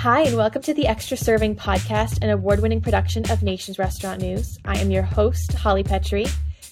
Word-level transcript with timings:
Hi, 0.00 0.22
and 0.22 0.34
welcome 0.34 0.62
to 0.62 0.72
the 0.72 0.86
Extra 0.86 1.14
Serving 1.14 1.56
podcast, 1.56 2.22
an 2.22 2.30
award 2.30 2.60
winning 2.60 2.80
production 2.80 3.30
of 3.30 3.42
Nation's 3.42 3.78
Restaurant 3.78 4.22
News. 4.22 4.58
I 4.64 4.78
am 4.78 4.90
your 4.90 5.02
host, 5.02 5.52
Holly 5.52 5.84
Petrie. 5.84 6.24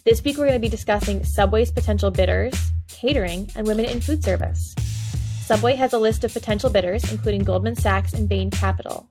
This 0.07 0.25
week, 0.25 0.39
we're 0.39 0.47
going 0.47 0.59
to 0.59 0.59
be 0.59 0.71
discussing 0.71 1.23
Subway's 1.25 1.71
potential 1.71 2.11
bidders, 2.11 2.55
catering, 2.89 3.51
and 3.55 3.67
women 3.67 3.85
in 3.85 4.01
food 4.01 4.25
service. 4.25 4.75
Subway 5.43 5.75
has 5.75 5.93
a 5.93 5.99
list 5.99 6.25
of 6.25 6.33
potential 6.33 6.71
bidders, 6.71 7.13
including 7.13 7.45
Goldman 7.45 7.77
Sachs 7.77 8.15
and 8.15 8.31
Bain 8.31 8.51
Capital. 8.51 9.07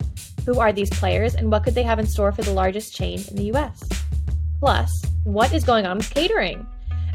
Who 0.48 0.60
are 0.60 0.74
these 0.74 0.90
players, 0.90 1.36
and 1.36 1.52
what 1.52 1.64
could 1.64 1.76
they 1.76 1.84
have 1.84 2.00
in 2.00 2.08
store 2.08 2.32
for 2.32 2.42
the 2.42 2.54
largest 2.54 2.96
chain 2.96 3.22
in 3.28 3.36
the 3.36 3.56
US? 3.56 3.88
Plus, 4.60 4.92
what 5.26 5.54
is 5.54 5.64
going 5.64 5.86
on 5.86 5.98
with 5.98 6.10
catering? 6.10 6.66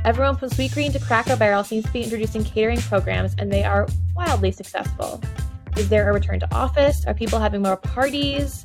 Everyone 0.05 0.37
from 0.37 0.51
Sweetgreen 0.51 0.93
to 0.93 1.01
Cracker 1.01 1.35
Barrel 1.35 1.65
seems 1.65 1.85
to 1.85 1.93
be 1.93 2.05
introducing 2.05 2.45
catering 2.45 2.81
programs, 2.81 3.35
and 3.39 3.53
they 3.53 3.65
are 3.65 3.89
wildly 4.15 4.53
successful. 4.53 5.21
Is 5.77 5.89
there 5.89 6.09
a 6.11 6.13
return 6.13 6.39
to 6.41 6.55
office? 6.55 7.05
Are 7.07 7.15
people 7.15 7.39
having 7.39 7.63
more 7.63 7.77
parties? 7.77 8.65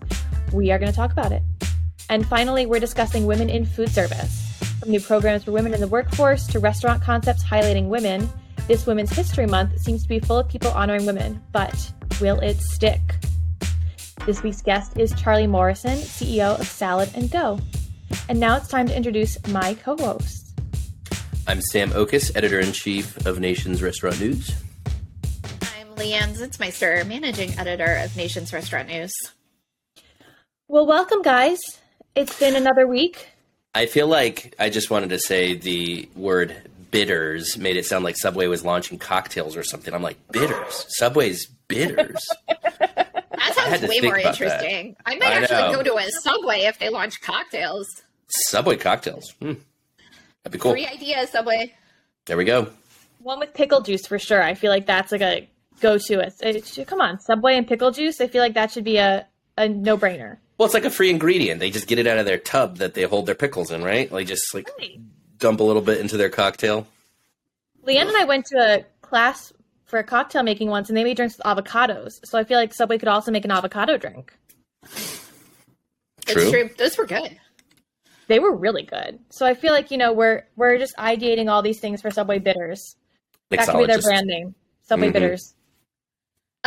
We 0.52 0.72
are 0.72 0.78
going 0.78 0.92
to 0.92 0.96
talk 0.96 1.12
about 1.14 1.32
it. 1.32 1.42
And 2.10 2.28
finally, 2.28 2.66
we're 2.66 2.80
discussing 2.80 3.26
women 3.26 3.50
in 3.50 3.66
food 3.66 3.90
service. 3.90 4.44
From 4.80 4.92
new 4.92 5.00
programs 5.00 5.46
for 5.46 5.52
women 5.52 5.74
in 5.74 5.80
the 5.80 5.88
workforce 5.88 6.46
to 6.48 6.60
restaurant 6.60 7.02
concepts 7.02 7.44
highlighting 7.44 7.88
women, 7.88 8.30
this 8.68 8.86
Women's 8.86 9.12
History 9.12 9.46
Month 9.46 9.80
seems 9.80 10.04
to 10.04 10.10
be 10.10 10.20
full 10.20 10.38
of 10.38 10.50
people 10.50 10.70
honoring 10.72 11.06
women, 11.06 11.42
but 11.54 11.92
will 12.20 12.40
it 12.40 12.60
stick? 12.60 13.00
This 14.26 14.44
week's 14.44 14.62
guest 14.62 14.98
is 14.98 15.14
Charlie 15.14 15.48
Morrison, 15.48 15.98
CEO 16.00 16.60
of 16.60 16.68
Salad 16.68 17.10
and 17.16 17.32
Go. 17.32 17.60
And 18.28 18.40
now 18.40 18.58
it's 18.58 18.68
time 18.68 18.88
to 18.88 18.96
introduce 18.96 19.38
my 19.48 19.76
co 19.76 19.96
hosts. 19.96 20.54
I'm 21.48 21.62
Sam 21.62 21.94
Oches, 21.94 22.36
editor 22.36 22.60
in 22.60 22.74
chief 22.74 23.26
of 23.26 23.40
Nation's 23.40 23.82
Restaurant 23.82 24.20
News. 24.20 24.52
Leanne 25.98 26.38
Zinsmeister, 26.38 27.06
managing 27.08 27.58
editor 27.58 27.96
of 28.04 28.16
Nation's 28.16 28.54
Restaurant 28.54 28.88
News. 28.88 29.12
Well, 30.68 30.86
welcome, 30.86 31.24
guys. 31.24 31.60
It's 32.16 32.40
been 32.40 32.56
another 32.56 32.86
week. 32.86 33.30
I 33.74 33.88
feel 33.88 34.08
like 34.08 34.54
I 34.60 34.70
just 34.70 34.92
wanted 34.92 35.10
to 35.10 35.20
say 35.20 35.56
the 35.56 36.08
word 36.16 36.56
bitters 36.92 37.58
made 37.58 37.78
it 37.78 37.86
sound 37.86 38.04
like 38.04 38.16
Subway 38.16 38.46
was 38.48 38.64
launching 38.64 39.00
cocktails 39.00 39.58
or 39.58 39.64
something. 39.64 39.94
I'm 39.94 40.04
like, 40.04 40.18
bitters? 40.32 40.86
Subway's 40.98 41.48
bitters? 41.68 42.20
that 42.48 43.54
sounds 43.56 43.82
way 43.82 44.00
more 44.02 44.18
interesting. 44.18 44.96
That. 44.98 45.04
I 45.06 45.16
might 45.16 45.30
I 45.30 45.42
actually 45.42 45.76
go 45.76 45.84
to 45.84 45.98
a 45.98 46.12
Subway 46.12 46.62
if 46.62 46.78
they 46.78 46.90
launch 46.90 47.22
cocktails. 47.22 47.88
Subway 48.28 48.78
cocktails. 48.78 49.32
Hmm. 49.42 49.54
That'd 50.44 50.52
be 50.52 50.60
cool. 50.60 50.74
Free 50.74 50.86
idea, 50.86 51.26
Subway. 51.26 51.74
There 52.26 52.38
we 52.38 52.46
go. 52.46 52.70
One 53.20 53.40
with 53.40 53.54
pickle 53.54 53.82
juice 53.82 54.06
for 54.06 54.20
sure. 54.20 54.44
I 54.44 54.54
feel 54.54 54.72
like 54.72 54.86
that's 54.86 55.12
like 55.12 55.22
a 55.22 55.50
go 55.80 55.98
to 55.98 56.20
it. 56.20 56.34
it. 56.42 56.88
Come 56.88 57.02
on, 57.02 57.20
Subway 57.20 57.58
and 57.58 57.68
pickle 57.68 57.92
juice. 57.92 58.22
I 58.22 58.28
feel 58.28 58.42
like 58.42 58.54
that 58.54 58.72
should 58.72 58.84
be 58.84 58.98
a, 58.98 59.28
a 59.58 59.68
no 59.68 59.98
brainer. 59.98 60.38
Well, 60.58 60.66
it's 60.66 60.74
like 60.74 60.86
a 60.86 60.90
free 60.90 61.10
ingredient. 61.10 61.60
They 61.60 61.70
just 61.70 61.88
get 61.88 62.00
it 62.00 62.08
out 62.08 62.18
of 62.18 62.26
their 62.26 62.40
tub 62.40 62.78
that 62.78 62.96
they 62.96 63.04
hold 63.04 63.28
their 63.28 63.36
pickles 63.36 63.72
in, 63.72 63.84
right? 63.84 64.12
Like 64.12 64.28
just 64.28 64.54
like 64.54 64.70
right. 64.80 65.00
dump 65.38 65.60
a 65.60 65.64
little 65.64 65.82
bit 65.82 66.00
into 66.00 66.18
their 66.18 66.30
cocktail. 66.30 66.88
Leanne 67.86 68.08
and 68.08 68.18
I 68.18 68.26
went 68.26 68.46
to 68.48 68.58
a 68.58 68.86
class 69.02 69.54
for 69.86 70.00
a 70.00 70.04
cocktail 70.04 70.44
making 70.44 70.70
once, 70.70 70.90
and 70.90 70.98
they 70.98 71.04
made 71.04 71.16
drinks 71.18 71.38
with 71.38 71.46
avocados. 71.46 72.14
So 72.26 72.38
I 72.38 72.44
feel 72.44 72.58
like 72.58 72.74
Subway 72.74 72.98
could 72.98 73.08
also 73.08 73.32
make 73.32 73.46
an 73.46 73.52
avocado 73.52 73.98
drink. 73.98 74.34
True. 76.26 76.42
It's 76.42 76.52
true. 76.52 76.70
Those 76.78 76.98
were 76.98 77.06
good. 77.06 77.38
They 78.28 78.40
were 78.40 78.54
really 78.54 78.84
good. 78.84 79.20
So 79.30 79.46
I 79.46 79.54
feel 79.54 79.72
like 79.72 79.92
you 79.92 79.98
know 79.98 80.12
we're 80.12 80.44
we're 80.56 80.78
just 80.78 80.96
ideating 80.98 81.50
all 81.50 81.62
these 81.62 81.80
things 81.80 82.02
for 82.02 82.12
Subway 82.12 82.40
bitters. 82.40 82.96
That 83.50 83.66
could 83.66 83.78
be 83.78 83.86
their 83.86 84.02
brand 84.02 84.28
name. 84.28 84.56
Subway 84.82 85.08
mm-hmm. 85.08 85.14
bitters 85.14 85.54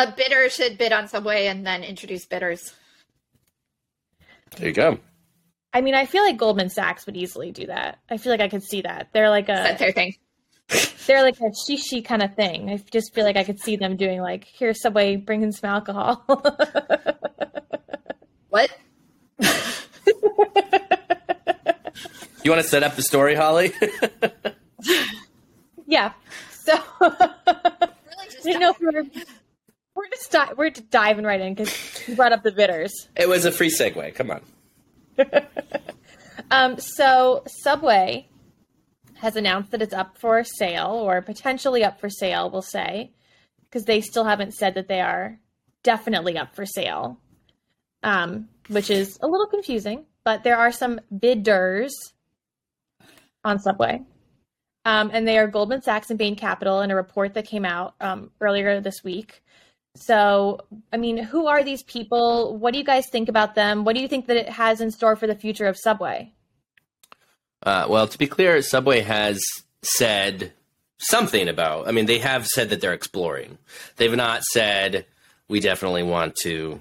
a 0.01 0.15
bidder 0.17 0.49
should 0.49 0.79
bid 0.79 0.93
on 0.93 1.09
Subway 1.09 1.47
and 1.47 1.67
then 1.67 1.85
introduce 1.85 2.25
bidders. 2.25 2.73
There 4.57 4.69
you 4.69 4.75
go. 4.75 4.99
I 5.73 5.83
mean, 5.83 5.95
I 5.95 6.07
feel 6.07 6.25
like 6.25 6.37
Goldman 6.37 6.71
Sachs 6.71 7.07
would 7.07 7.17
easily 7.17 7.53
do 7.53 7.67
that. 7.67 7.99
I 8.09 8.17
feel 8.17 8.33
like 8.33 8.41
I 8.41 8.49
could 8.49 8.65
see 8.65 8.83
that. 8.83 9.11
They're 9.13 9.31
like 9.31 9.49
a 9.49 9.55
That's 9.55 9.79
their 9.79 9.93
thing. 9.93 10.17
They're 11.07 11.23
like 11.23 11.39
a 11.41 11.51
shishi 11.69 12.05
kind 12.05 12.23
of 12.23 12.35
thing. 12.35 12.71
I 12.71 12.83
just 12.91 13.15
feel 13.15 13.25
like 13.25 13.37
I 13.37 13.45
could 13.45 13.61
see 13.61 13.77
them 13.77 13.97
doing 13.97 14.21
like, 14.21 14.45
here, 14.45 14.73
Subway, 14.75 15.17
bring 15.17 15.43
in 15.43 15.53
some 15.53 15.71
alcohol. 15.71 16.25
what? 18.49 18.71
you 19.41 19.51
want 22.51 22.63
to 22.63 22.69
set 22.69 22.83
up 22.83 22.97
the 22.97 23.03
story, 23.03 23.35
Holly? 23.35 23.73
yeah. 25.87 26.13
So, 26.51 26.79
really 27.01 28.29
just 28.31 28.45
you 28.45 28.59
know, 28.59 28.73
for 28.73 28.93
we're 29.95 30.09
just 30.09 30.31
di- 30.31 30.53
we're 30.57 30.71
just 30.71 30.91
diving 30.91 31.25
right 31.25 31.41
in 31.41 31.55
because 31.55 32.09
you 32.09 32.17
brought 32.17 32.33
up 32.33 32.43
the 32.43 32.53
bitters. 32.53 32.93
It 33.17 33.29
was 33.29 33.45
a 33.45 33.53
free 33.53 33.71
segue. 33.71 34.15
Come 34.15 34.31
on. 34.31 34.43
um, 36.51 36.79
so 36.79 37.43
Subway 37.47 38.29
has 39.17 39.37
announced 39.37 39.71
that 39.73 39.83
it's 39.83 39.93
up 39.93 40.17
for 40.19 40.43
sale 40.45 40.93
or 40.93 41.21
potentially 41.21 41.85
up 41.85 42.01
for 42.01 42.09
sale. 42.09 42.51
We'll 42.51 42.63
say 42.63 43.13
because 43.65 43.85
they 43.85 44.01
still 44.01 44.25
haven't 44.25 44.55
said 44.55 44.75
that 44.75 44.89
they 44.89 45.01
are 45.01 45.39
definitely 45.83 46.37
up 46.37 46.55
for 46.55 46.67
sale, 46.67 47.21
um, 48.03 48.49
which 48.69 48.91
is 48.91 49.19
a 49.23 49.27
little 49.27 49.47
confusing. 49.47 50.07
But 50.25 50.45
there 50.45 50.57
are 50.57 50.73
some 50.73 51.01
bidders 51.17 51.95
on 53.45 53.59
Subway. 53.59 54.03
Um, 54.85 55.11
and 55.13 55.29
they 55.29 55.39
are 55.39 55.47
Goldman 55.47 55.83
Sachs 55.83 56.09
and 56.11 56.19
Bain 56.19 56.37
Capital 56.37 56.81
in 56.81 56.91
a 56.91 56.97
report 56.97 57.35
that 57.35 57.47
came 57.47 57.65
out 57.65 57.95
um, 58.01 58.31
earlier 58.41 58.81
this 58.81 59.05
week. 59.05 59.43
So, 60.01 60.61
I 60.93 60.97
mean, 60.97 61.19
who 61.19 61.47
are 61.47 61.63
these 61.63 61.83
people? 61.83 62.57
What 62.57 62.73
do 62.73 62.79
you 62.79 62.85
guys 62.85 63.07
think 63.09 63.29
about 63.29 63.55
them? 63.55 63.85
What 63.85 63.95
do 63.95 64.03
you 64.03 64.09
think 64.09 64.27
that 64.27 64.37
it 64.37 64.49
has 64.49 64.81
in 64.81 64.91
store 64.91 65.15
for 65.15 65.27
the 65.27 65.35
future 65.35 65.67
of 65.67 65.77
Subway? 65.77 66.33
Uh, 67.63 67.87
well, 67.89 68.09
to 68.09 68.19
be 68.19 68.27
clear, 68.27 68.63
Subway 68.63 69.01
has 69.01 69.41
said 69.83 70.53
something 70.99 71.49
about. 71.49 71.87
I 71.87 71.93
mean, 71.93 72.07
they 72.07 72.19
have 72.19 72.47
said 72.47 72.71
that 72.71 72.81
they're 72.81 72.95
exploring. 72.95 73.59
They've 73.97 74.15
not 74.15 74.43
said 74.45 75.05
we 75.49 75.61
definitely 75.61 76.03
want 76.03 76.37
to 76.37 76.81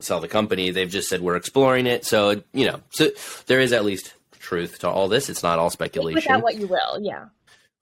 sell 0.00 0.20
the 0.20 0.28
company. 0.28 0.70
They've 0.70 0.90
just 0.90 1.08
said 1.08 1.22
we're 1.22 1.36
exploring 1.36 1.86
it. 1.86 2.04
So 2.04 2.42
you 2.52 2.66
know, 2.66 2.80
so 2.90 3.08
there 3.46 3.60
is 3.60 3.72
at 3.72 3.84
least 3.84 4.14
truth 4.38 4.80
to 4.80 4.88
all 4.88 5.08
this. 5.08 5.30
It's 5.30 5.42
not 5.42 5.58
all 5.58 5.70
speculation. 5.70 6.16
Without 6.16 6.42
what 6.42 6.56
you 6.56 6.66
will, 6.66 7.00
yeah. 7.00 7.26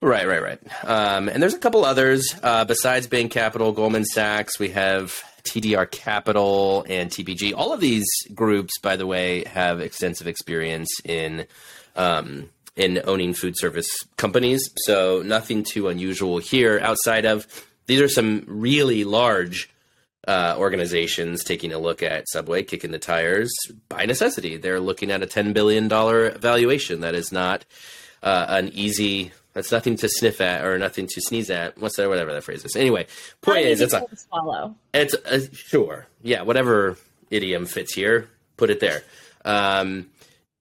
Right, 0.01 0.27
right, 0.27 0.43
right. 0.43 0.59
Um, 0.83 1.27
and 1.27 1.41
there's 1.41 1.55
a 1.55 1.59
couple 1.59 1.83
others 1.83 2.35
uh, 2.43 2.65
besides 2.65 3.07
Bain 3.07 3.29
Capital, 3.29 3.71
Goldman 3.71 4.05
Sachs. 4.05 4.59
We 4.59 4.69
have 4.69 5.11
TDR 5.43 5.89
Capital 5.89 6.85
and 6.87 7.09
TPG. 7.09 7.53
All 7.55 7.73
of 7.73 7.79
these 7.79 8.05
groups, 8.35 8.77
by 8.79 8.95
the 8.95 9.07
way, 9.07 9.43
have 9.45 9.81
extensive 9.81 10.27
experience 10.27 10.89
in 11.03 11.47
um, 11.95 12.49
in 12.75 13.01
owning 13.05 13.33
food 13.33 13.57
service 13.57 13.87
companies. 14.17 14.69
So 14.85 15.23
nothing 15.25 15.63
too 15.63 15.87
unusual 15.87 16.37
here. 16.37 16.79
Outside 16.79 17.25
of 17.25 17.47
these 17.87 17.99
are 17.99 18.09
some 18.09 18.43
really 18.45 19.03
large 19.03 19.67
uh, 20.27 20.55
organizations 20.59 21.43
taking 21.43 21.73
a 21.73 21.79
look 21.79 22.03
at 22.03 22.29
Subway, 22.29 22.61
kicking 22.61 22.91
the 22.91 22.99
tires 22.99 23.51
by 23.89 24.05
necessity. 24.05 24.57
They're 24.57 24.79
looking 24.79 25.09
at 25.09 25.23
a 25.23 25.25
ten 25.25 25.53
billion 25.53 25.87
dollar 25.87 26.37
valuation. 26.37 27.01
That 27.01 27.15
is 27.15 27.31
not 27.31 27.65
uh, 28.21 28.45
an 28.47 28.69
easy 28.75 29.31
that's 29.57 29.71
nothing 29.71 29.95
to 29.95 30.07
sniff 30.07 30.39
at 30.39 30.63
or 30.63 30.77
nothing 30.77 31.07
to 31.07 31.19
sneeze 31.19 31.49
at. 31.49 31.79
What's 31.79 31.95
that? 31.97 32.07
Whatever 32.07 32.31
that 32.31 32.43
phrase 32.43 32.63
is. 32.63 32.75
Anyway, 32.75 33.07
point 33.41 33.65
is, 33.65 33.81
it's 33.81 33.91
a 33.91 34.05
swallow. 34.15 34.75
It's 34.93 35.15
a, 35.15 35.51
sure, 35.51 36.05
yeah, 36.21 36.43
whatever 36.43 36.95
idiom 37.31 37.65
fits 37.65 37.95
here, 37.95 38.29
put 38.55 38.69
it 38.69 38.79
there. 38.79 39.01
Um, 39.43 40.11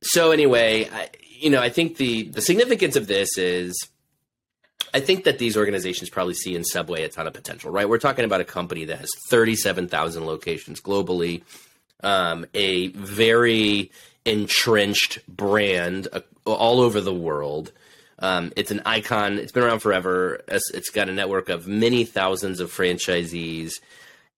so 0.02 0.30
anyway, 0.30 0.88
I, 0.90 1.10
you 1.22 1.50
know, 1.50 1.60
I 1.60 1.68
think 1.68 1.98
the 1.98 2.22
the 2.22 2.40
significance 2.40 2.96
of 2.96 3.06
this 3.06 3.36
is. 3.36 3.76
I 4.94 5.00
think 5.00 5.24
that 5.24 5.38
these 5.38 5.58
organizations 5.58 6.08
probably 6.08 6.32
see 6.32 6.54
in 6.54 6.64
Subway 6.64 7.02
a 7.02 7.10
ton 7.10 7.26
of 7.26 7.34
potential, 7.34 7.70
right? 7.70 7.86
We're 7.86 7.98
talking 7.98 8.24
about 8.24 8.40
a 8.40 8.44
company 8.44 8.86
that 8.86 8.98
has 8.98 9.10
37,000 9.28 10.24
locations 10.24 10.80
globally, 10.80 11.42
um, 12.02 12.46
a 12.54 12.88
very 12.88 13.90
entrenched 14.24 15.18
brand 15.28 16.08
uh, 16.14 16.20
all 16.46 16.80
over 16.80 17.02
the 17.02 17.12
world, 17.12 17.72
um, 18.18 18.52
it's 18.56 18.70
an 18.70 18.82
icon. 18.86 19.38
It's 19.38 19.52
been 19.52 19.62
around 19.62 19.80
forever. 19.80 20.42
It's, 20.48 20.90
got 20.90 21.08
a 21.08 21.12
network 21.12 21.48
of 21.48 21.66
many 21.66 22.04
thousands 22.04 22.60
of 22.60 22.70
franchisees, 22.70 23.72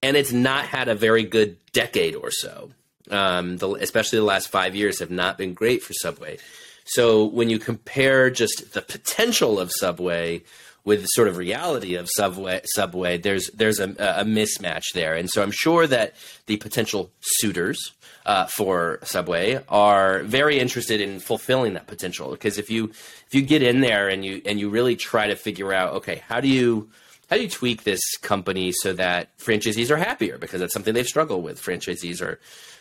and 0.02 0.16
it's 0.16 0.32
not 0.32 0.66
had 0.66 0.88
a 0.88 0.94
very 0.94 1.25
good 1.25 1.56
decade 1.72 2.16
or 2.16 2.30
so. 2.30 2.70
Um, 3.10 3.56
the, 3.56 3.70
especially 3.75 4.19
the 4.19 4.25
last 4.25 4.48
five 4.48 4.75
years 4.75 5.00
have 5.00 5.10
not 5.10 5.38
been 5.38 5.54
great 5.54 5.82
for 5.82 5.94
Subway. 5.94 6.38
So 6.84 7.25
when 7.25 7.50
you 7.50 7.58
compare 7.58 8.30
just 8.30 8.72
the 8.72 8.82
potential 8.82 9.60
of 9.60 9.70
Subway 9.72 10.42
with 10.84 11.02
the 11.02 11.06
sort 11.08 11.28
of 11.28 11.36
reality 11.36 11.94
of 11.94 12.08
Subway, 12.10 12.60
Subway, 12.75 13.19
there's 13.19 13.50
there's 13.50 13.78
a, 13.80 13.90
a 13.90 14.25
mismatch 14.25 14.84
there, 14.94 15.14
and 15.14 15.28
so 15.28 15.42
I'm 15.42 15.50
sure 15.50 15.86
that 15.86 16.14
the 16.46 16.56
potential 16.56 17.10
suitors 17.20 17.92
uh, 18.26 18.46
for 18.46 19.00
Subway 19.02 19.62
are 19.69 20.22
very 20.25 20.58
interested 20.58 21.00
in 21.00 21.19
fulfilling 21.19 21.75
that 21.75 21.86
potential. 21.86 22.30
Because 22.30 22.58
if 22.58 22.70
you 22.70 22.90
if 23.26 23.34
you 23.34 23.42
get 23.42 23.62
in 23.62 23.80
there 23.80 24.08
and 24.08 24.25
you 24.25 24.42
and 24.44 24.60
you 24.60 24.70
really 24.70 24.96
try 24.96 25.26
to 25.26 25.36
figure 25.36 25.72
out 25.72 25.94
okay 25.94 26.22
how 26.28 26.40
do 26.40 26.48
you 26.48 26.90
how 27.28 27.36
do 27.36 27.42
you 27.42 27.48
tweak 27.48 27.84
this 27.84 28.00
company 28.19 28.72
so 28.72 28.92
that 28.94 29.36
franchisees 29.38 29.90
are 29.90 29.96
happier 29.96 30.38
because 30.38 30.60
that's 30.60 30.72
something 30.72 30.94
they've 30.94 31.06
struggled 31.06 31.44
with. 31.44 31.62
Franchisees 31.62 32.22
are 32.22 32.38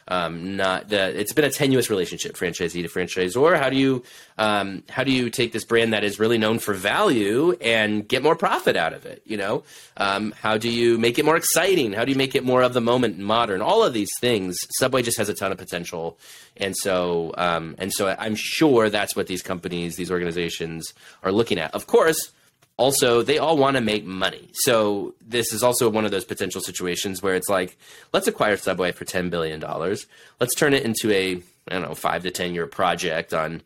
um, 0.08 0.56
not 0.56 0.88
the, 0.88 1.20
it's 1.20 1.34
been 1.34 1.44
a 1.44 1.50
tenuous 1.50 1.90
relationship, 1.90 2.36
franchisee 2.36 2.82
to 2.82 2.88
franchisor. 2.88 3.60
How 3.60 3.70
do 3.70 3.76
you 3.76 4.04
um, 4.38 4.84
how 4.90 5.04
do 5.04 5.12
you 5.12 5.30
take 5.30 5.52
this 5.52 5.66
brand 5.66 5.92
that 5.92 6.06
is 6.06 6.18
really 6.18 6.38
known 6.38 6.60
for 6.60 6.74
value 6.74 7.58
and 7.60 8.08
get 8.08 8.24
more 8.24 8.36
profit 8.36 8.78
out 8.78 8.94
of 8.94 9.06
it? 9.06 9.22
You 9.26 9.36
know, 9.36 9.64
um, 9.98 10.34
how 10.40 10.58
do 10.58 10.70
you 10.70 10.98
make 10.98 11.20
it 11.20 11.26
more 11.26 11.36
exciting? 11.36 11.92
How 11.92 12.06
do 12.06 12.12
you 12.12 12.18
make 12.18 12.36
it 12.36 12.46
more 12.46 12.62
of 12.62 12.74
the 12.74 12.80
moment 12.80 13.20
modern? 13.20 13.62
All 13.62 13.84
of 13.84 13.94
these 13.94 14.12
things, 14.22 14.58
Subway 14.80 15.02
just 15.02 15.18
has 15.18 15.28
a 15.28 15.34
ton 15.34 15.52
of 15.52 15.58
potential, 15.58 16.18
and 16.56 16.76
so 16.78 17.34
um, 17.38 17.76
and 17.78 17.92
so 17.92 18.16
I'm 18.18 18.36
sure 18.36 18.90
that's 18.90 19.14
what 19.14 19.28
these 19.28 19.42
companies, 19.42 19.98
these 19.98 20.12
organizations 20.12 20.94
are 21.22 21.34
looking 21.34 21.60
at. 21.60 21.74
Of 21.74 21.88
course 21.88 22.32
also 22.78 23.22
they 23.24 23.38
all 23.38 23.58
want 23.58 23.76
to 23.76 23.82
make 23.82 24.06
money. 24.06 24.50
So 24.54 25.16
this 25.20 25.52
is 25.52 25.64
also 25.64 25.90
one 25.90 26.06
of 26.06 26.12
those 26.12 26.26
potential 26.26 26.62
situations 26.62 27.22
where 27.22 27.36
it's 27.36 27.50
like, 27.50 27.78
let's 28.14 28.28
acquire 28.28 28.56
Subway 28.56 28.92
for 28.92 29.06
ten 29.06 29.30
billion 29.30 29.60
dollars. 29.60 30.06
Let's 30.40 30.56
turn 30.56 30.74
it 30.74 30.84
into 30.84 31.12
a 31.12 31.42
I 31.70 31.74
don't 31.74 31.82
know 31.82 31.96
five 31.96 32.24
to 32.24 32.32
ten 32.32 32.54
year 32.54 32.68
project 32.68 33.34
on 33.34 33.62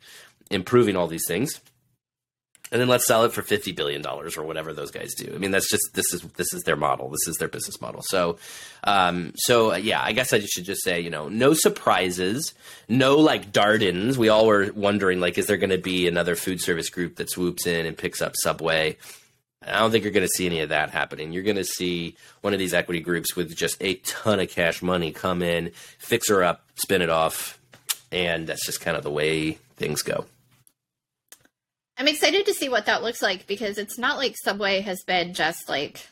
improving 0.49 0.95
all 0.95 1.07
these 1.07 1.25
things, 1.27 1.61
and 2.71 2.79
then 2.79 2.87
let's 2.87 3.05
sell 3.05 3.25
it 3.25 3.33
for 3.33 3.41
fifty 3.41 3.71
billion 3.71 4.01
dollars 4.01 4.37
or 4.37 4.43
whatever 4.43 4.71
those 4.73 4.91
guys 4.91 5.13
do. 5.13 5.31
I 5.33 5.37
mean, 5.37 5.51
that's 5.51 5.69
just 5.69 5.93
this 5.93 6.13
is 6.13 6.21
this 6.37 6.53
is 6.53 6.63
their 6.63 6.75
model. 6.75 7.09
This 7.09 7.27
is 7.27 7.37
their 7.37 7.49
business 7.49 7.81
model. 7.81 8.01
So, 8.05 8.37
um, 8.83 9.33
so 9.35 9.73
uh, 9.73 9.75
yeah, 9.75 10.01
I 10.01 10.13
guess 10.13 10.31
I 10.31 10.39
should 10.39 10.63
just 10.63 10.83
say, 10.83 11.01
you 11.01 11.09
know, 11.09 11.27
no 11.27 11.53
surprises, 11.53 12.53
no 12.87 13.17
like 13.17 13.51
Dardens. 13.51 14.17
We 14.17 14.29
all 14.29 14.47
were 14.47 14.71
wondering, 14.73 15.19
like, 15.19 15.37
is 15.37 15.47
there 15.47 15.57
going 15.57 15.71
to 15.71 15.77
be 15.77 16.07
another 16.07 16.35
food 16.35 16.61
service 16.61 16.89
group 16.89 17.17
that 17.17 17.29
swoops 17.29 17.67
in 17.67 17.85
and 17.85 17.97
picks 17.97 18.21
up 18.21 18.33
Subway? 18.41 18.97
I 19.63 19.79
don't 19.79 19.91
think 19.91 20.03
you're 20.03 20.13
going 20.13 20.25
to 20.25 20.33
see 20.35 20.47
any 20.47 20.61
of 20.61 20.69
that 20.69 20.89
happening. 20.89 21.33
You're 21.33 21.43
going 21.43 21.55
to 21.57 21.63
see 21.63 22.15
one 22.41 22.53
of 22.53 22.57
these 22.59 22.73
equity 22.73 22.99
groups 22.99 23.35
with 23.35 23.55
just 23.55 23.77
a 23.79 23.95
ton 23.95 24.39
of 24.39 24.49
cash 24.49 24.81
money 24.81 25.11
come 25.11 25.43
in, 25.43 25.71
fix 25.99 26.29
her 26.29 26.43
up, 26.43 26.65
spin 26.75 27.03
it 27.03 27.11
off, 27.11 27.59
and 28.11 28.47
that's 28.47 28.65
just 28.65 28.81
kind 28.81 28.97
of 28.97 29.03
the 29.03 29.11
way 29.11 29.59
things 29.75 30.01
go. 30.01 30.25
I'm 32.01 32.07
excited 32.07 32.47
to 32.47 32.53
see 32.55 32.67
what 32.67 32.87
that 32.87 33.03
looks 33.03 33.21
like 33.21 33.45
because 33.45 33.77
it's 33.77 33.99
not 33.99 34.17
like 34.17 34.35
Subway 34.35 34.81
has 34.81 35.03
been 35.03 35.35
just 35.35 35.69
like 35.69 36.07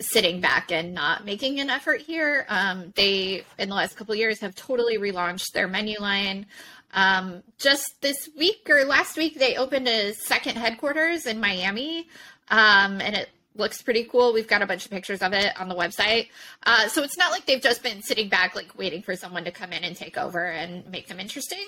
sitting 0.00 0.40
back 0.40 0.72
and 0.72 0.94
not 0.94 1.22
making 1.22 1.60
an 1.60 1.68
effort 1.68 2.00
here. 2.00 2.46
Um, 2.48 2.94
they, 2.96 3.44
in 3.58 3.68
the 3.68 3.74
last 3.74 3.98
couple 3.98 4.14
years, 4.14 4.40
have 4.40 4.54
totally 4.54 4.96
relaunched 4.96 5.52
their 5.52 5.68
menu 5.68 6.00
line. 6.00 6.46
Um, 6.94 7.42
just 7.58 8.00
this 8.00 8.30
week 8.38 8.70
or 8.70 8.86
last 8.86 9.18
week, 9.18 9.38
they 9.38 9.56
opened 9.56 9.86
a 9.86 10.14
second 10.14 10.56
headquarters 10.56 11.26
in 11.26 11.40
Miami, 11.40 12.08
um, 12.48 13.02
and 13.02 13.14
it 13.14 13.28
looks 13.54 13.82
pretty 13.82 14.04
cool. 14.04 14.32
We've 14.32 14.48
got 14.48 14.62
a 14.62 14.66
bunch 14.66 14.86
of 14.86 14.90
pictures 14.90 15.20
of 15.20 15.34
it 15.34 15.60
on 15.60 15.68
the 15.68 15.74
website. 15.74 16.28
Uh, 16.62 16.88
so 16.88 17.02
it's 17.02 17.18
not 17.18 17.32
like 17.32 17.44
they've 17.44 17.60
just 17.60 17.82
been 17.82 18.00
sitting 18.00 18.30
back, 18.30 18.54
like 18.54 18.78
waiting 18.78 19.02
for 19.02 19.14
someone 19.14 19.44
to 19.44 19.50
come 19.50 19.74
in 19.74 19.84
and 19.84 19.94
take 19.94 20.16
over 20.16 20.46
and 20.46 20.86
make 20.90 21.06
them 21.06 21.20
interesting. 21.20 21.66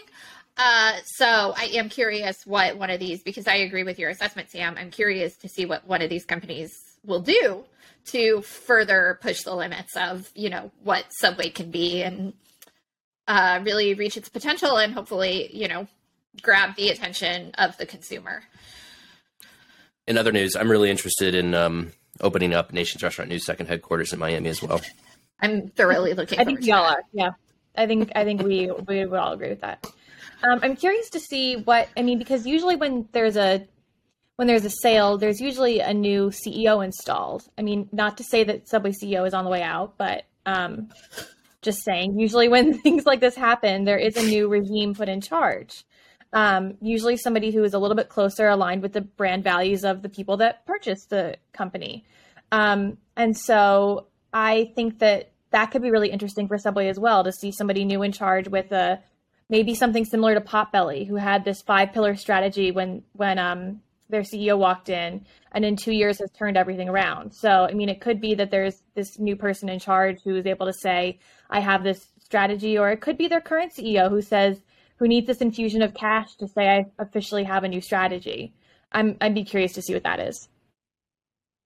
Uh, 0.59 0.95
so 1.05 1.55
I 1.57 1.71
am 1.75 1.89
curious 1.89 2.45
what 2.45 2.77
one 2.77 2.91
of 2.91 2.99
these, 2.99 3.23
because 3.23 3.47
I 3.47 3.57
agree 3.57 3.85
with 3.85 3.99
your 3.99 4.11
assessment, 4.11 4.51
Sam. 4.51 4.77
I'm 4.77 4.91
curious 4.91 5.37
to 5.39 5.49
see 5.49 5.67
what 5.67 5.87
one 5.87 6.03
of 6.03 6.11
these 6.11 6.25
companies 6.25 6.73
will 7.07 7.21
do 7.21 7.65
to 8.07 8.43
further 8.43 9.19
push 9.23 9.43
the 9.43 9.55
limits 9.55 9.97
of, 9.97 10.29
you 10.35 10.51
know, 10.51 10.73
what 10.83 11.05
Subway 11.11 11.51
can 11.51 11.71
be 11.71 12.03
and 12.03 12.33
uh, 13.29 13.61
really 13.63 13.95
reach 13.95 14.17
its 14.17 14.29
potential 14.29 14.79
and 14.79 14.95
hopefully, 14.95 15.49
you 15.55 15.69
know, 15.69 15.87
grab 16.43 16.75
the 16.75 16.89
attention 16.89 17.53
of 17.57 17.77
the 17.77 17.87
consumer. 17.87 18.43
In 20.09 20.19
other 20.19 20.33
news, 20.33 20.57
I'm 20.57 20.71
really 20.71 20.91
interested 20.91 21.35
in 21.35 21.55
um, 21.55 21.93
opening 22.21 22.55
up 22.55 22.73
Nation's 22.73 23.03
Restaurant 23.03 23.31
News 23.31 23.45
second 23.45 23.67
headquarters 23.67 24.13
in 24.13 24.19
Miami 24.19 24.49
as 24.49 24.63
well. 24.63 24.81
I'm 25.41 25.69
thoroughly 25.69 26.15
looking. 26.15 26.41
I 26.41 26.45
think 26.45 26.61
we 26.61 26.73
all 26.73 26.85
are. 26.85 27.03
Yeah, 27.13 27.31
I 27.77 27.87
think 27.87 28.11
I 28.17 28.25
think 28.25 28.43
we 28.43 28.71
we 28.89 29.05
would 29.05 29.19
all 29.19 29.35
agree 29.35 29.51
with 29.51 29.61
that. 29.61 29.87
Um, 30.43 30.61
I'm 30.63 30.77
curious 30.77 31.11
to 31.11 31.21
see 31.21 31.57
what 31.57 31.89
I 31.97 32.03
mean 32.03 32.19
because 32.19 32.47
usually 32.47 32.77
when 32.77 33.09
there's 33.13 33.37
a 33.37 33.67
when 34.37 34.47
there's 34.47 34.65
a 34.65 34.71
sale, 34.71 35.19
there's 35.19 35.41
usually 35.41 35.81
a 35.81 35.93
new 35.93 36.31
CEO 36.31 36.85
installed. 36.85 37.43
I 37.59 37.63
mean, 37.63 37.89
not 37.91 38.19
to 38.19 38.25
say 38.25 38.45
that 38.45 38.69
Subway 38.69 38.93
CEO 38.93 39.27
is 39.27 39.35
on 39.35 39.45
the 39.45 39.51
way 39.51 39.63
out, 39.63 39.99
but 39.99 40.27
um, 40.47 40.91
just 41.61 41.83
saying. 41.85 42.21
Usually, 42.21 42.49
when 42.49 42.79
things 42.83 43.05
like 43.05 43.21
this 43.21 43.35
happen, 43.35 43.85
there 43.85 43.99
is 43.99 44.17
a 44.17 44.23
new 44.23 44.49
regime 44.49 44.95
put 44.95 45.09
in 45.09 45.21
charge. 45.21 45.85
Um, 46.33 46.75
usually, 46.81 47.17
somebody 47.17 47.51
who 47.51 47.65
is 47.65 47.75
a 47.75 47.81
little 47.81 47.97
bit 47.97 48.09
closer 48.09 48.47
aligned 48.47 48.83
with 48.83 48.93
the 48.93 49.01
brand 49.01 49.43
values 49.43 49.85
of 49.85 50.03
the 50.03 50.09
people 50.09 50.37
that 50.37 50.65
purchased 50.67 51.11
the 51.11 51.37
company. 51.53 52.05
Um, 52.53 52.99
and 53.17 53.37
so, 53.37 54.07
I 54.33 54.71
think 54.77 55.01
that 55.01 55.33
that 55.51 55.73
could 55.73 55.83
be 55.83 55.91
really 55.91 56.11
interesting 56.11 56.47
for 56.47 56.59
Subway 56.59 56.89
as 56.89 57.01
well 57.01 57.25
to 57.25 57.33
see 57.33 57.51
somebody 57.51 57.85
new 57.85 58.03
in 58.03 58.13
charge 58.13 58.47
with 58.47 58.71
a 58.71 59.01
maybe 59.49 59.75
something 59.75 60.05
similar 60.05 60.35
to 60.35 60.41
Potbelly, 60.41 61.07
who 61.07 61.17
had 61.17 61.45
this 61.45 61.63
five 61.63 61.93
pillar 61.93 62.15
strategy 62.17 62.71
when 62.71 63.03
when 63.13 63.39
um, 63.39 63.81
their 64.11 64.23
CEO 64.23 64.59
walked 64.59 64.89
in, 64.89 65.25
and 65.53 65.65
in 65.65 65.77
two 65.77 65.93
years 65.93 66.19
has 66.19 66.31
turned 66.33 66.57
everything 66.57 66.89
around. 66.89 67.33
So 67.35 67.67
I 67.71 67.73
mean, 67.73 67.89
it 67.89 68.01
could 68.01 68.21
be 68.21 68.35
that 68.35 68.51
there's 68.51 68.83
this 68.95 69.19
new 69.19 69.37
person 69.37 69.69
in 69.69 69.79
charge 69.79 70.19
who 70.25 70.37
is 70.37 70.47
able 70.47 70.67
to 70.67 70.73
say, 70.73 71.19
"I 71.51 71.61
have 71.61 71.83
this 71.83 72.09
strategy," 72.23 72.79
or 72.79 72.91
it 72.91 73.01
could 73.01 73.19
be 73.19 73.29
their 73.29 73.41
current 73.41 73.73
CEO 73.73 74.09
who 74.09 74.23
says, 74.23 74.61
"Who 74.97 75.09
needs 75.09 75.27
this 75.27 75.41
infusion 75.41 75.83
of 75.83 75.95
cash 75.95 76.35
to 76.37 76.49
say 76.49 76.69
I 76.69 76.87
officially 76.99 77.45
have 77.45 77.65
a 77.65 77.69
new 77.69 77.81
strategy." 77.81 78.55
I'm 78.93 79.17
I'd 79.21 79.35
be 79.35 79.45
curious 79.45 79.73
to 79.75 79.83
see 79.83 79.95
what 79.95 80.05
that 80.05 80.21
is. 80.21 80.49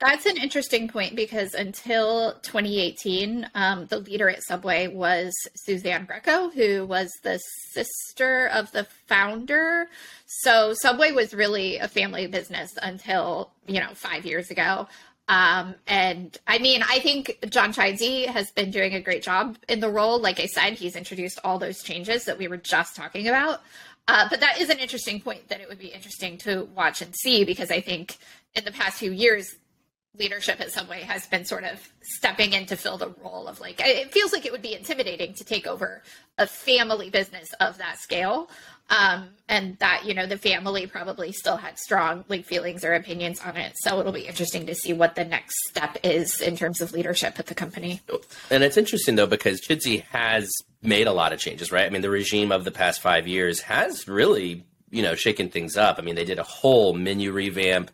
That's 0.02 0.26
an 0.26 0.37
interesting 0.37 0.88
point 0.88 1.14
because 1.14 1.54
until 1.54 2.32
2018, 2.43 3.49
um, 3.54 3.87
the 3.87 3.99
leader 4.00 4.28
at 4.28 4.43
Subway 4.43 4.88
was 4.88 5.32
Suzanne 5.54 6.06
Greco, 6.06 6.50
who 6.50 6.84
was 6.84 7.08
the 7.22 7.38
sister 7.70 8.49
of 8.49 8.72
the 8.72 8.84
founder. 9.06 9.87
So 10.26 10.75
Subway 10.75 11.12
was 11.12 11.32
really 11.32 11.76
a 11.76 11.87
family 11.87 12.26
business 12.26 12.72
until, 12.82 13.52
you 13.69 13.78
know, 13.78 13.90
five 13.94 14.26
years 14.26 14.50
ago. 14.50 14.88
Um, 15.28 15.76
and 15.87 16.37
I 16.48 16.58
mean, 16.58 16.82
I 16.82 16.98
think 16.98 17.38
John 17.48 17.72
Chidsey 17.72 18.26
has 18.26 18.50
been 18.50 18.72
doing 18.72 18.94
a 18.94 19.00
great 19.00 19.22
job 19.22 19.56
in 19.69 19.78
the 19.78 19.88
role. 19.88 20.19
Like 20.19 20.40
I 20.40 20.46
said, 20.46 20.72
he's 20.72 20.96
introduced 20.96 21.38
all 21.44 21.60
those 21.60 21.81
changes 21.81 22.25
that 22.25 22.38
we 22.38 22.48
were 22.48 22.56
just 22.56 22.96
talking 22.96 23.28
about. 23.28 23.60
Uh, 24.08 24.26
but 24.28 24.40
that 24.40 24.60
is 24.60 24.69
an 24.69 24.81
interesting 24.81 25.20
point 25.20 25.46
that 25.48 25.60
it 25.60 25.69
would 25.69 25.78
be 25.78 25.87
interesting 25.87 26.38
to 26.38 26.64
watch 26.75 27.02
and 27.02 27.14
see 27.14 27.44
because 27.44 27.70
I 27.70 27.81
think 27.81 28.16
in 28.55 28.64
the 28.64 28.72
past 28.72 28.98
few 28.98 29.12
years, 29.12 29.55
leadership 30.18 30.60
at 30.60 30.70
Subway 30.70 31.00
has 31.02 31.26
been 31.26 31.44
sort 31.44 31.64
of 31.64 31.88
stepping 32.02 32.52
in 32.52 32.66
to 32.66 32.76
fill 32.76 32.98
the 32.98 33.14
role 33.24 33.48
of 33.48 33.60
like 33.60 33.80
it 33.80 34.12
feels 34.12 34.32
like 34.32 34.44
it 34.44 34.52
would 34.52 34.62
be 34.62 34.74
intimidating 34.74 35.32
to 35.34 35.44
take 35.44 35.66
over 35.66 36.02
a 36.38 36.46
family 36.46 37.08
business 37.10 37.52
of 37.60 37.78
that 37.78 37.98
scale. 37.98 38.48
Um, 38.90 39.31
and 39.48 39.78
that 39.78 40.04
you 40.04 40.12
know 40.12 40.26
the 40.26 40.36
family 40.36 40.86
probably 40.86 41.32
still 41.32 41.56
had 41.56 41.78
strong 41.78 42.24
like 42.28 42.44
feelings 42.44 42.84
or 42.84 42.92
opinions 42.92 43.40
on 43.40 43.56
it. 43.56 43.72
So 43.76 44.00
it'll 44.00 44.12
be 44.12 44.26
interesting 44.26 44.66
to 44.66 44.74
see 44.74 44.92
what 44.92 45.14
the 45.14 45.24
next 45.24 45.54
step 45.69 45.96
is 46.02 46.40
in 46.40 46.56
terms 46.56 46.82
of 46.82 46.92
leadership 46.92 47.38
at 47.38 47.46
the 47.46 47.54
company. 47.54 48.02
And 48.50 48.62
it's 48.62 48.76
interesting 48.76 49.14
though 49.14 49.26
because 49.26 49.62
Chidsey 49.62 50.02
has 50.06 50.50
made 50.82 51.06
a 51.06 51.12
lot 51.12 51.32
of 51.32 51.38
changes, 51.38 51.72
right? 51.72 51.86
I 51.86 51.90
mean, 51.90 52.02
the 52.02 52.10
regime 52.10 52.52
of 52.52 52.64
the 52.64 52.70
past 52.70 53.00
five 53.00 53.26
years 53.26 53.60
has 53.60 54.08
really 54.08 54.64
you 54.90 55.02
know 55.02 55.14
shaken 55.14 55.48
things 55.48 55.76
up. 55.76 55.98
I 55.98 56.02
mean, 56.02 56.16
they 56.16 56.26
did 56.26 56.40
a 56.40 56.44
whole 56.44 56.92
menu 56.92 57.32
revamp 57.32 57.90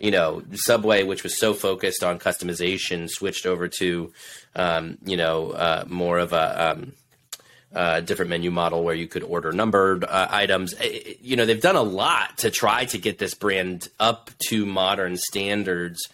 you 0.00 0.10
know, 0.10 0.42
Subway, 0.54 1.04
which 1.04 1.22
was 1.22 1.38
so 1.38 1.52
focused 1.52 2.02
on 2.02 2.18
customization, 2.18 3.08
switched 3.08 3.44
over 3.44 3.68
to, 3.68 4.12
um, 4.56 4.96
you 5.04 5.16
know, 5.16 5.50
uh, 5.50 5.84
more 5.86 6.18
of 6.18 6.32
a 6.32 6.70
um, 6.70 6.92
uh, 7.74 8.00
different 8.00 8.30
menu 8.30 8.50
model 8.50 8.82
where 8.82 8.94
you 8.94 9.06
could 9.06 9.22
order 9.22 9.52
numbered 9.52 10.04
uh, 10.04 10.26
items. 10.30 10.72
It, 10.80 11.18
you 11.20 11.36
know, 11.36 11.44
they've 11.44 11.60
done 11.60 11.76
a 11.76 11.82
lot 11.82 12.38
to 12.38 12.50
try 12.50 12.86
to 12.86 12.98
get 12.98 13.18
this 13.18 13.34
brand 13.34 13.88
up 14.00 14.30
to 14.48 14.64
modern 14.64 15.18
standards. 15.18 16.08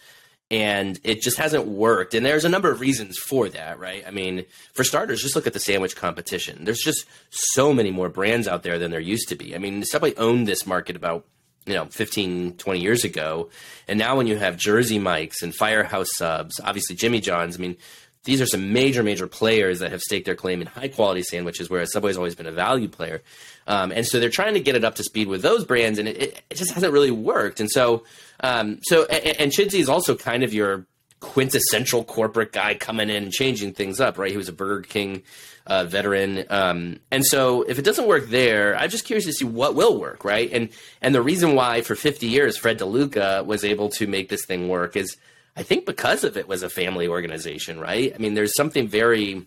And 0.49 0.97
it 1.03 1.21
just 1.21 1.37
hasn't 1.37 1.65
worked. 1.65 2.13
And 2.13 2.25
there's 2.25 2.45
a 2.45 2.49
number 2.49 2.71
of 2.71 2.79
reasons 2.79 3.17
for 3.17 3.49
that, 3.49 3.79
right? 3.79 4.03
I 4.07 4.11
mean, 4.11 4.45
for 4.73 4.85
starters, 4.85 5.21
just 5.21 5.35
look 5.35 5.47
at 5.47 5.51
the 5.51 5.59
sandwich 5.59 5.95
competition. 5.95 6.63
There's 6.63 6.79
just 6.79 7.05
so 7.29 7.73
many 7.73 7.91
more 7.91 8.07
brands 8.07 8.47
out 8.47 8.63
there 8.63 8.79
than 8.79 8.91
there 8.91 9.01
used 9.01 9.27
to 9.29 9.35
be. 9.35 9.55
I 9.55 9.57
mean, 9.57 9.83
Subway 9.83 10.15
owned 10.15 10.47
this 10.47 10.65
market 10.65 10.95
about 10.95 11.25
you 11.67 11.73
know 11.73 11.85
15 11.85 12.53
20 12.53 12.79
years 12.79 13.03
ago. 13.03 13.49
And 13.87 13.99
now 13.99 14.17
when 14.17 14.27
you 14.27 14.37
have 14.37 14.57
jersey 14.57 14.99
mikes 14.99 15.41
and 15.41 15.53
firehouse 15.53 16.09
subs 16.15 16.59
obviously 16.63 16.95
jimmy 16.95 17.21
john's 17.21 17.57
i 17.57 17.59
mean 17.59 17.77
these 18.23 18.41
are 18.41 18.45
some 18.45 18.73
major 18.73 19.03
major 19.03 19.27
players 19.27 19.79
that 19.79 19.91
have 19.91 20.01
staked 20.01 20.25
their 20.25 20.35
claim 20.35 20.61
in 20.61 20.67
high 20.67 20.89
quality 20.89 21.23
sandwiches 21.23 21.69
whereas 21.69 21.91
subway's 21.93 22.17
always 22.17 22.35
been 22.35 22.45
a 22.45 22.51
value 22.51 22.89
player. 22.89 23.21
Um, 23.67 23.91
and 23.91 24.05
so 24.05 24.19
they're 24.19 24.29
trying 24.29 24.53
to 24.55 24.59
get 24.59 24.75
it 24.75 24.83
up 24.83 24.95
to 24.95 25.03
speed 25.03 25.27
with 25.27 25.41
those 25.41 25.63
brands 25.65 25.97
and 25.97 26.07
it, 26.07 26.43
it 26.49 26.55
just 26.55 26.73
hasn't 26.73 26.91
really 26.91 27.11
worked. 27.11 27.59
And 27.59 27.69
so 27.69 28.03
um, 28.41 28.79
so 28.83 29.05
and, 29.05 29.39
and 29.39 29.51
Chidsey 29.51 29.79
is 29.79 29.89
also 29.89 30.15
kind 30.15 30.43
of 30.43 30.53
your 30.53 30.85
quintessential 31.19 32.03
corporate 32.03 32.51
guy 32.51 32.75
coming 32.75 33.09
in 33.09 33.23
and 33.23 33.31
changing 33.31 33.73
things 33.73 33.99
up 33.99 34.17
right 34.19 34.31
he 34.31 34.37
was 34.37 34.49
a 34.49 34.53
burger 34.53 34.81
king 34.81 35.23
uh, 35.67 35.83
veteran. 35.83 36.45
Um, 36.49 36.99
and 37.11 37.25
so 37.25 37.61
if 37.63 37.77
it 37.77 37.83
doesn't 37.83 38.07
work 38.07 38.29
there, 38.29 38.75
I'm 38.75 38.89
just 38.89 39.05
curious 39.05 39.25
to 39.25 39.33
see 39.33 39.45
what 39.45 39.75
will 39.75 39.99
work, 39.99 40.23
right? 40.25 40.49
And 40.51 40.69
and 41.01 41.13
the 41.13 41.21
reason 41.21 41.55
why 41.55 41.81
for 41.81 41.95
50 41.95 42.25
years 42.27 42.57
Fred 42.57 42.79
DeLuca 42.79 43.45
was 43.45 43.63
able 43.63 43.89
to 43.89 44.07
make 44.07 44.29
this 44.29 44.45
thing 44.45 44.69
work 44.69 44.95
is 44.95 45.17
I 45.55 45.63
think 45.63 45.85
because 45.85 46.23
of 46.23 46.37
it 46.37 46.47
was 46.47 46.63
a 46.63 46.69
family 46.69 47.07
organization, 47.07 47.79
right? 47.79 48.13
I 48.13 48.17
mean, 48.17 48.33
there's 48.33 48.55
something 48.55 48.87
very 48.87 49.45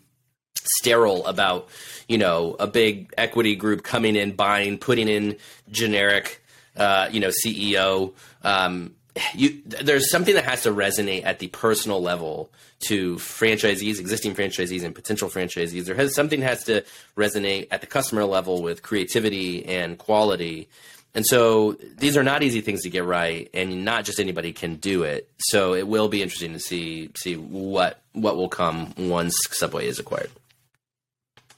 sterile 0.54 1.26
about 1.26 1.68
you 2.06 2.18
know 2.18 2.54
a 2.60 2.66
big 2.66 3.12
equity 3.16 3.56
group 3.56 3.82
coming 3.82 4.14
in, 4.14 4.36
buying, 4.36 4.78
putting 4.78 5.08
in 5.08 5.36
generic, 5.70 6.42
uh, 6.76 7.08
you 7.10 7.20
know, 7.20 7.30
CEO. 7.30 8.12
Um, 8.42 8.94
you, 9.34 9.60
there's 9.64 10.10
something 10.10 10.34
that 10.34 10.44
has 10.44 10.62
to 10.62 10.70
resonate 10.70 11.24
at 11.24 11.38
the 11.38 11.48
personal 11.48 12.00
level 12.00 12.50
to 12.88 13.16
franchisees, 13.16 13.98
existing 13.98 14.34
franchisees, 14.34 14.84
and 14.84 14.94
potential 14.94 15.28
franchisees. 15.28 15.84
There 15.84 15.94
has 15.94 16.14
something 16.14 16.42
has 16.42 16.64
to 16.64 16.84
resonate 17.16 17.68
at 17.70 17.80
the 17.80 17.86
customer 17.86 18.24
level 18.24 18.62
with 18.62 18.82
creativity 18.82 19.64
and 19.66 19.98
quality. 19.98 20.68
And 21.14 21.26
so 21.26 21.72
these 21.72 22.16
are 22.16 22.22
not 22.22 22.42
easy 22.42 22.60
things 22.60 22.82
to 22.82 22.90
get 22.90 23.04
right, 23.04 23.50
and 23.52 23.84
not 23.84 24.04
just 24.04 24.20
anybody 24.20 24.52
can 24.52 24.76
do 24.76 25.02
it. 25.02 25.28
So 25.38 25.74
it 25.74 25.88
will 25.88 26.08
be 26.08 26.22
interesting 26.22 26.52
to 26.52 26.60
see 26.60 27.10
see 27.16 27.36
what 27.36 28.00
what 28.12 28.36
will 28.36 28.48
come 28.48 28.94
once 28.96 29.36
Subway 29.50 29.88
is 29.88 29.98
acquired. 29.98 30.30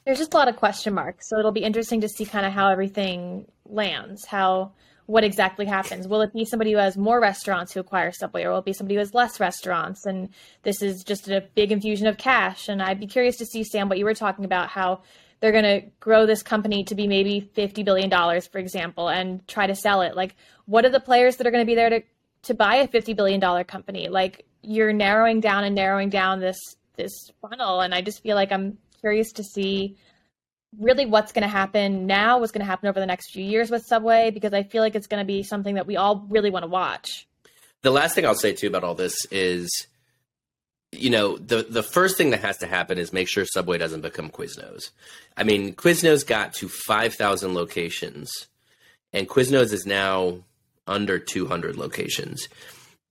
There's 0.05 0.17
just 0.17 0.33
a 0.33 0.37
lot 0.37 0.47
of 0.47 0.55
question 0.55 0.93
marks, 0.93 1.29
so 1.29 1.37
it'll 1.37 1.51
be 1.51 1.63
interesting 1.63 2.01
to 2.01 2.09
see 2.09 2.25
kind 2.25 2.45
of 2.45 2.51
how 2.51 2.69
everything 2.69 3.45
lands, 3.65 4.25
how 4.25 4.71
what 5.13 5.23
exactly 5.23 5.67
happens. 5.67 6.07
Will 6.07 6.21
it 6.21 6.33
be 6.33 6.43
somebody 6.43 6.71
who 6.71 6.79
has 6.79 6.97
more 6.97 7.21
restaurants 7.21 7.71
who 7.71 7.79
acquire 7.79 8.11
Subway, 8.11 8.45
or 8.45 8.49
will 8.49 8.57
it 8.57 8.65
be 8.65 8.73
somebody 8.73 8.95
who 8.95 8.99
has 8.99 9.13
less 9.13 9.39
restaurants? 9.39 10.07
And 10.07 10.29
this 10.63 10.81
is 10.81 11.03
just 11.03 11.27
a 11.29 11.47
big 11.53 11.71
infusion 11.71 12.07
of 12.07 12.17
cash. 12.17 12.67
And 12.67 12.81
I'd 12.81 12.99
be 12.99 13.05
curious 13.05 13.37
to 13.37 13.45
see, 13.45 13.63
Sam, 13.63 13.89
what 13.89 13.99
you 13.99 14.05
were 14.05 14.15
talking 14.15 14.43
about, 14.43 14.69
how 14.69 15.01
they're 15.39 15.51
going 15.51 15.81
to 15.81 15.87
grow 15.99 16.25
this 16.25 16.41
company 16.41 16.83
to 16.85 16.95
be 16.95 17.05
maybe 17.05 17.47
$50 17.55 17.85
billion, 17.85 18.09
for 18.41 18.57
example, 18.57 19.07
and 19.07 19.47
try 19.47 19.67
to 19.67 19.75
sell 19.75 20.01
it. 20.01 20.15
Like, 20.15 20.35
what 20.65 20.83
are 20.83 20.89
the 20.89 20.99
players 20.99 21.35
that 21.35 21.45
are 21.45 21.51
going 21.51 21.61
to 21.61 21.69
be 21.69 21.75
there 21.75 21.91
to, 21.91 22.01
to 22.43 22.55
buy 22.55 22.77
a 22.77 22.87
$50 22.87 23.15
billion 23.15 23.63
company? 23.65 24.09
Like, 24.09 24.47
you're 24.63 24.93
narrowing 24.93 25.41
down 25.41 25.63
and 25.63 25.75
narrowing 25.75 26.09
down 26.09 26.39
this 26.39 26.57
this 26.95 27.31
funnel 27.41 27.81
and 27.81 27.91
i 27.91 28.01
just 28.01 28.21
feel 28.21 28.35
like 28.35 28.51
i'm 28.51 28.77
curious 28.99 29.31
to 29.31 29.43
see 29.43 29.97
really 30.79 31.05
what's 31.05 31.31
going 31.31 31.43
to 31.43 31.47
happen 31.47 32.07
now, 32.07 32.39
what's 32.39 32.51
going 32.51 32.61
to 32.61 32.65
happen 32.65 32.89
over 32.89 32.99
the 32.99 33.05
next 33.05 33.31
few 33.31 33.43
years 33.43 33.69
with 33.69 33.85
Subway, 33.85 34.31
because 34.31 34.53
I 34.53 34.63
feel 34.63 34.81
like 34.81 34.95
it's 34.95 35.07
going 35.07 35.21
to 35.21 35.25
be 35.25 35.43
something 35.43 35.75
that 35.75 35.87
we 35.87 35.97
all 35.97 36.25
really 36.29 36.49
want 36.49 36.63
to 36.63 36.67
watch. 36.67 37.27
The 37.81 37.91
last 37.91 38.15
thing 38.15 38.25
I'll 38.25 38.35
say 38.35 38.53
too 38.53 38.67
about 38.67 38.83
all 38.83 38.95
this 38.95 39.25
is, 39.31 39.69
you 40.91 41.09
know, 41.09 41.37
the 41.37 41.63
the 41.69 41.83
first 41.83 42.17
thing 42.17 42.29
that 42.29 42.41
has 42.41 42.57
to 42.59 42.67
happen 42.67 42.97
is 42.97 43.11
make 43.11 43.27
sure 43.27 43.45
Subway 43.45 43.77
doesn't 43.77 44.01
become 44.01 44.29
Quiznos. 44.29 44.91
I 45.35 45.43
mean, 45.43 45.73
Quiznos 45.75 46.25
got 46.25 46.53
to 46.55 46.69
five 46.69 47.15
thousand 47.15 47.55
locations, 47.55 48.47
and 49.11 49.27
Quiznos 49.27 49.73
is 49.73 49.85
now 49.85 50.43
under 50.87 51.19
two 51.19 51.47
hundred 51.47 51.77
locations, 51.77 52.47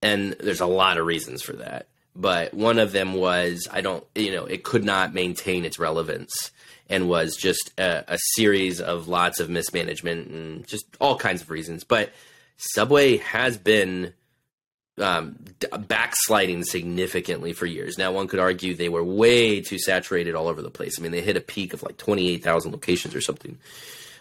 and 0.01 0.33
there's 0.41 0.61
a 0.61 0.67
lot 0.67 0.97
of 0.97 1.07
reasons 1.07 1.43
for 1.43 1.55
that. 1.55 1.87
But 2.15 2.55
one 2.55 2.79
of 2.79 2.93
them 2.93 3.15
was 3.15 3.69
I 3.71 3.81
don't, 3.81 4.05
you 4.15 4.33
know, 4.33 4.45
it 4.45 4.65
could 4.65 4.85
not 4.85 5.13
maintain 5.13 5.65
its 5.65 5.79
relevance 5.79 6.51
and 6.93 7.09
was 7.09 7.37
just 7.37 7.73
a, 7.79 8.05
a, 8.07 8.19
series 8.35 8.79
of 8.79 9.09
lots 9.09 9.41
of 9.41 9.49
mismanagement 9.49 10.29
and 10.29 10.67
just 10.67 10.85
all 11.01 11.17
kinds 11.17 11.41
of 11.41 11.49
reasons. 11.49 11.85
But 11.85 12.11
Subway 12.59 13.17
has 13.17 13.57
been 13.57 14.13
um, 14.99 15.37
backsliding 15.89 16.65
significantly 16.65 17.55
for 17.55 17.65
years. 17.65 17.97
Now, 17.97 18.13
one 18.13 18.29
could 18.29 18.41
argue 18.41 18.75
they 18.75 18.91
were 18.91 19.03
way 19.03 19.63
too 19.63 19.79
saturated 19.79 20.35
all 20.35 20.49
over 20.49 20.61
the 20.61 20.71
place. 20.71 20.99
I 20.99 21.03
mean, 21.03 21.13
they 21.13 21.23
hit 21.23 21.39
a 21.39 21.41
peak 21.41 21.73
of 21.73 21.83
like 21.83 21.97
28,000 21.97 22.73
locations 22.73 23.15
or 23.15 23.23
something. 23.23 23.59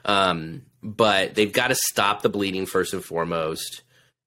Um, 0.05 0.61
but 0.81 1.35
they've 1.35 1.51
got 1.51 1.67
to 1.67 1.75
stop 1.75 2.21
the 2.21 2.29
bleeding 2.29 2.65
first 2.65 2.93
and 2.93 3.03
foremost 3.03 3.81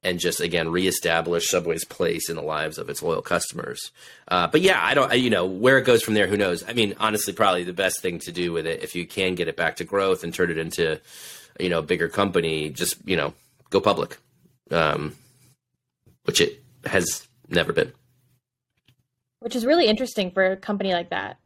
and 0.04 0.20
just 0.20 0.40
again 0.40 0.68
reestablish 0.68 1.48
Subway's 1.48 1.84
place 1.84 2.28
in 2.28 2.36
the 2.36 2.42
lives 2.42 2.78
of 2.78 2.88
its 2.88 3.02
loyal 3.02 3.22
customers. 3.22 3.90
Uh, 4.28 4.46
but 4.46 4.60
yeah, 4.60 4.78
I 4.82 4.94
don't, 4.94 5.10
I, 5.10 5.14
you 5.14 5.30
know, 5.30 5.46
where 5.46 5.78
it 5.78 5.84
goes 5.84 6.02
from 6.02 6.14
there, 6.14 6.26
who 6.26 6.36
knows? 6.36 6.62
I 6.66 6.74
mean, 6.74 6.94
honestly, 7.00 7.32
probably 7.32 7.64
the 7.64 7.72
best 7.72 8.00
thing 8.00 8.18
to 8.20 8.32
do 8.32 8.52
with 8.52 8.66
it, 8.66 8.82
if 8.82 8.94
you 8.94 9.06
can 9.06 9.34
get 9.34 9.48
it 9.48 9.56
back 9.56 9.76
to 9.76 9.84
growth 9.84 10.22
and 10.22 10.32
turn 10.32 10.50
it 10.50 10.58
into, 10.58 11.00
you 11.58 11.70
know, 11.70 11.78
a 11.78 11.82
bigger 11.82 12.08
company, 12.08 12.70
just 12.70 12.96
you 13.06 13.16
know, 13.16 13.34
go 13.70 13.80
public, 13.80 14.18
um, 14.70 15.14
which 16.24 16.40
it 16.40 16.62
has 16.86 17.26
never 17.48 17.72
been. 17.72 17.92
Which 19.40 19.56
is 19.56 19.66
really 19.66 19.86
interesting 19.86 20.30
for 20.30 20.52
a 20.52 20.56
company 20.56 20.92
like 20.92 21.10
that. 21.10 21.38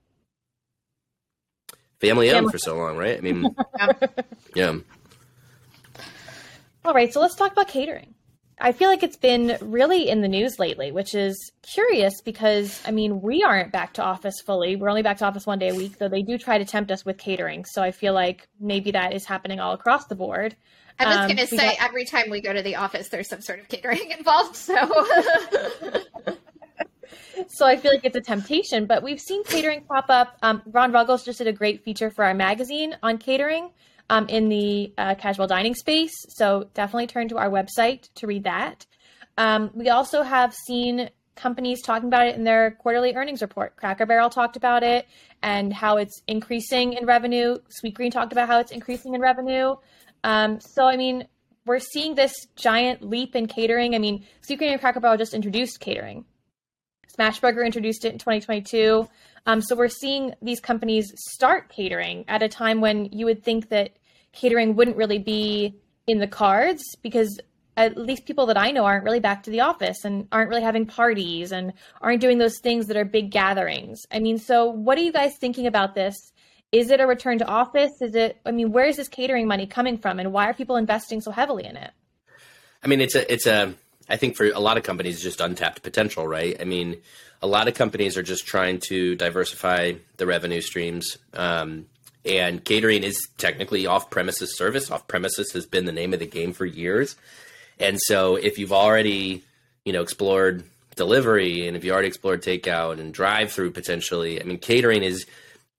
Family 2.01 2.31
owned 2.31 2.51
for 2.51 2.59
so 2.59 2.77
long, 2.77 2.97
right? 2.97 3.19
I 3.19 3.21
mean, 3.21 3.57
yeah. 4.55 4.77
All 6.85 6.95
right, 6.95 7.13
so 7.13 7.21
let's 7.21 7.35
talk 7.35 7.53
about 7.53 7.67
catering. 7.67 8.15
I 8.61 8.73
feel 8.73 8.89
like 8.89 9.03
it's 9.03 9.17
been 9.17 9.57
really 9.61 10.09
in 10.09 10.21
the 10.21 10.29
news 10.29 10.59
lately, 10.59 10.91
which 10.91 11.15
is 11.15 11.53
curious 11.63 12.21
because 12.21 12.83
I 12.87 12.91
mean, 12.91 13.21
we 13.21 13.43
aren't 13.43 13.73
back 13.73 13.95
to 13.95 14.03
office 14.03 14.41
fully. 14.45 14.77
We're 14.77 14.89
only 14.89 15.03
back 15.03 15.19
to 15.19 15.27
office 15.27 15.47
one 15.47 15.59
day 15.59 15.69
a 15.69 15.75
week, 15.75 15.99
though 15.99 16.09
they 16.09 16.23
do 16.23 16.39
try 16.39 16.59
to 16.59 16.65
tempt 16.65 16.91
us 16.91 17.05
with 17.05 17.19
catering. 17.19 17.65
So 17.65 17.83
I 17.83 17.93
feel 17.93 18.15
like 18.15 18.49
maybe 18.59 18.91
that 18.93 19.15
is 19.15 19.25
happening 19.25 19.61
all 19.61 19.75
across 19.75 20.07
the 20.07 20.17
board. 20.17 20.57
I 20.99 21.07
was 21.07 21.17
um, 21.17 21.27
going 21.27 21.37
to 21.39 21.47
say, 21.47 21.77
got... 21.77 21.85
every 21.89 22.05
time 22.05 22.29
we 22.31 22.41
go 22.41 22.53
to 22.53 22.63
the 22.63 22.75
office, 22.77 23.09
there's 23.09 23.29
some 23.29 23.41
sort 23.41 23.61
of 23.61 23.69
catering 23.69 24.11
involved. 24.19 24.57
So. 24.57 24.75
so 27.49 27.67
I 27.67 27.77
feel 27.77 27.93
like 27.93 28.05
it's 28.05 28.17
a 28.17 28.21
temptation, 28.21 28.87
but 28.87 29.05
we've 29.05 29.21
seen 29.21 29.45
catering 29.45 29.83
pop 29.83 30.07
up. 30.09 30.37
Um, 30.43 30.63
Ron 30.67 30.91
Ruggles 30.91 31.25
just 31.25 31.39
did 31.39 31.47
a 31.47 31.53
great 31.53 31.85
feature 31.85 32.11
for 32.11 32.25
our 32.25 32.35
magazine 32.35 32.97
on 33.03 33.19
catering 33.19 33.71
um, 34.11 34.29
in 34.29 34.49
the 34.49 34.93
uh, 34.99 35.15
casual 35.15 35.47
dining 35.47 35.75
space. 35.75 36.15
So 36.29 36.69
definitely 36.75 37.07
turn 37.07 37.29
to 37.29 37.39
our 37.39 37.51
website 37.51 38.09
to 38.17 38.27
read 38.27 38.45
that. 38.45 38.87
Um, 39.37 39.71
we 39.75 39.89
also 39.89 40.23
have 40.23 40.55
seen 40.55 41.11
companies 41.37 41.81
talking 41.83 42.09
about 42.09 42.27
it 42.27 42.35
in 42.35 42.45
their 42.45 42.73
quarterly 42.73 43.15
earnings 43.15 43.41
report. 43.41 43.77
Cracker 43.77 44.07
Barrel 44.07 44.29
talked 44.29 44.57
about 44.57 44.83
it 44.83 45.07
and 45.43 45.73
how 45.73 45.97
it's 45.97 46.21
increasing 46.27 46.95
in 46.95 47.07
revenue. 47.07 47.59
Sweetgreen 47.83 48.11
talked 48.11 48.33
about 48.33 48.49
how 48.49 48.59
it's 48.59 48.73
increasing 48.73 49.15
in 49.15 49.21
revenue. 49.21 49.77
Um, 50.25 50.59
so, 50.61 50.85
I 50.85 50.97
mean, 50.97 51.29
we're 51.65 51.79
seeing 51.79 52.17
this 52.17 52.35
giant 52.57 53.03
leap 53.03 53.37
in 53.37 53.47
catering. 53.47 53.95
I 53.95 53.99
mean, 53.99 54.27
Sweetgreen 54.43 54.73
and 54.73 54.81
Cracker 54.81 55.01
Barrel 55.01 55.17
just 55.17 55.35
introduced 55.35 55.79
catering. 55.79 56.25
Smashburger 57.19 57.65
introduced 57.65 58.05
it 58.05 58.13
in 58.13 58.19
2022. 58.19 59.09
Um, 59.47 59.61
so 59.61 59.75
we're 59.75 59.89
seeing 59.89 60.35
these 60.43 60.61
companies 60.61 61.13
start 61.31 61.69
catering 61.69 62.25
at 62.29 62.43
a 62.43 62.49
time 62.49 62.81
when 62.81 63.07
you 63.07 63.27
would 63.27 63.43
think 63.43 63.71
that 63.71 63.93
catering 64.33 64.77
wouldn't 64.77 64.97
really 64.97 65.19
be 65.19 65.75
in 66.07 66.19
the 66.19 66.27
cards 66.27 66.83
because 67.03 67.39
at 67.77 67.97
least 67.97 68.27
people 68.27 68.47
that 68.47 68.59
I 68.59 68.73
know 68.73 68.85
aren't 68.85 69.05
really 69.05 69.21
back 69.21 69.45
to 69.45 69.51
the 69.51 69.61
office 69.61 70.05
and 70.05 70.27
aren't 70.33 70.51
really 70.51 70.63
having 70.63 70.85
parties 70.85 71.53
and 71.53 71.73
aren't 72.01 72.21
doing 72.21 72.39
those 72.39 72.59
things 72.59 72.87
that 72.87 72.97
are 72.97 73.05
big 73.05 73.31
gatherings. 73.31 74.03
I 74.11 74.19
mean, 74.19 74.39
so 74.39 74.67
what 74.67 74.99
are 74.99 75.03
you 75.03 75.13
guys 75.13 75.37
thinking 75.39 75.67
about 75.67 75.95
this? 75.95 76.17
Is 76.73 76.91
it 76.91 77.01
a 77.01 77.07
return 77.07 77.39
to 77.39 77.47
office? 77.47 77.93
Is 78.01 78.15
it 78.15 78.39
I 78.45 78.51
mean, 78.51 78.73
where 78.73 78.87
is 78.87 78.97
this 78.97 79.09
catering 79.09 79.47
money 79.47 79.67
coming 79.67 79.97
from 79.97 80.19
and 80.19 80.33
why 80.33 80.49
are 80.49 80.55
people 80.55 80.77
investing 80.77 81.21
so 81.21 81.31
heavily 81.31 81.65
in 81.65 81.77
it? 81.77 81.93
I 82.83 82.89
mean, 82.89 83.01
it's 83.01 83.15
a 83.15 83.33
it's 83.33 83.47
a 83.47 83.75
I 84.09 84.17
think 84.17 84.37
for 84.37 84.47
a 84.47 84.61
lot 84.61 84.77
of 84.77 84.83
companies 84.83 85.23
just 85.23 85.41
untapped 85.41 85.83
potential, 85.83 86.27
right? 86.27 86.57
I 86.61 86.65
mean, 86.65 86.97
a 87.43 87.47
lot 87.47 87.69
of 87.69 87.75
companies 87.75 88.17
are 88.17 88.23
just 88.23 88.47
trying 88.47 88.81
to 88.89 89.15
diversify 89.15 89.95
the 90.17 90.27
revenue 90.27 90.61
streams. 90.61 91.19
Um, 91.35 91.87
and 92.25 92.65
catering 92.65 93.05
is 93.05 93.29
technically 93.39 93.87
off 93.87 94.11
premises 94.11 94.57
service. 94.57 94.91
Off 94.91 95.07
premises 95.07 95.53
has 95.53 95.67
been 95.67 95.85
the 95.85 95.93
name 95.93 96.13
of 96.13 96.21
the 96.21 96.27
game 96.27 96.53
for 96.53 96.67
years. 96.67 97.17
And 97.79 97.99
so 98.01 98.37
if 98.37 98.59
you've 98.59 98.73
already, 98.73 99.45
you 99.85 99.93
know, 99.93 100.03
explored 100.03 100.65
delivery 100.97 101.69
and 101.69 101.77
if 101.77 101.85
you 101.85 101.93
already 101.93 102.09
explored 102.09 102.43
takeout 102.43 102.99
and 102.99 103.15
drive 103.15 103.53
through 103.53 103.71
potentially, 103.71 104.41
I 104.41 104.45
mean, 104.45 104.59
catering 104.59 105.03
is 105.03 105.27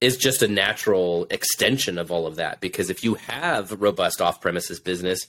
is 0.02 0.16
just 0.16 0.42
a 0.42 0.48
natural 0.48 1.28
extension 1.30 1.98
of 1.98 2.10
all 2.10 2.26
of 2.26 2.38
that 2.38 2.62
because 2.62 2.90
if 2.90 3.04
you 3.04 3.16
have 3.16 3.82
robust 3.82 4.22
off 4.22 4.40
premises 4.40 4.80
business, 4.80 5.28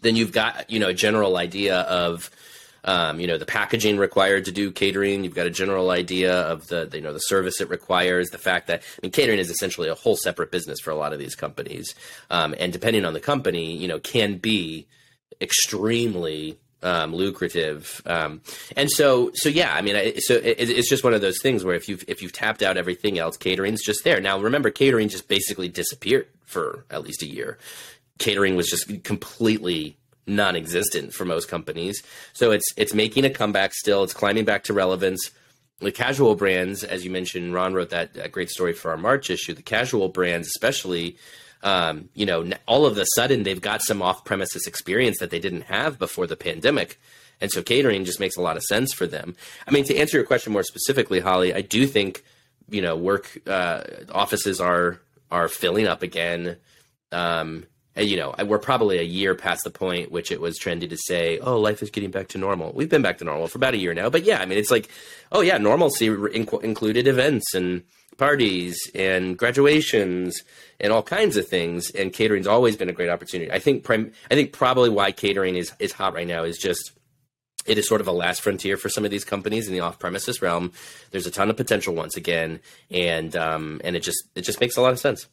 then 0.00 0.16
you've 0.16 0.32
got, 0.32 0.70
you 0.70 0.78
know, 0.78 0.88
a 0.88 0.94
general 0.94 1.36
idea 1.36 1.80
of 1.80 2.30
um, 2.84 3.20
you 3.20 3.26
know 3.26 3.38
the 3.38 3.46
packaging 3.46 3.98
required 3.98 4.44
to 4.46 4.52
do 4.52 4.70
catering. 4.70 5.24
You've 5.24 5.34
got 5.34 5.46
a 5.46 5.50
general 5.50 5.90
idea 5.90 6.32
of 6.32 6.68
the, 6.68 6.88
you 6.94 7.00
know 7.00 7.12
the 7.12 7.18
service 7.18 7.60
it 7.60 7.68
requires. 7.68 8.30
The 8.30 8.38
fact 8.38 8.68
that 8.68 8.82
I 8.82 8.98
mean 9.02 9.10
catering 9.10 9.38
is 9.38 9.50
essentially 9.50 9.88
a 9.88 9.94
whole 9.94 10.16
separate 10.16 10.50
business 10.50 10.80
for 10.80 10.90
a 10.90 10.96
lot 10.96 11.12
of 11.12 11.18
these 11.18 11.34
companies, 11.34 11.94
um, 12.30 12.54
and 12.58 12.72
depending 12.72 13.04
on 13.04 13.12
the 13.12 13.20
company, 13.20 13.76
you 13.76 13.88
know 13.88 13.98
can 13.98 14.36
be 14.36 14.86
extremely 15.40 16.58
um, 16.82 17.14
lucrative. 17.14 18.00
Um, 18.06 18.40
and 18.76 18.90
so, 18.90 19.32
so 19.34 19.48
yeah, 19.48 19.74
I 19.74 19.82
mean, 19.82 19.96
I, 19.96 20.14
so 20.18 20.34
it, 20.34 20.56
it's 20.58 20.88
just 20.88 21.04
one 21.04 21.14
of 21.14 21.20
those 21.20 21.40
things 21.42 21.64
where 21.64 21.74
if 21.74 21.88
you've 21.88 22.04
if 22.08 22.22
you've 22.22 22.32
tapped 22.32 22.62
out 22.62 22.76
everything 22.76 23.18
else, 23.18 23.36
catering's 23.36 23.84
just 23.84 24.04
there. 24.04 24.20
Now, 24.20 24.38
remember, 24.38 24.70
catering 24.70 25.08
just 25.08 25.28
basically 25.28 25.68
disappeared 25.68 26.28
for 26.44 26.84
at 26.90 27.02
least 27.02 27.22
a 27.22 27.26
year. 27.26 27.58
Catering 28.18 28.56
was 28.56 28.68
just 28.68 29.04
completely 29.04 29.96
non-existent 30.26 31.14
for 31.14 31.24
most 31.24 31.48
companies. 31.48 32.02
So 32.32 32.50
it's 32.50 32.66
it's 32.76 32.94
making 32.94 33.24
a 33.24 33.30
comeback 33.30 33.72
still. 33.74 34.04
It's 34.04 34.14
climbing 34.14 34.44
back 34.44 34.64
to 34.64 34.72
relevance. 34.72 35.30
The 35.80 35.92
casual 35.92 36.34
brands, 36.34 36.82
as 36.82 37.04
you 37.04 37.10
mentioned, 37.10 37.54
Ron 37.54 37.72
wrote 37.72 37.90
that, 37.90 38.14
that 38.14 38.32
great 38.32 38.50
story 38.50 38.72
for 38.72 38.90
our 38.90 38.96
March 38.96 39.30
issue. 39.30 39.54
The 39.54 39.62
casual 39.62 40.08
brands, 40.08 40.48
especially, 40.48 41.16
um, 41.62 42.08
you 42.14 42.26
know, 42.26 42.50
all 42.66 42.84
of 42.84 42.98
a 42.98 43.06
sudden 43.14 43.44
they've 43.44 43.60
got 43.60 43.82
some 43.82 44.02
off-premises 44.02 44.66
experience 44.66 45.18
that 45.20 45.30
they 45.30 45.38
didn't 45.38 45.62
have 45.62 45.96
before 45.96 46.26
the 46.26 46.36
pandemic. 46.36 46.98
And 47.40 47.52
so 47.52 47.62
catering 47.62 48.04
just 48.04 48.18
makes 48.18 48.36
a 48.36 48.42
lot 48.42 48.56
of 48.56 48.64
sense 48.64 48.92
for 48.92 49.06
them. 49.06 49.36
I 49.68 49.70
mean, 49.70 49.84
to 49.84 49.96
answer 49.96 50.16
your 50.16 50.26
question 50.26 50.52
more 50.52 50.64
specifically, 50.64 51.20
Holly, 51.20 51.54
I 51.54 51.60
do 51.60 51.86
think 51.86 52.24
you 52.68 52.82
know 52.82 52.96
work 52.96 53.38
uh, 53.46 53.82
offices 54.12 54.60
are 54.60 55.00
are 55.30 55.48
filling 55.48 55.86
up 55.86 56.02
again. 56.02 56.56
Um, 57.12 57.64
you 57.98 58.16
know, 58.16 58.34
we're 58.44 58.58
probably 58.58 58.98
a 58.98 59.02
year 59.02 59.34
past 59.34 59.64
the 59.64 59.70
point 59.70 60.10
which 60.12 60.30
it 60.30 60.40
was 60.40 60.58
trendy 60.58 60.88
to 60.88 60.96
say, 60.96 61.38
"Oh, 61.38 61.58
life 61.58 61.82
is 61.82 61.90
getting 61.90 62.10
back 62.10 62.28
to 62.28 62.38
normal." 62.38 62.72
We've 62.72 62.88
been 62.88 63.02
back 63.02 63.18
to 63.18 63.24
normal 63.24 63.48
for 63.48 63.58
about 63.58 63.74
a 63.74 63.78
year 63.78 63.94
now, 63.94 64.10
but 64.10 64.24
yeah, 64.24 64.40
I 64.40 64.46
mean, 64.46 64.58
it's 64.58 64.70
like, 64.70 64.88
oh 65.32 65.40
yeah, 65.40 65.58
normalcy 65.58 66.08
inc- 66.08 66.62
included 66.62 67.06
events 67.06 67.54
and 67.54 67.82
parties 68.16 68.90
and 68.94 69.38
graduations 69.38 70.42
and 70.80 70.92
all 70.92 71.02
kinds 71.02 71.36
of 71.36 71.48
things. 71.48 71.90
And 71.90 72.12
catering's 72.12 72.46
always 72.46 72.76
been 72.76 72.88
a 72.88 72.92
great 72.92 73.08
opportunity. 73.08 73.50
I 73.50 73.60
think, 73.60 73.84
prim- 73.84 74.12
I 74.30 74.34
think 74.34 74.52
probably 74.52 74.90
why 74.90 75.12
catering 75.12 75.56
is 75.56 75.72
is 75.78 75.92
hot 75.92 76.14
right 76.14 76.26
now 76.26 76.44
is 76.44 76.58
just 76.58 76.92
it 77.66 77.78
is 77.78 77.86
sort 77.86 78.00
of 78.00 78.08
a 78.08 78.12
last 78.12 78.40
frontier 78.40 78.76
for 78.76 78.88
some 78.88 79.04
of 79.04 79.10
these 79.10 79.24
companies 79.24 79.68
in 79.68 79.74
the 79.74 79.80
off-premises 79.80 80.40
realm. 80.40 80.72
There's 81.10 81.26
a 81.26 81.30
ton 81.30 81.50
of 81.50 81.56
potential 81.56 81.94
once 81.94 82.16
again, 82.16 82.60
and 82.90 83.34
um, 83.36 83.80
and 83.84 83.94
it 83.94 84.00
just 84.00 84.24
it 84.34 84.42
just 84.42 84.60
makes 84.60 84.76
a 84.76 84.80
lot 84.80 84.92
of 84.92 84.98
sense. 84.98 85.26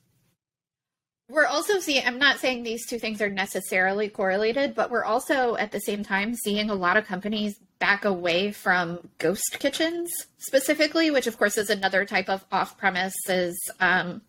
We're 1.27 1.47
also 1.47 1.79
seeing, 1.79 2.05
I'm 2.05 2.19
not 2.19 2.37
saying 2.37 2.61
these 2.63 2.85
two 2.85 2.99
things 2.99 3.19
are 3.19 3.29
necessarily 3.29 4.09
correlated, 4.09 4.75
but 4.75 4.91
we're 4.91 5.03
also 5.03 5.55
at 5.55 5.71
the 5.71 5.79
same 5.79 6.03
time 6.03 6.35
seeing 6.35 6.69
a 6.69 6.75
lot 6.75 6.97
of 6.97 7.05
companies 7.05 7.59
back 7.79 8.05
away 8.05 8.51
from 8.51 9.09
ghost 9.17 9.57
kitchens 9.59 10.11
specifically, 10.37 11.09
which 11.09 11.25
of 11.25 11.37
course 11.37 11.57
is 11.57 11.71
another 11.71 12.05
type 12.05 12.29
of 12.29 12.45
off 12.51 12.77
premises 12.77 13.57
um, 13.79 14.21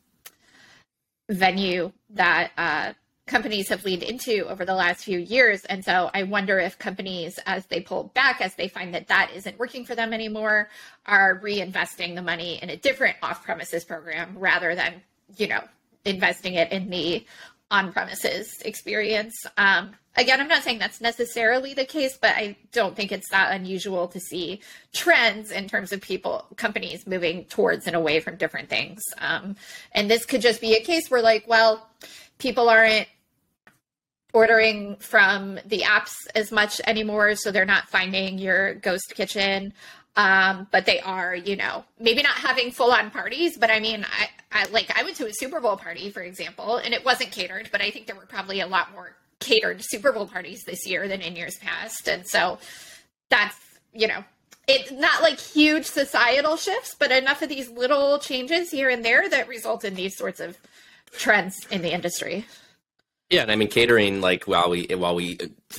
venue 1.29 1.93
that 2.11 2.53
uh, 2.57 2.93
companies 3.27 3.69
have 3.69 3.85
leaned 3.85 4.03
into 4.03 4.49
over 4.49 4.65
the 4.65 4.75
last 4.75 5.05
few 5.05 5.19
years. 5.19 5.65
And 5.67 5.85
so 5.85 6.11
I 6.15 6.23
wonder 6.23 6.59
if 6.59 6.79
companies, 6.79 7.39
as 7.45 7.67
they 7.67 7.81
pull 7.81 8.05
back, 8.15 8.41
as 8.41 8.55
they 8.55 8.69
find 8.69 8.95
that 8.95 9.09
that 9.09 9.33
isn't 9.35 9.59
working 9.59 9.85
for 9.85 9.95
them 9.95 10.15
anymore, 10.15 10.71
are 11.05 11.39
reinvesting 11.41 12.15
the 12.15 12.23
money 12.23 12.59
in 12.63 12.71
a 12.71 12.77
different 12.77 13.17
off 13.23 13.45
premises 13.45 13.85
program 13.85 14.39
rather 14.39 14.75
than, 14.75 15.03
you 15.37 15.49
know, 15.49 15.63
investing 16.07 16.55
it 16.55 16.73
in 16.73 16.91
the 16.91 17.27
on 17.71 17.93
premises 17.93 18.61
experience. 18.65 19.35
Um, 19.57 19.91
again, 20.17 20.41
I'm 20.41 20.49
not 20.49 20.63
saying 20.63 20.79
that's 20.79 21.01
necessarily 21.01 21.75
the 21.75 21.85
case, 21.85 22.17
but 22.17 22.31
I 22.31 22.57
don't 22.73 22.95
think 22.95 23.11
it's 23.11 23.31
that 23.31 23.53
unusual 23.53 24.09
to 24.09 24.21
see 24.21 24.61
trends 24.93 25.51
in 25.51 25.69
terms 25.69 25.93
of 25.93 26.01
people, 26.01 26.47
companies 26.57 27.07
moving 27.07 27.45
towards 27.47 27.87
and 27.87 27.97
away 27.97 28.21
from 28.21 28.37
different 28.37 28.69
things. 28.69 29.03
Um, 29.19 29.57
and 29.93 30.09
this 30.11 30.25
could 30.25 30.41
just 30.41 30.61
be 30.61 30.75
a 30.75 30.81
case 30.81 31.11
where, 31.11 31.23
like, 31.23 31.47
well, 31.49 31.89
people 32.39 32.69
aren't 32.69 33.09
ordering 34.33 34.97
from 34.97 35.59
the 35.67 35.81
apps 35.81 36.15
as 36.35 36.53
much 36.53 36.81
anymore, 36.87 37.35
so 37.35 37.51
they're 37.51 37.65
not 37.65 37.89
finding 37.89 38.39
your 38.39 38.75
ghost 38.75 39.15
kitchen. 39.15 39.73
Um, 40.15 40.67
but 40.71 40.87
they 40.87 41.01
are, 41.01 41.35
you 41.35 41.57
know, 41.57 41.85
maybe 42.01 42.23
not 42.23 42.33
having 42.33 42.71
full 42.71 42.91
on 42.91 43.11
parties, 43.11 43.59
but 43.59 43.71
I 43.71 43.81
mean, 43.81 44.07
I, 44.11 44.29
I 44.53 44.65
like 44.71 44.97
I 44.97 45.03
went 45.03 45.17
to 45.17 45.27
a 45.27 45.33
Super 45.33 45.61
Bowl 45.61 45.77
party, 45.77 46.11
for 46.11 46.23
example, 46.23 46.77
and 46.77 46.95
it 46.95 47.05
wasn't 47.05 47.33
catered, 47.33 47.69
but 47.73 47.81
I 47.81 47.91
think 47.91 48.07
there 48.07 48.17
were 48.17 48.27
probably 48.27 48.61
a 48.61 48.67
lot 48.67 48.93
more 48.93 49.17
catered 49.41 49.83
Super 49.83 50.13
Bowl 50.13 50.27
parties 50.27 50.63
this 50.65 50.87
year 50.87 51.09
than 51.09 51.21
in 51.21 51.37
years 51.37 51.57
past. 51.59 52.09
And 52.09 52.27
so 52.27 52.59
that's, 53.29 53.57
you 53.93 54.07
know, 54.07 54.25
it's 54.67 54.91
not 54.91 55.23
like 55.23 55.39
huge 55.39 55.85
societal 55.85 56.57
shifts, 56.57 56.95
but 56.99 57.13
enough 57.13 57.43
of 57.43 57.49
these 57.49 57.71
little 57.71 58.19
changes 58.19 58.71
here 58.71 58.89
and 58.89 59.05
there 59.05 59.29
that 59.29 59.49
result 59.49 59.85
in 59.85 59.95
these 59.95 60.17
sorts 60.17 60.41
of 60.41 60.57
trends 61.13 61.57
in 61.71 61.83
the 61.83 61.93
industry. 61.93 62.45
Yeah, 63.31 63.43
and 63.43 63.51
I 63.51 63.57
mean 63.57 63.69
catering 63.69 64.21
like 64.21 64.45
while 64.45 64.71
we 64.71 64.87
while 64.95 65.15
we 65.15 65.39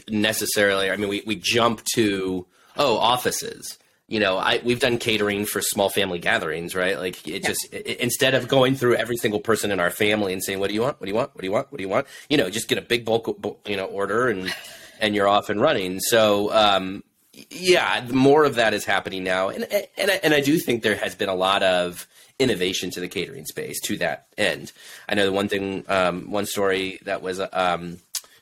necessarily 0.09 0.91
I 0.91 0.97
mean 0.97 1.09
we 1.09 1.23
we 1.25 1.35
jump 1.35 1.83
to 1.95 2.45
oh 2.75 2.97
offices 2.97 3.77
you 4.07 4.21
know, 4.21 4.37
I 4.37 4.61
we've 4.63 4.79
done 4.79 4.97
catering 4.97 5.45
for 5.45 5.61
small 5.61 5.89
family 5.89 6.19
gatherings, 6.19 6.75
right? 6.75 6.97
Like 6.97 7.27
it 7.27 7.43
yeah. 7.43 7.47
just 7.47 7.73
it, 7.73 7.99
instead 7.99 8.35
of 8.35 8.47
going 8.47 8.75
through 8.75 8.95
every 8.95 9.17
single 9.17 9.41
person 9.41 9.69
in 9.69 9.79
our 9.79 9.89
family 9.89 10.31
and 10.31 10.41
saying, 10.41 10.59
"What 10.59 10.69
do 10.69 10.73
you 10.73 10.81
want? 10.81 10.99
What 10.99 11.05
do 11.05 11.11
you 11.11 11.15
want? 11.15 11.35
What 11.35 11.41
do 11.41 11.45
you 11.45 11.51
want? 11.51 11.71
What 11.71 11.77
do 11.77 11.83
you 11.83 11.89
want?" 11.89 12.07
You 12.29 12.37
know, 12.37 12.49
just 12.49 12.69
get 12.69 12.77
a 12.77 12.81
big 12.81 13.03
bulk, 13.03 13.59
you 13.65 13.75
know, 13.75 13.85
order 13.85 14.29
and 14.29 14.53
and 15.01 15.13
you're 15.13 15.27
off 15.27 15.49
and 15.49 15.59
running. 15.59 15.99
So, 15.99 16.53
um, 16.53 17.03
yeah, 17.49 18.05
more 18.09 18.45
of 18.45 18.55
that 18.55 18.73
is 18.73 18.85
happening 18.85 19.25
now, 19.25 19.49
and 19.49 19.65
and 19.97 20.11
I, 20.11 20.19
and 20.23 20.33
I 20.33 20.39
do 20.39 20.57
think 20.57 20.83
there 20.83 20.95
has 20.95 21.13
been 21.15 21.29
a 21.29 21.35
lot 21.35 21.61
of 21.61 22.07
innovation 22.39 22.91
to 22.91 22.99
the 22.99 23.07
catering 23.07 23.45
space 23.45 23.81
to 23.81 23.97
that 23.97 24.27
end. 24.37 24.71
I 25.09 25.15
know 25.15 25.25
the 25.25 25.31
one 25.31 25.47
thing, 25.47 25.83
um, 25.87 26.31
one 26.31 26.45
story 26.45 26.99
that 27.03 27.21
was 27.21 27.41
um, 27.51 27.97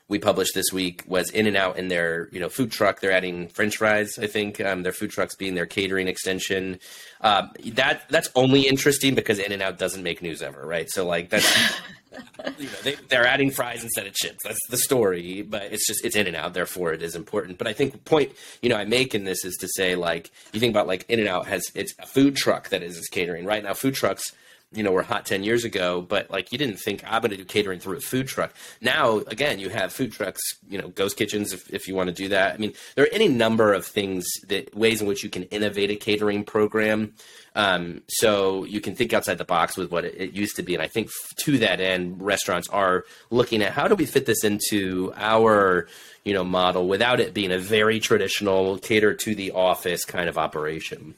we 0.07 0.19
published 0.19 0.53
this 0.53 0.71
week 0.71 1.03
was 1.07 1.31
In 1.31 1.47
and 1.47 1.57
Out 1.57 1.77
in 1.77 1.87
their 1.87 2.29
you 2.31 2.39
know 2.39 2.49
food 2.49 2.71
truck. 2.71 2.99
They're 2.99 3.11
adding 3.11 3.47
French 3.47 3.77
fries. 3.77 4.19
I 4.19 4.27
think 4.27 4.61
um, 4.61 4.83
their 4.83 4.91
food 4.91 5.11
trucks 5.11 5.35
being 5.35 5.55
their 5.55 5.65
catering 5.65 6.07
extension. 6.07 6.79
Uh, 7.21 7.47
that 7.73 8.03
that's 8.09 8.29
only 8.35 8.67
interesting 8.67 9.15
because 9.15 9.39
In 9.39 9.51
and 9.51 9.61
Out 9.61 9.79
doesn't 9.79 10.03
make 10.03 10.21
news 10.21 10.41
ever, 10.41 10.65
right? 10.65 10.89
So 10.89 11.07
like 11.07 11.29
that's 11.29 11.79
you 12.59 12.67
know 12.67 12.77
they, 12.83 12.95
they're 13.09 13.25
adding 13.25 13.49
fries 13.49 13.83
instead 13.83 14.05
of 14.05 14.13
chips. 14.13 14.43
That's 14.43 14.59
the 14.69 14.77
story, 14.77 15.41
but 15.41 15.63
it's 15.63 15.87
just 15.87 16.05
it's 16.05 16.15
In 16.15 16.27
and 16.27 16.35
Out. 16.35 16.53
Therefore, 16.53 16.93
it 16.93 17.01
is 17.01 17.15
important. 17.15 17.57
But 17.57 17.67
I 17.67 17.73
think 17.73 17.91
the 17.91 17.97
point 17.97 18.31
you 18.61 18.69
know 18.69 18.77
I 18.77 18.85
make 18.85 19.15
in 19.15 19.23
this 19.23 19.43
is 19.43 19.55
to 19.57 19.67
say 19.67 19.95
like 19.95 20.29
you 20.53 20.59
think 20.59 20.71
about 20.71 20.85
like 20.85 21.05
In 21.09 21.19
and 21.19 21.27
Out 21.27 21.47
has 21.47 21.71
it's 21.73 21.95
a 21.97 22.05
food 22.05 22.35
truck 22.35 22.69
that 22.69 22.83
is 22.83 23.07
catering 23.09 23.45
right 23.45 23.63
now. 23.63 23.73
Food 23.73 23.95
trucks 23.95 24.33
you 24.75 24.83
know 24.83 24.91
were 24.91 25.03
hot 25.03 25.25
10 25.25 25.43
years 25.43 25.63
ago 25.63 26.01
but 26.01 26.29
like 26.29 26.51
you 26.51 26.57
didn't 26.57 26.77
think 26.77 27.03
i'm 27.05 27.21
going 27.21 27.31
to 27.31 27.37
do 27.37 27.45
catering 27.45 27.79
through 27.79 27.97
a 27.97 28.01
food 28.01 28.27
truck. 28.27 28.53
Now 28.81 29.17
again 29.27 29.59
you 29.59 29.69
have 29.69 29.93
food 29.93 30.11
trucks 30.11 30.41
you 30.67 30.77
know 30.77 30.89
ghost 30.89 31.17
kitchens 31.17 31.53
if, 31.53 31.69
if 31.73 31.87
you 31.87 31.95
want 31.95 32.07
to 32.07 32.13
do 32.13 32.29
that. 32.29 32.53
I 32.53 32.57
mean 32.57 32.73
there 32.95 33.05
are 33.05 33.13
any 33.13 33.27
number 33.27 33.73
of 33.73 33.85
things 33.85 34.25
that 34.47 34.75
ways 34.75 35.01
in 35.01 35.07
which 35.07 35.23
you 35.23 35.29
can 35.29 35.43
innovate 35.43 35.91
a 35.91 35.95
catering 35.95 36.43
program. 36.43 37.13
Um, 37.55 38.01
so 38.09 38.65
you 38.65 38.81
can 38.81 38.95
think 38.95 39.13
outside 39.13 39.37
the 39.37 39.45
box 39.45 39.77
with 39.77 39.91
what 39.91 40.03
it, 40.03 40.15
it 40.17 40.33
used 40.33 40.57
to 40.57 40.63
be 40.63 40.73
and 40.73 40.83
i 40.83 40.87
think 40.87 41.09
to 41.37 41.57
that 41.59 41.79
end 41.79 42.21
restaurants 42.21 42.67
are 42.69 43.05
looking 43.29 43.61
at 43.61 43.71
how 43.71 43.87
do 43.87 43.95
we 43.95 44.05
fit 44.05 44.25
this 44.25 44.43
into 44.43 45.13
our 45.15 45.87
you 46.25 46.33
know 46.33 46.43
model 46.43 46.87
without 46.87 47.21
it 47.21 47.33
being 47.33 47.51
a 47.51 47.59
very 47.59 47.99
traditional 47.99 48.77
cater 48.79 49.13
to 49.13 49.35
the 49.35 49.51
office 49.51 50.03
kind 50.03 50.27
of 50.27 50.37
operation 50.37 51.15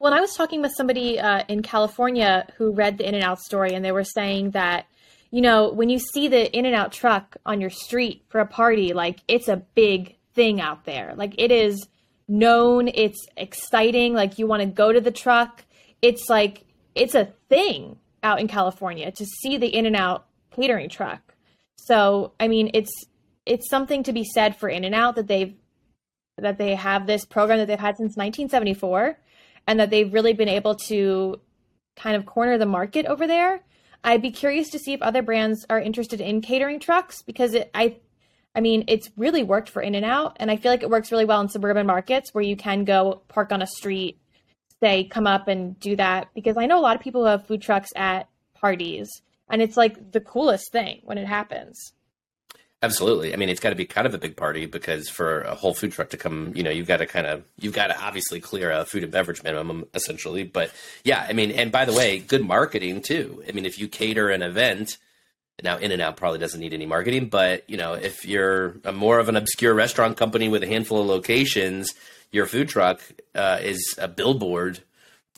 well, 0.00 0.14
I 0.14 0.20
was 0.20 0.32
talking 0.34 0.62
with 0.62 0.72
somebody 0.74 1.20
uh, 1.20 1.44
in 1.46 1.62
California 1.62 2.48
who 2.56 2.72
read 2.72 2.96
the 2.96 3.06
In 3.06 3.14
and 3.14 3.22
Out 3.22 3.38
story, 3.38 3.74
and 3.74 3.84
they 3.84 3.92
were 3.92 4.02
saying 4.02 4.52
that, 4.52 4.86
you 5.30 5.42
know, 5.42 5.70
when 5.70 5.90
you 5.90 5.98
see 5.98 6.26
the 6.26 6.50
In 6.56 6.64
and 6.64 6.74
Out 6.74 6.90
truck 6.90 7.36
on 7.44 7.60
your 7.60 7.68
street 7.68 8.24
for 8.30 8.40
a 8.40 8.46
party, 8.46 8.94
like 8.94 9.20
it's 9.28 9.46
a 9.46 9.58
big 9.74 10.16
thing 10.34 10.58
out 10.58 10.86
there. 10.86 11.12
Like 11.16 11.34
it 11.36 11.52
is 11.52 11.86
known, 12.26 12.88
it's 12.88 13.26
exciting. 13.36 14.14
Like 14.14 14.38
you 14.38 14.46
want 14.46 14.62
to 14.62 14.66
go 14.66 14.90
to 14.90 15.02
the 15.02 15.10
truck. 15.10 15.66
It's 16.00 16.30
like, 16.30 16.64
it's 16.94 17.14
a 17.14 17.26
thing 17.50 17.98
out 18.22 18.40
in 18.40 18.48
California 18.48 19.12
to 19.12 19.26
see 19.26 19.58
the 19.58 19.68
In 19.68 19.84
and 19.84 19.96
Out 19.96 20.24
catering 20.50 20.88
truck. 20.88 21.34
So, 21.76 22.32
I 22.40 22.48
mean, 22.48 22.70
it's, 22.72 22.92
it's 23.44 23.68
something 23.68 24.02
to 24.04 24.14
be 24.14 24.24
said 24.24 24.56
for 24.56 24.70
In 24.70 24.84
and 24.84 24.94
Out 24.94 25.16
that 25.16 25.26
they've, 25.26 25.54
that 26.38 26.56
they 26.56 26.74
have 26.74 27.06
this 27.06 27.26
program 27.26 27.58
that 27.58 27.66
they've 27.66 27.78
had 27.78 27.98
since 27.98 28.16
1974 28.16 29.18
and 29.66 29.80
that 29.80 29.90
they've 29.90 30.12
really 30.12 30.32
been 30.32 30.48
able 30.48 30.74
to 30.74 31.40
kind 31.96 32.16
of 32.16 32.26
corner 32.26 32.58
the 32.58 32.66
market 32.66 33.06
over 33.06 33.26
there. 33.26 33.62
I'd 34.02 34.22
be 34.22 34.30
curious 34.30 34.70
to 34.70 34.78
see 34.78 34.92
if 34.92 35.02
other 35.02 35.22
brands 35.22 35.66
are 35.68 35.80
interested 35.80 36.20
in 36.20 36.40
catering 36.40 36.80
trucks 36.80 37.22
because 37.22 37.54
it, 37.54 37.70
I 37.74 37.96
I 38.54 38.60
mean, 38.60 38.84
it's 38.88 39.10
really 39.16 39.42
worked 39.42 39.68
for 39.68 39.80
In 39.80 39.94
and 39.94 40.04
Out, 40.04 40.36
and 40.40 40.50
I 40.50 40.56
feel 40.56 40.72
like 40.72 40.82
it 40.82 40.90
works 40.90 41.12
really 41.12 41.24
well 41.24 41.40
in 41.40 41.48
suburban 41.48 41.86
markets 41.86 42.30
where 42.34 42.42
you 42.42 42.56
can 42.56 42.84
go 42.84 43.22
park 43.28 43.52
on 43.52 43.62
a 43.62 43.66
street, 43.66 44.18
say, 44.80 45.04
come 45.04 45.26
up 45.26 45.46
and 45.46 45.78
do 45.78 45.94
that. 45.96 46.28
Because 46.34 46.56
I 46.56 46.66
know 46.66 46.78
a 46.78 46.82
lot 46.82 46.96
of 46.96 47.02
people 47.02 47.24
have 47.26 47.46
food 47.46 47.62
trucks 47.62 47.90
at 47.94 48.28
parties, 48.54 49.08
and 49.48 49.62
it's 49.62 49.76
like 49.76 50.10
the 50.12 50.20
coolest 50.20 50.72
thing 50.72 51.00
when 51.04 51.16
it 51.16 51.26
happens. 51.26 51.92
Absolutely. 52.82 53.34
I 53.34 53.36
mean, 53.36 53.50
it's 53.50 53.60
got 53.60 53.70
to 53.70 53.76
be 53.76 53.84
kind 53.84 54.06
of 54.06 54.14
a 54.14 54.18
big 54.18 54.36
party 54.36 54.64
because 54.64 55.10
for 55.10 55.42
a 55.42 55.54
whole 55.54 55.74
food 55.74 55.92
truck 55.92 56.08
to 56.10 56.16
come, 56.16 56.52
you 56.54 56.62
know, 56.62 56.70
you've 56.70 56.86
got 56.86 56.96
to 56.98 57.06
kind 57.06 57.26
of, 57.26 57.44
you've 57.58 57.74
got 57.74 57.88
to 57.88 58.02
obviously 58.02 58.40
clear 58.40 58.70
a 58.70 58.86
food 58.86 59.02
and 59.02 59.12
beverage 59.12 59.42
minimum 59.42 59.84
essentially. 59.92 60.44
But 60.44 60.72
yeah, 61.04 61.26
I 61.28 61.34
mean, 61.34 61.50
and 61.50 61.70
by 61.70 61.84
the 61.84 61.92
way, 61.92 62.18
good 62.18 62.42
marketing 62.42 63.02
too. 63.02 63.44
I 63.46 63.52
mean, 63.52 63.66
if 63.66 63.78
you 63.78 63.86
cater 63.86 64.30
an 64.30 64.40
event, 64.40 64.96
now 65.62 65.76
In 65.76 65.92
and 65.92 66.00
Out 66.00 66.16
probably 66.16 66.38
doesn't 66.38 66.58
need 66.58 66.72
any 66.72 66.86
marketing, 66.86 67.28
but 67.28 67.68
you 67.68 67.76
know, 67.76 67.92
if 67.92 68.24
you're 68.24 68.76
a 68.84 68.92
more 68.92 69.18
of 69.18 69.28
an 69.28 69.36
obscure 69.36 69.74
restaurant 69.74 70.16
company 70.16 70.48
with 70.48 70.62
a 70.62 70.66
handful 70.66 71.02
of 71.02 71.06
locations, 71.06 71.92
your 72.32 72.46
food 72.46 72.70
truck 72.70 73.02
uh, 73.34 73.58
is 73.60 73.94
a 73.98 74.08
billboard 74.08 74.80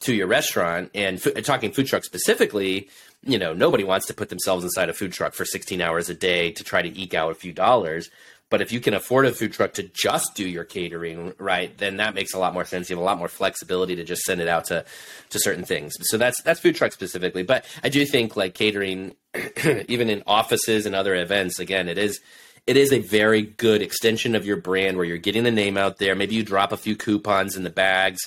to 0.02 0.14
your 0.14 0.28
restaurant. 0.28 0.90
And 0.94 1.20
f- 1.24 1.42
talking 1.42 1.72
food 1.72 1.88
truck 1.88 2.04
specifically, 2.04 2.88
you 3.24 3.38
know, 3.38 3.52
nobody 3.52 3.84
wants 3.84 4.06
to 4.06 4.14
put 4.14 4.28
themselves 4.28 4.64
inside 4.64 4.88
a 4.88 4.92
food 4.92 5.12
truck 5.12 5.34
for 5.34 5.44
16 5.44 5.80
hours 5.80 6.08
a 6.08 6.14
day 6.14 6.50
to 6.52 6.64
try 6.64 6.82
to 6.82 6.98
eke 6.98 7.14
out 7.14 7.30
a 7.30 7.34
few 7.34 7.52
dollars. 7.52 8.10
But 8.50 8.60
if 8.60 8.70
you 8.70 8.80
can 8.80 8.92
afford 8.92 9.24
a 9.24 9.32
food 9.32 9.54
truck 9.54 9.72
to 9.74 9.82
just 9.82 10.34
do 10.34 10.46
your 10.46 10.64
catering, 10.64 11.32
right, 11.38 11.76
then 11.78 11.96
that 11.96 12.14
makes 12.14 12.34
a 12.34 12.38
lot 12.38 12.52
more 12.52 12.66
sense. 12.66 12.90
You 12.90 12.96
have 12.96 13.02
a 13.02 13.04
lot 13.04 13.16
more 13.16 13.28
flexibility 13.28 13.96
to 13.96 14.04
just 14.04 14.22
send 14.22 14.42
it 14.42 14.48
out 14.48 14.66
to, 14.66 14.84
to 15.30 15.38
certain 15.38 15.64
things. 15.64 15.94
So 16.02 16.18
that's 16.18 16.42
that's 16.42 16.60
food 16.60 16.74
truck 16.74 16.92
specifically. 16.92 17.44
But 17.44 17.64
I 17.82 17.88
do 17.88 18.04
think 18.04 18.36
like 18.36 18.52
catering, 18.52 19.14
even 19.88 20.10
in 20.10 20.22
offices 20.26 20.84
and 20.84 20.94
other 20.94 21.14
events, 21.14 21.60
again, 21.60 21.88
it 21.88 21.96
is 21.96 22.20
it 22.66 22.76
is 22.76 22.92
a 22.92 22.98
very 22.98 23.42
good 23.42 23.80
extension 23.80 24.34
of 24.34 24.44
your 24.44 24.56
brand 24.56 24.98
where 24.98 25.06
you're 25.06 25.16
getting 25.16 25.44
the 25.44 25.50
name 25.50 25.78
out 25.78 25.96
there. 25.96 26.14
Maybe 26.14 26.34
you 26.34 26.42
drop 26.42 26.72
a 26.72 26.76
few 26.76 26.94
coupons 26.94 27.56
in 27.56 27.62
the 27.62 27.70
bags 27.70 28.20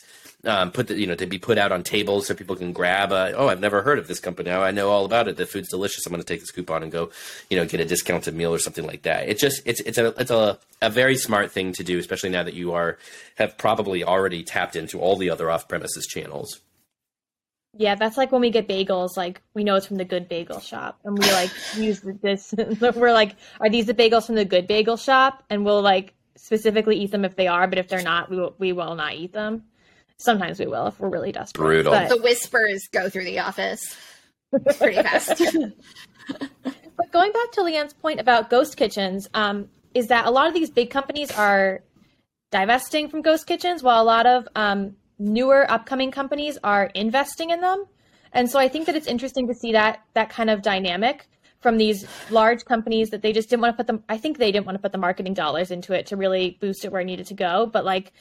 um, 0.46 0.72
put 0.72 0.88
the, 0.88 1.00
you 1.00 1.08
know 1.08 1.16
to 1.16 1.26
be 1.26 1.38
put 1.38 1.58
out 1.58 1.72
on 1.72 1.84
tables 1.84 2.28
so 2.28 2.34
people 2.34 2.56
can 2.56 2.74
grab. 2.74 3.12
A, 3.12 3.34
oh, 3.36 3.48
I've 3.48 3.60
never 3.60 3.82
heard 3.82 4.00
of 4.00 4.08
this 4.08 4.20
company. 4.20 4.50
Now 4.50 4.62
I 4.62 4.72
know 4.72 4.90
all 4.90 5.06
about 5.06 5.28
it. 5.28 5.38
The 5.38 5.46
food's 5.46 5.70
delicious. 5.70 6.06
I'm 6.06 6.12
going 6.12 6.22
to 6.22 6.26
take 6.26 6.40
this 6.40 6.52
coupon 6.52 6.84
and 6.84 6.92
go, 6.92 7.12
you 7.50 7.58
know, 7.58 7.66
get 7.66 7.80
a 7.80 7.86
discounted 7.86 8.36
meal 8.36 8.54
or 8.54 8.60
something 8.60 8.86
like 8.86 9.04
that. 9.04 9.30
It 9.30 9.38
just 9.38 9.62
it's 9.66 9.82
it's 9.82 9.98
a 9.98 10.08
it's 10.20 10.32
a 10.32 10.58
a 10.82 10.90
very 10.90 11.18
smart 11.18 11.52
thing 11.52 11.74
to 11.74 11.84
do, 11.84 11.98
especially 11.98 12.30
now 12.30 12.44
that 12.44 12.54
you 12.54 12.74
are 12.74 12.98
have 13.36 13.58
probably 13.58 14.04
already 14.04 14.44
tapped 14.44 14.76
into 14.76 15.00
all 15.00 15.18
the 15.18 15.30
other 15.30 15.50
off 15.50 15.68
premises 15.68 16.06
channels. 16.06 16.62
Yeah, 17.78 17.96
that's 17.96 18.16
like 18.16 18.32
when 18.32 18.40
we 18.40 18.52
get 18.52 18.70
bagels, 18.70 19.18
like 19.18 19.42
we 19.54 19.66
know 19.66 19.76
it's 19.76 19.86
from 19.86 19.98
the 19.98 20.06
good 20.06 20.30
bagel 20.30 20.62
shop, 20.62 21.00
and 21.04 21.18
we 21.18 21.30
like 21.32 21.52
use 21.78 22.02
this. 22.22 22.54
we're 22.80 23.12
like, 23.12 23.36
are 23.60 23.70
these 23.70 23.86
the 23.86 23.94
bagels 23.94 24.26
from 24.28 24.36
the 24.36 24.46
good 24.46 24.68
bagel 24.68 24.96
shop? 24.96 25.44
And 25.50 25.66
we'll 25.66 25.82
like 25.82 26.14
specifically 26.38 26.98
eat 26.98 27.12
them 27.12 27.26
if 27.26 27.36
they 27.36 27.48
are, 27.48 27.68
but 27.68 27.78
if 27.78 27.88
they're 27.88 28.02
not, 28.02 28.30
we 28.30 28.38
will, 28.38 28.56
we 28.58 28.72
will 28.72 28.96
not 28.96 29.14
eat 29.14 29.34
them. 29.34 29.64
Sometimes 30.18 30.60
we 30.60 30.68
will 30.68 30.88
if 30.88 31.00
we're 31.00 31.10
really 31.10 31.32
desperate. 31.32 31.62
Brutal. 31.62 31.94
But, 31.94 32.10
The 32.10 32.22
whispers 32.22 32.88
go 32.92 33.10
through 33.10 33.26
the 33.26 33.40
office 33.40 33.96
pretty 34.78 34.96
fast. 34.96 35.42
but 36.60 37.12
going 37.12 37.32
back 37.32 37.52
to 37.54 37.62
Leanne's 37.62 37.94
point 37.94 38.20
about 38.20 38.50
ghost 38.50 38.78
kitchens, 38.78 39.28
um, 39.34 39.68
is 39.94 40.08
that 40.08 40.26
a 40.26 40.32
lot 40.32 40.48
of 40.48 40.54
these 40.54 40.70
big 40.70 40.90
companies 40.90 41.32
are 41.32 41.82
divesting 42.52 43.10
from 43.10 43.22
ghost 43.22 43.48
kitchens, 43.48 43.84
while 43.84 44.02
a 44.02 44.06
lot 44.06 44.26
of 44.26 44.48
um, 44.56 44.96
newer 45.20 45.70
upcoming 45.70 46.12
companies 46.12 46.58
are 46.64 46.86
investing 46.96 47.50
in 47.50 47.62
them. 47.62 47.86
And 48.32 48.50
so 48.50 48.60
I 48.60 48.68
think 48.68 48.86
that 48.86 48.96
it's 48.96 49.08
interesting 49.08 49.48
to 49.48 49.54
see 49.54 49.72
that 49.74 50.02
that 50.14 50.30
kind 50.30 50.50
of 50.50 50.62
dynamic 50.62 51.28
from 51.62 51.78
these 51.78 52.06
large 52.30 52.66
companies 52.66 53.10
that 53.10 53.22
they 53.22 53.32
just 53.32 53.50
didn't 53.50 53.62
want 53.62 53.74
to 53.74 53.78
put 53.78 53.88
them. 53.88 54.04
I 54.10 54.18
think 54.18 54.38
they 54.38 54.52
didn't 54.52 54.66
want 54.66 54.78
to 54.78 54.82
put 54.82 54.92
the 54.92 54.98
marketing 54.98 55.34
dollars 55.34 55.72
into 55.72 55.94
it 55.94 56.06
to 56.08 56.18
really 56.18 56.58
boost 56.60 56.86
it 56.86 56.92
where 56.92 57.02
it 57.02 57.06
needed 57.06 57.28
to 57.28 57.34
go. 57.34 57.66
But 57.66 57.86
like 57.86 58.12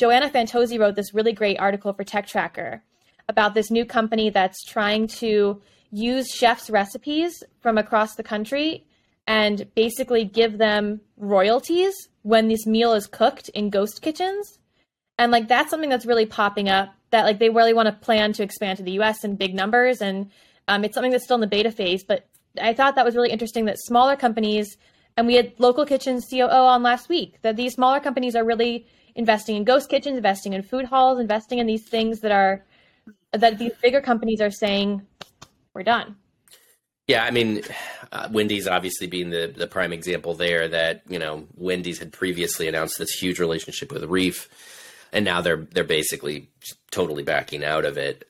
Joanna 0.00 0.30
Fantozzi 0.30 0.80
wrote 0.80 0.96
this 0.96 1.12
really 1.12 1.34
great 1.34 1.60
article 1.60 1.92
for 1.92 2.04
Tech 2.04 2.26
Tracker 2.26 2.82
about 3.28 3.52
this 3.52 3.70
new 3.70 3.84
company 3.84 4.30
that's 4.30 4.64
trying 4.64 5.06
to 5.08 5.60
use 5.92 6.26
chefs' 6.30 6.70
recipes 6.70 7.44
from 7.60 7.76
across 7.76 8.14
the 8.14 8.22
country 8.22 8.86
and 9.26 9.68
basically 9.74 10.24
give 10.24 10.56
them 10.56 11.02
royalties 11.18 11.92
when 12.22 12.48
this 12.48 12.66
meal 12.66 12.94
is 12.94 13.06
cooked 13.06 13.50
in 13.50 13.68
ghost 13.68 14.00
kitchens. 14.00 14.58
And 15.18 15.30
like 15.30 15.48
that's 15.48 15.68
something 15.68 15.90
that's 15.90 16.06
really 16.06 16.24
popping 16.24 16.70
up 16.70 16.94
that 17.10 17.24
like 17.24 17.38
they 17.38 17.50
really 17.50 17.74
want 17.74 17.88
to 17.88 17.92
plan 17.92 18.32
to 18.32 18.42
expand 18.42 18.78
to 18.78 18.82
the 18.82 18.98
US 19.00 19.22
in 19.22 19.36
big 19.36 19.54
numbers 19.54 20.00
and 20.00 20.30
um, 20.66 20.82
it's 20.82 20.94
something 20.94 21.12
that's 21.12 21.24
still 21.24 21.34
in 21.34 21.42
the 21.42 21.46
beta 21.46 21.70
phase, 21.70 22.04
but 22.04 22.26
I 22.58 22.72
thought 22.72 22.94
that 22.94 23.04
was 23.04 23.16
really 23.16 23.32
interesting 23.32 23.66
that 23.66 23.76
smaller 23.78 24.16
companies 24.16 24.78
and 25.18 25.26
we 25.26 25.34
had 25.34 25.52
local 25.58 25.84
kitchens 25.84 26.26
COO 26.30 26.48
on 26.48 26.82
last 26.82 27.10
week 27.10 27.36
that 27.42 27.56
these 27.56 27.74
smaller 27.74 28.00
companies 28.00 28.34
are 28.34 28.46
really 28.46 28.86
investing 29.14 29.56
in 29.56 29.64
ghost 29.64 29.88
kitchens, 29.88 30.16
investing 30.16 30.52
in 30.52 30.62
food 30.62 30.84
halls, 30.84 31.20
investing 31.20 31.58
in 31.58 31.66
these 31.66 31.86
things 31.86 32.20
that 32.20 32.32
are 32.32 32.64
that 33.32 33.58
these 33.58 33.72
bigger 33.82 34.00
companies 34.00 34.40
are 34.40 34.50
saying 34.50 35.02
we're 35.74 35.82
done. 35.82 36.16
Yeah, 37.06 37.24
I 37.24 37.30
mean, 37.32 37.62
uh, 38.12 38.28
Wendy's 38.30 38.68
obviously 38.68 39.06
being 39.06 39.30
the 39.30 39.52
the 39.54 39.66
prime 39.66 39.92
example 39.92 40.34
there. 40.34 40.68
That 40.68 41.02
you 41.08 41.18
know, 41.18 41.46
Wendy's 41.56 41.98
had 41.98 42.12
previously 42.12 42.68
announced 42.68 42.98
this 42.98 43.10
huge 43.10 43.40
relationship 43.40 43.92
with 43.92 44.04
Reef, 44.04 44.48
and 45.12 45.24
now 45.24 45.40
they're 45.40 45.66
they're 45.72 45.84
basically 45.84 46.48
totally 46.90 47.22
backing 47.22 47.64
out 47.64 47.84
of 47.84 47.98
it. 47.98 48.28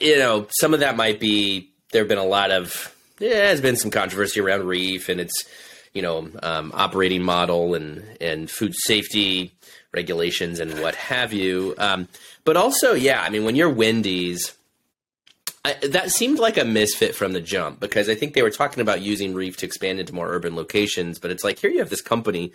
You 0.00 0.18
know, 0.18 0.48
some 0.50 0.74
of 0.74 0.80
that 0.80 0.96
might 0.96 1.20
be 1.20 1.70
there 1.92 2.02
have 2.02 2.08
been 2.08 2.18
a 2.18 2.24
lot 2.24 2.50
of 2.50 2.94
yeah, 3.20 3.48
has 3.48 3.60
been 3.60 3.76
some 3.76 3.90
controversy 3.90 4.40
around 4.40 4.66
Reef 4.66 5.08
and 5.08 5.20
its 5.20 5.48
you 5.94 6.02
know 6.02 6.28
um, 6.42 6.72
operating 6.74 7.22
model 7.22 7.74
and 7.74 8.02
and 8.20 8.50
food 8.50 8.74
safety 8.74 9.52
regulations 9.92 10.60
and 10.60 10.80
what 10.80 10.94
have 10.94 11.32
you. 11.32 11.74
Um, 11.78 12.08
but 12.44 12.56
also, 12.56 12.94
yeah, 12.94 13.22
I 13.22 13.30
mean, 13.30 13.44
when 13.44 13.56
you're 13.56 13.70
Wendy's, 13.70 14.54
I, 15.64 15.74
that 15.88 16.10
seemed 16.10 16.38
like 16.38 16.56
a 16.56 16.64
misfit 16.64 17.14
from 17.14 17.32
the 17.32 17.40
jump 17.40 17.80
because 17.80 18.08
I 18.08 18.14
think 18.14 18.34
they 18.34 18.42
were 18.42 18.50
talking 18.50 18.80
about 18.80 19.00
using 19.00 19.34
Reef 19.34 19.56
to 19.58 19.66
expand 19.66 20.00
into 20.00 20.14
more 20.14 20.28
urban 20.28 20.56
locations. 20.56 21.18
But 21.18 21.30
it's 21.30 21.44
like 21.44 21.58
here 21.58 21.70
you 21.70 21.80
have 21.80 21.90
this 21.90 22.00
company 22.00 22.52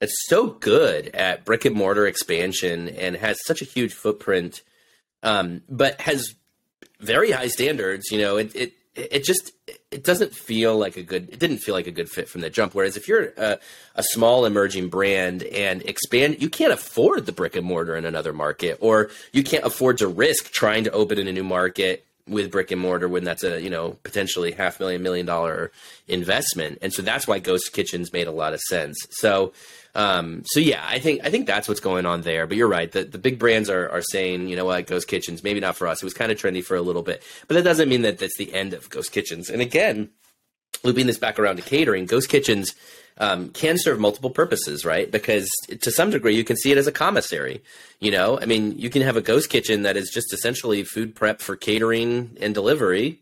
that's 0.00 0.14
so 0.26 0.48
good 0.48 1.08
at 1.08 1.44
brick 1.44 1.64
and 1.64 1.76
mortar 1.76 2.06
expansion 2.06 2.88
and 2.88 3.16
has 3.16 3.38
such 3.44 3.62
a 3.62 3.66
huge 3.66 3.92
footprint, 3.92 4.62
um, 5.22 5.62
but 5.68 6.00
has 6.00 6.34
very 7.00 7.30
high 7.30 7.48
standards. 7.48 8.10
You 8.10 8.20
know, 8.20 8.36
it, 8.36 8.54
it 8.56 8.72
it 8.94 9.24
just 9.24 9.52
it 9.90 10.04
doesn't 10.04 10.34
feel 10.34 10.76
like 10.76 10.96
a 10.96 11.02
good 11.02 11.30
it 11.30 11.38
didn't 11.38 11.58
feel 11.58 11.74
like 11.74 11.86
a 11.86 11.92
good 11.92 12.10
fit 12.10 12.28
from 12.28 12.40
the 12.42 12.50
jump. 12.50 12.74
Whereas 12.74 12.96
if 12.96 13.08
you're 13.08 13.32
a, 13.36 13.58
a, 13.94 14.02
small 14.02 14.44
emerging 14.44 14.88
brand 14.88 15.42
and 15.44 15.82
expand 15.82 16.42
you 16.42 16.50
can't 16.50 16.72
afford 16.72 17.26
the 17.26 17.32
brick 17.32 17.56
and 17.56 17.66
mortar 17.66 17.96
in 17.96 18.04
another 18.04 18.32
market 18.32 18.78
or 18.80 19.10
you 19.32 19.42
can't 19.42 19.64
afford 19.64 19.98
to 19.98 20.08
risk 20.08 20.50
trying 20.52 20.84
to 20.84 20.90
open 20.90 21.18
in 21.18 21.26
a 21.26 21.32
new 21.32 21.44
market 21.44 22.06
with 22.28 22.50
brick 22.50 22.70
and 22.70 22.80
mortar 22.80 23.08
when 23.08 23.24
that's 23.24 23.42
a 23.42 23.60
you 23.60 23.70
know 23.70 23.98
potentially 24.04 24.52
half 24.52 24.78
million 24.78 25.02
million 25.02 25.26
dollar 25.26 25.72
investment 26.06 26.78
and 26.80 26.92
so 26.92 27.02
that's 27.02 27.26
why 27.26 27.38
ghost 27.38 27.72
kitchens 27.72 28.12
made 28.12 28.28
a 28.28 28.32
lot 28.32 28.54
of 28.54 28.60
sense 28.60 28.96
so 29.10 29.52
um, 29.94 30.42
so 30.46 30.60
yeah, 30.60 30.82
I 30.86 30.98
think 30.98 31.20
I 31.22 31.30
think 31.30 31.46
that's 31.46 31.68
what's 31.68 31.80
going 31.80 32.06
on 32.06 32.22
there. 32.22 32.46
But 32.46 32.56
you're 32.56 32.68
right. 32.68 32.90
The 32.90 33.04
the 33.04 33.18
big 33.18 33.38
brands 33.38 33.68
are 33.68 33.90
are 33.90 34.02
saying, 34.02 34.48
you 34.48 34.56
know 34.56 34.64
what, 34.64 34.86
Ghost 34.86 35.06
Kitchens, 35.06 35.44
maybe 35.44 35.60
not 35.60 35.76
for 35.76 35.86
us. 35.86 36.02
It 36.02 36.06
was 36.06 36.14
kind 36.14 36.32
of 36.32 36.38
trendy 36.38 36.64
for 36.64 36.76
a 36.76 36.82
little 36.82 37.02
bit, 37.02 37.22
but 37.46 37.54
that 37.54 37.64
doesn't 37.64 37.88
mean 37.88 38.02
that 38.02 38.18
that's 38.18 38.38
the 38.38 38.54
end 38.54 38.72
of 38.72 38.88
Ghost 38.88 39.12
Kitchens. 39.12 39.50
And 39.50 39.60
again, 39.60 40.08
looping 40.82 41.06
this 41.06 41.18
back 41.18 41.38
around 41.38 41.56
to 41.56 41.62
catering, 41.62 42.06
Ghost 42.06 42.30
Kitchens 42.30 42.74
um, 43.22 43.50
can 43.50 43.78
serve 43.78 44.00
multiple 44.00 44.30
purposes, 44.30 44.84
right? 44.84 45.08
Because 45.08 45.48
to 45.80 45.92
some 45.92 46.10
degree, 46.10 46.34
you 46.34 46.42
can 46.42 46.56
see 46.56 46.72
it 46.72 46.76
as 46.76 46.88
a 46.88 46.92
commissary. 46.92 47.62
You 48.00 48.10
know, 48.10 48.36
I 48.40 48.46
mean, 48.46 48.76
you 48.76 48.90
can 48.90 49.02
have 49.02 49.16
a 49.16 49.20
ghost 49.20 49.48
kitchen 49.48 49.82
that 49.82 49.96
is 49.96 50.10
just 50.12 50.32
essentially 50.32 50.82
food 50.82 51.14
prep 51.14 51.40
for 51.40 51.54
catering 51.54 52.36
and 52.40 52.52
delivery, 52.52 53.20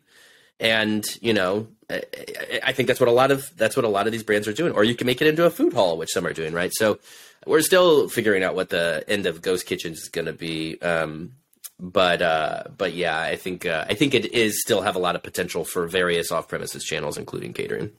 and 0.58 1.04
you 1.20 1.34
know, 1.34 1.68
I 1.90 2.72
think 2.72 2.86
that's 2.86 2.98
what 2.98 3.10
a 3.10 3.12
lot 3.12 3.30
of 3.30 3.50
that's 3.58 3.76
what 3.76 3.84
a 3.84 3.88
lot 3.88 4.06
of 4.06 4.12
these 4.12 4.22
brands 4.22 4.48
are 4.48 4.54
doing. 4.54 4.72
Or 4.72 4.84
you 4.84 4.94
can 4.94 5.06
make 5.06 5.20
it 5.20 5.28
into 5.28 5.44
a 5.44 5.50
food 5.50 5.74
hall, 5.74 5.98
which 5.98 6.12
some 6.12 6.26
are 6.26 6.32
doing, 6.32 6.54
right? 6.54 6.72
So 6.74 6.98
we're 7.46 7.60
still 7.60 8.08
figuring 8.08 8.42
out 8.42 8.54
what 8.54 8.70
the 8.70 9.04
end 9.06 9.26
of 9.26 9.42
Ghost 9.42 9.66
Kitchens 9.66 9.98
is 9.98 10.08
going 10.08 10.26
to 10.26 10.32
be. 10.32 10.80
Um, 10.80 11.32
but 11.78 12.22
uh, 12.22 12.62
but 12.74 12.94
yeah, 12.94 13.20
I 13.20 13.36
think 13.36 13.66
uh, 13.66 13.84
I 13.86 13.92
think 13.94 14.14
it 14.14 14.32
is 14.32 14.62
still 14.62 14.80
have 14.80 14.96
a 14.96 14.98
lot 14.98 15.14
of 15.14 15.22
potential 15.22 15.66
for 15.66 15.86
various 15.86 16.32
off 16.32 16.48
premises 16.48 16.84
channels, 16.84 17.18
including 17.18 17.52
catering. 17.52 17.90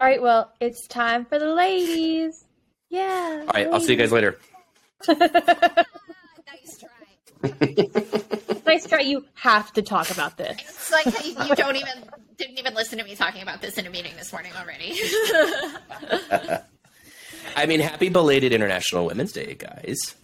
All 0.00 0.08
right, 0.08 0.20
well, 0.20 0.52
it's 0.60 0.86
time 0.88 1.24
for 1.24 1.38
the 1.38 1.54
ladies. 1.54 2.44
Yeah. 2.90 3.44
All 3.46 3.52
right, 3.54 3.68
I'll 3.72 3.80
see 3.80 3.92
you 3.92 3.98
guys 3.98 4.12
later. 4.12 4.38
nice 5.08 5.18
try. 6.80 6.90
nice 8.66 8.86
try. 8.86 9.00
You 9.00 9.24
have 9.34 9.72
to 9.74 9.82
talk 9.82 10.10
about 10.10 10.36
this. 10.36 10.56
It's 10.60 10.92
like 10.92 11.06
you 11.48 11.54
don't 11.54 11.76
even 11.76 12.04
didn't 12.36 12.58
even 12.58 12.74
listen 12.74 12.98
to 12.98 13.04
me 13.04 13.14
talking 13.14 13.42
about 13.42 13.60
this 13.60 13.78
in 13.78 13.86
a 13.86 13.90
meeting 13.90 14.12
this 14.16 14.32
morning 14.32 14.52
already. 14.58 14.98
I 17.56 17.66
mean, 17.66 17.80
happy 17.80 18.08
belated 18.08 18.52
International 18.52 19.06
Women's 19.06 19.32
Day, 19.32 19.54
guys. 19.54 20.16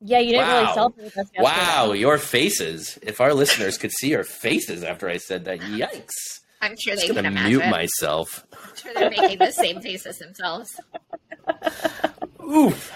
Yeah, 0.00 0.18
you 0.18 0.32
didn't 0.32 0.46
wow. 0.46 0.60
really 0.60 0.74
celebrate 0.74 1.16
us. 1.16 1.30
Wow, 1.38 1.92
your 1.92 2.18
faces. 2.18 2.98
If 3.02 3.20
our 3.20 3.32
listeners 3.32 3.78
could 3.78 3.92
see 3.92 4.10
your 4.10 4.24
faces 4.24 4.82
after 4.82 5.08
I 5.08 5.16
said 5.16 5.46
that, 5.46 5.60
yikes. 5.60 6.40
I'm 6.60 6.76
sure 6.76 6.96
they 6.96 7.02
I'm 7.02 7.06
can 7.08 7.14
gonna 7.16 7.28
imagine. 7.28 7.58
mute 7.58 7.66
myself. 7.68 8.46
I'm 8.52 8.76
sure 8.76 8.94
they're 8.94 9.10
making 9.10 9.38
the 9.38 9.52
same 9.52 9.80
faces 9.80 10.18
themselves. 10.18 10.78
Oof. 12.44 12.92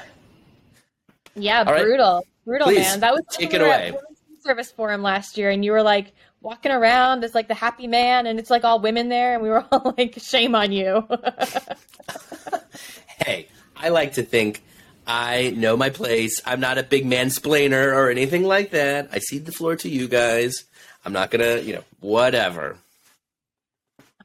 Yeah, 1.35 1.61
All 1.61 1.73
right. 1.73 1.83
brutal, 1.83 2.27
brutal, 2.45 2.67
Please, 2.69 2.79
man. 2.81 3.01
That 3.01 3.13
was 3.15 3.23
take 3.31 3.53
it 3.55 3.61
we 3.61 3.67
were 3.67 3.73
at 3.73 3.81
away. 3.81 3.91
Women's 3.93 4.19
Food 4.27 4.43
Service 4.43 4.73
Forum 4.73 5.03
last 5.03 5.39
year, 5.39 5.51
and 5.51 5.65
you 5.65 5.73
were 5.73 5.83
like 5.83 6.13
walking 6.41 6.73
around 6.73 7.23
as 7.25 7.35
like 7.35 7.49
the 7.49 7.55
happy 7.55 7.87
man, 7.87 8.27
and 8.27 8.39
it's 8.39 8.51
like 8.51 8.65
all 8.65 8.81
women 8.81 9.09
there, 9.09 9.35
and 9.35 9.43
we 9.43 9.49
were 9.51 9.65
all 9.73 9.95
like, 9.97 10.15
"Shame 10.19 10.55
on 10.55 10.73
you." 10.73 11.07
Hey, 13.19 13.49
I 13.77 13.91
like 13.91 14.15
to 14.15 14.23
think 14.23 14.63
I 15.07 15.51
know 15.55 15.77
my 15.77 15.91
place. 15.91 16.41
I'm 16.47 16.59
not 16.61 16.79
a 16.79 16.83
big 16.83 17.05
mansplainer 17.05 17.95
or 17.95 18.09
anything 18.11 18.45
like 18.45 18.71
that. 18.71 19.11
I 19.13 19.19
cede 19.19 19.45
the 19.45 19.53
floor 19.53 19.77
to 19.77 19.89
you 19.91 20.09
guys. 20.09 20.65
I'm 21.05 21.13
not 21.13 21.31
gonna, 21.31 21.59
you 21.59 21.75
know, 21.75 21.85
whatever. 22.01 22.79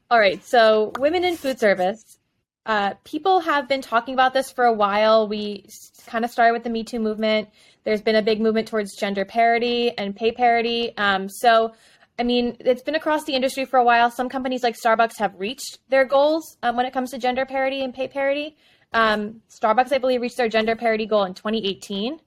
All 0.08 0.20
right, 0.20 0.44
so 0.44 0.92
women 0.98 1.24
in 1.24 1.36
food 1.36 1.58
service. 1.58 2.18
Uh, 2.64 2.94
people 3.02 3.40
have 3.40 3.68
been 3.68 3.82
talking 3.82 4.14
about 4.14 4.34
this 4.34 4.52
for 4.52 4.64
a 4.64 4.72
while. 4.72 5.26
We 5.26 5.68
kind 6.06 6.24
of 6.24 6.30
started 6.30 6.52
with 6.52 6.62
the 6.62 6.70
Me 6.70 6.84
Too 6.84 7.00
movement. 7.00 7.48
There's 7.82 8.02
been 8.02 8.14
a 8.14 8.22
big 8.22 8.40
movement 8.40 8.68
towards 8.68 8.94
gender 8.94 9.24
parity 9.24 9.90
and 9.98 10.14
pay 10.14 10.30
parity. 10.30 10.96
Um, 10.96 11.28
so, 11.28 11.74
I 12.20 12.22
mean, 12.22 12.56
it's 12.60 12.82
been 12.82 12.94
across 12.94 13.24
the 13.24 13.34
industry 13.34 13.64
for 13.64 13.78
a 13.78 13.84
while. 13.84 14.08
Some 14.12 14.28
companies 14.28 14.62
like 14.62 14.76
Starbucks 14.76 15.18
have 15.18 15.34
reached 15.38 15.78
their 15.88 16.04
goals 16.04 16.56
um, 16.62 16.76
when 16.76 16.86
it 16.86 16.92
comes 16.92 17.10
to 17.10 17.18
gender 17.18 17.44
parity 17.44 17.82
and 17.82 17.92
pay 17.92 18.06
parity. 18.06 18.56
Um, 18.92 19.42
Starbucks, 19.50 19.92
I 19.92 19.98
believe, 19.98 20.20
reached 20.20 20.36
their 20.36 20.48
gender 20.48 20.76
parity 20.76 21.06
goal 21.06 21.24
in 21.24 21.34
2018. 21.34 22.20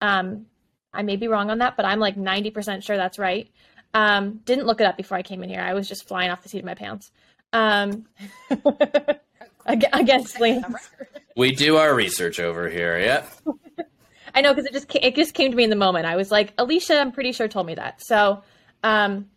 Um, 0.00 0.46
I 0.92 1.02
may 1.02 1.16
be 1.16 1.26
wrong 1.26 1.50
on 1.50 1.58
that, 1.58 1.76
but 1.76 1.86
I'm 1.86 1.98
like 1.98 2.16
90% 2.16 2.84
sure 2.84 2.96
that's 2.96 3.18
right. 3.18 3.50
Um, 3.94 4.40
didn't 4.44 4.66
look 4.66 4.80
it 4.80 4.86
up 4.86 4.96
before 4.96 5.16
I 5.16 5.22
came 5.22 5.42
in 5.42 5.48
here. 5.48 5.60
I 5.60 5.74
was 5.74 5.88
just 5.88 6.06
flying 6.06 6.30
off 6.30 6.42
the 6.42 6.48
seat 6.48 6.58
of 6.58 6.64
my 6.64 6.74
pants. 6.74 7.10
um, 7.52 8.06
against 9.66 10.40
Lance. 10.40 10.90
We 11.38 11.52
do 11.54 11.76
our 11.76 11.94
research 11.94 12.40
over 12.40 12.70
here. 12.70 12.98
Yep. 12.98 13.30
I 14.34 14.40
know 14.40 14.54
because 14.54 14.64
it 14.64 14.72
just 14.72 14.86
it 14.94 15.14
just 15.14 15.34
came 15.34 15.50
to 15.50 15.56
me 15.56 15.64
in 15.64 15.70
the 15.70 15.76
moment. 15.76 16.06
I 16.06 16.16
was 16.16 16.30
like, 16.30 16.54
Alicia, 16.56 16.98
I'm 16.98 17.12
pretty 17.12 17.32
sure 17.32 17.46
told 17.46 17.66
me 17.66 17.74
that. 17.74 18.02
So, 18.02 18.42
um, 18.82 19.28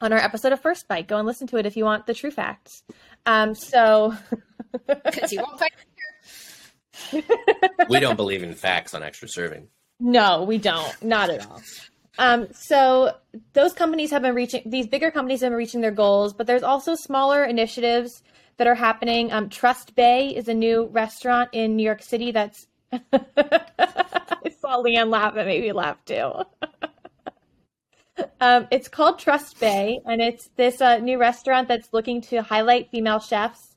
on 0.00 0.12
our 0.14 0.18
episode 0.18 0.52
of 0.52 0.60
First 0.60 0.88
Bite, 0.88 1.06
go 1.06 1.18
and 1.18 1.26
listen 1.26 1.46
to 1.48 1.58
it 1.58 1.66
if 1.66 1.76
you 1.76 1.84
want 1.84 2.06
the 2.06 2.14
true 2.14 2.30
facts. 2.30 2.82
Um, 3.26 3.54
so 3.54 4.14
because 4.86 5.32
you 5.32 5.40
won't 5.42 5.58
find 5.58 5.70
we 7.90 8.00
don't 8.00 8.16
believe 8.16 8.42
in 8.42 8.54
facts 8.54 8.94
on 8.94 9.02
extra 9.02 9.28
serving. 9.28 9.68
No, 10.00 10.44
we 10.44 10.56
don't. 10.56 11.02
Not 11.02 11.28
at 11.28 11.46
all. 11.46 11.60
Um, 12.18 12.48
so 12.52 13.12
those 13.52 13.72
companies 13.72 14.10
have 14.10 14.22
been 14.22 14.34
reaching 14.34 14.62
these 14.66 14.86
bigger 14.86 15.10
companies 15.10 15.40
have 15.40 15.50
been 15.50 15.58
reaching 15.58 15.80
their 15.80 15.90
goals, 15.90 16.32
but 16.32 16.46
there's 16.46 16.62
also 16.62 16.94
smaller 16.94 17.44
initiatives 17.44 18.22
that 18.56 18.66
are 18.66 18.74
happening. 18.74 19.32
Um, 19.32 19.48
Trust 19.48 19.96
Bay 19.96 20.28
is 20.28 20.48
a 20.48 20.54
new 20.54 20.86
restaurant 20.86 21.50
in 21.52 21.76
New 21.76 21.82
York 21.82 22.02
City 22.02 22.30
that's 22.30 22.68
I 22.92 24.50
saw 24.60 24.82
Leanne 24.82 25.10
laugh, 25.10 25.36
it 25.36 25.46
made 25.46 25.62
me 25.62 25.72
laugh 25.72 26.04
too. 26.04 26.32
um, 28.40 28.68
it's 28.70 28.88
called 28.88 29.18
Trust 29.18 29.58
Bay, 29.58 30.00
and 30.06 30.20
it's 30.20 30.48
this 30.56 30.80
uh, 30.80 30.98
new 30.98 31.18
restaurant 31.18 31.66
that's 31.66 31.92
looking 31.92 32.20
to 32.22 32.42
highlight 32.42 32.90
female 32.90 33.18
chefs 33.18 33.74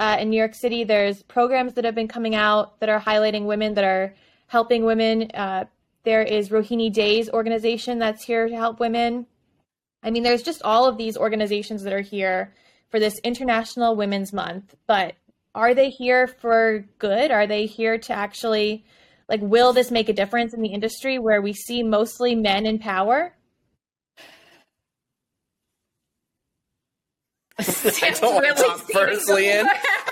uh, 0.00 0.16
in 0.18 0.30
New 0.30 0.38
York 0.38 0.54
City. 0.54 0.84
There's 0.84 1.22
programs 1.22 1.74
that 1.74 1.84
have 1.84 1.94
been 1.94 2.08
coming 2.08 2.34
out 2.34 2.80
that 2.80 2.88
are 2.88 3.00
highlighting 3.00 3.44
women 3.44 3.74
that 3.74 3.84
are 3.84 4.14
helping 4.46 4.84
women. 4.84 5.30
Uh, 5.34 5.64
there 6.04 6.22
is 6.22 6.50
Rohini 6.50 6.92
Dey's 6.92 7.30
organization 7.30 7.98
that's 7.98 8.24
here 8.24 8.48
to 8.48 8.56
help 8.56 8.80
women. 8.80 9.26
I 10.02 10.10
mean, 10.10 10.22
there's 10.22 10.42
just 10.42 10.62
all 10.62 10.86
of 10.86 10.98
these 10.98 11.16
organizations 11.16 11.82
that 11.82 11.92
are 11.92 12.00
here 12.00 12.54
for 12.90 13.00
this 13.00 13.18
International 13.24 13.96
Women's 13.96 14.32
Month, 14.32 14.74
but 14.86 15.14
are 15.54 15.74
they 15.74 15.90
here 15.90 16.26
for 16.26 16.84
good? 16.98 17.30
Are 17.30 17.46
they 17.46 17.66
here 17.66 17.98
to 17.98 18.12
actually 18.12 18.84
like 19.28 19.40
will 19.40 19.72
this 19.72 19.90
make 19.90 20.08
a 20.08 20.12
difference 20.12 20.52
in 20.52 20.60
the 20.60 20.68
industry 20.68 21.18
where 21.18 21.40
we 21.40 21.52
see 21.52 21.82
mostly 21.82 22.34
men 22.34 22.66
in 22.66 22.78
power? 22.78 23.34
I 27.58 28.10
don't 28.20 28.34
want 28.34 28.56
to 28.56 28.62
talk 28.62 28.80
first, 28.92 29.28
Leanne. 29.28 29.66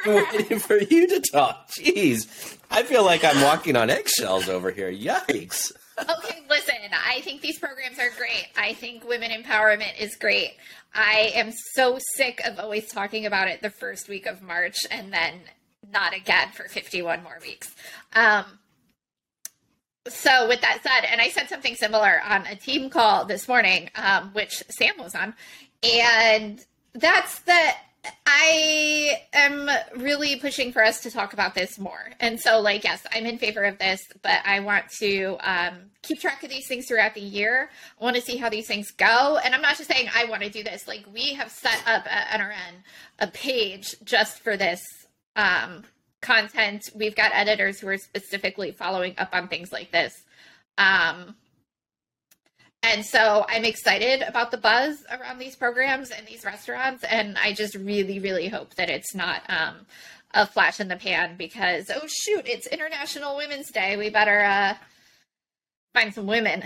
I'm 0.04 0.14
waiting 0.14 0.58
for 0.58 0.78
you 0.78 1.08
to 1.08 1.20
talk. 1.20 1.68
Jeez. 1.70 2.56
I 2.70 2.84
feel 2.84 3.04
like 3.04 3.24
I'm 3.24 3.42
walking 3.42 3.76
on 3.76 3.90
eggshells 3.90 4.48
over 4.48 4.70
here. 4.70 4.92
Yikes. 4.92 5.72
Okay, 5.98 6.42
listen, 6.48 6.74
I 6.92 7.20
think 7.20 7.40
these 7.40 7.58
programs 7.58 7.98
are 7.98 8.10
great. 8.16 8.48
I 8.56 8.74
think 8.74 9.06
women 9.06 9.30
empowerment 9.30 10.00
is 10.00 10.16
great. 10.16 10.56
I 10.94 11.32
am 11.34 11.52
so 11.74 11.98
sick 12.16 12.40
of 12.44 12.58
always 12.58 12.88
talking 12.88 13.26
about 13.26 13.48
it 13.48 13.62
the 13.62 13.70
first 13.70 14.08
week 14.08 14.26
of 14.26 14.42
March 14.42 14.76
and 14.90 15.12
then 15.12 15.40
not 15.92 16.14
again 16.14 16.48
for 16.52 16.64
51 16.64 17.22
more 17.22 17.38
weeks. 17.42 17.74
Um, 18.14 18.44
so 20.08 20.48
with 20.48 20.60
that 20.62 20.80
said, 20.82 21.08
and 21.10 21.20
I 21.20 21.28
said 21.28 21.48
something 21.48 21.76
similar 21.76 22.20
on 22.28 22.46
a 22.46 22.56
team 22.56 22.90
call 22.90 23.24
this 23.24 23.46
morning, 23.46 23.90
um, 23.94 24.30
which 24.32 24.62
Sam 24.68 24.94
was 24.98 25.14
on, 25.14 25.34
and 25.82 26.64
that's 26.94 27.40
that 27.40 27.78
I 28.26 29.20
am 29.32 29.70
really 29.96 30.36
pushing 30.36 30.72
for 30.72 30.82
us 30.82 31.00
to 31.02 31.10
talk 31.10 31.32
about 31.32 31.54
this 31.54 31.78
more. 31.78 32.10
And 32.18 32.40
so, 32.40 32.60
like, 32.60 32.82
yes, 32.82 33.06
I'm 33.12 33.26
in 33.26 33.38
favor 33.38 33.62
of 33.62 33.78
this, 33.78 34.00
but 34.22 34.40
I 34.44 34.60
want 34.60 34.88
to 35.00 35.36
um, 35.40 35.74
keep 36.02 36.20
track 36.20 36.42
of 36.42 36.50
these 36.50 36.66
things 36.66 36.86
throughout 36.86 37.14
the 37.14 37.20
year. 37.20 37.70
I 38.00 38.04
want 38.04 38.16
to 38.16 38.22
see 38.22 38.36
how 38.36 38.48
these 38.48 38.66
things 38.66 38.90
go. 38.90 39.38
And 39.44 39.54
I'm 39.54 39.62
not 39.62 39.76
just 39.76 39.90
saying 39.90 40.08
I 40.14 40.24
want 40.24 40.42
to 40.42 40.50
do 40.50 40.64
this. 40.64 40.88
Like, 40.88 41.04
we 41.12 41.34
have 41.34 41.50
set 41.50 41.80
up 41.86 42.04
at 42.12 42.40
NRN 42.40 42.82
a 43.20 43.28
page 43.28 43.94
just 44.02 44.40
for 44.40 44.56
this 44.56 44.80
um, 45.36 45.84
content. 46.20 46.82
We've 46.94 47.14
got 47.14 47.30
editors 47.34 47.78
who 47.78 47.88
are 47.88 47.98
specifically 47.98 48.72
following 48.72 49.14
up 49.18 49.30
on 49.32 49.46
things 49.46 49.70
like 49.70 49.92
this. 49.92 50.24
Um, 50.76 51.36
and 52.82 53.04
so 53.06 53.46
I'm 53.48 53.64
excited 53.64 54.22
about 54.22 54.50
the 54.50 54.56
buzz 54.56 55.04
around 55.10 55.38
these 55.38 55.54
programs 55.54 56.10
and 56.10 56.26
these 56.26 56.44
restaurants. 56.44 57.04
And 57.04 57.38
I 57.38 57.52
just 57.52 57.76
really, 57.76 58.18
really 58.18 58.48
hope 58.48 58.74
that 58.74 58.90
it's 58.90 59.14
not 59.14 59.42
um, 59.48 59.86
a 60.34 60.46
flash 60.46 60.80
in 60.80 60.88
the 60.88 60.96
pan 60.96 61.36
because, 61.36 61.90
oh, 61.94 62.06
shoot, 62.06 62.46
it's 62.46 62.66
International 62.66 63.36
Women's 63.36 63.70
Day. 63.70 63.96
We 63.96 64.10
better 64.10 64.40
uh, 64.40 64.74
find 65.94 66.12
some 66.12 66.26
women, 66.26 66.64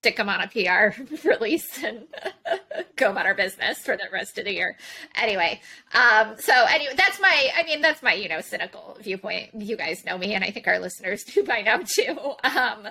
stick 0.00 0.16
them 0.16 0.28
on 0.28 0.40
a 0.40 0.48
PR 0.48 1.00
release, 1.28 1.84
and 1.84 2.02
go 2.96 3.12
about 3.12 3.26
our 3.26 3.34
business 3.34 3.78
for 3.84 3.96
the 3.96 4.08
rest 4.12 4.38
of 4.38 4.44
the 4.46 4.52
year. 4.52 4.76
Anyway, 5.14 5.60
um, 5.94 6.34
so 6.38 6.52
anyway, 6.68 6.94
that's 6.96 7.20
my, 7.20 7.48
I 7.56 7.62
mean, 7.62 7.80
that's 7.80 8.02
my, 8.02 8.14
you 8.14 8.28
know, 8.28 8.40
cynical 8.40 8.96
viewpoint. 9.00 9.50
You 9.54 9.76
guys 9.76 10.04
know 10.04 10.18
me, 10.18 10.34
and 10.34 10.42
I 10.42 10.50
think 10.50 10.66
our 10.66 10.80
listeners 10.80 11.22
do 11.32 11.44
by 11.44 11.62
now 11.62 11.78
too. 11.86 12.18
Um, 12.42 12.88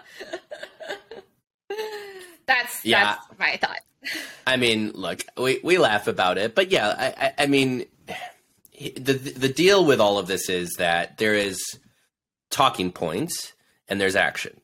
that's 2.46 2.86
yeah. 2.86 3.16
that's 3.16 3.40
my 3.40 3.58
thought. 3.58 3.80
I 4.48 4.58
mean, 4.58 4.92
look, 4.94 5.24
we 5.38 5.60
we 5.64 5.78
laugh 5.78 6.08
about 6.08 6.38
it, 6.38 6.56
but 6.56 6.72
yeah, 6.72 6.88
I, 6.98 7.26
I, 7.26 7.34
I 7.44 7.46
mean, 7.48 7.86
the 8.80 9.14
the 9.14 9.50
deal 9.50 9.86
with 9.86 10.00
all 10.00 10.18
of 10.18 10.28
this 10.28 10.50
is 10.50 10.72
that 10.78 11.18
there 11.18 11.36
is 11.36 11.62
talking 12.50 12.92
points 12.92 13.54
and 13.88 14.00
there's 14.00 14.16
action. 14.16 14.60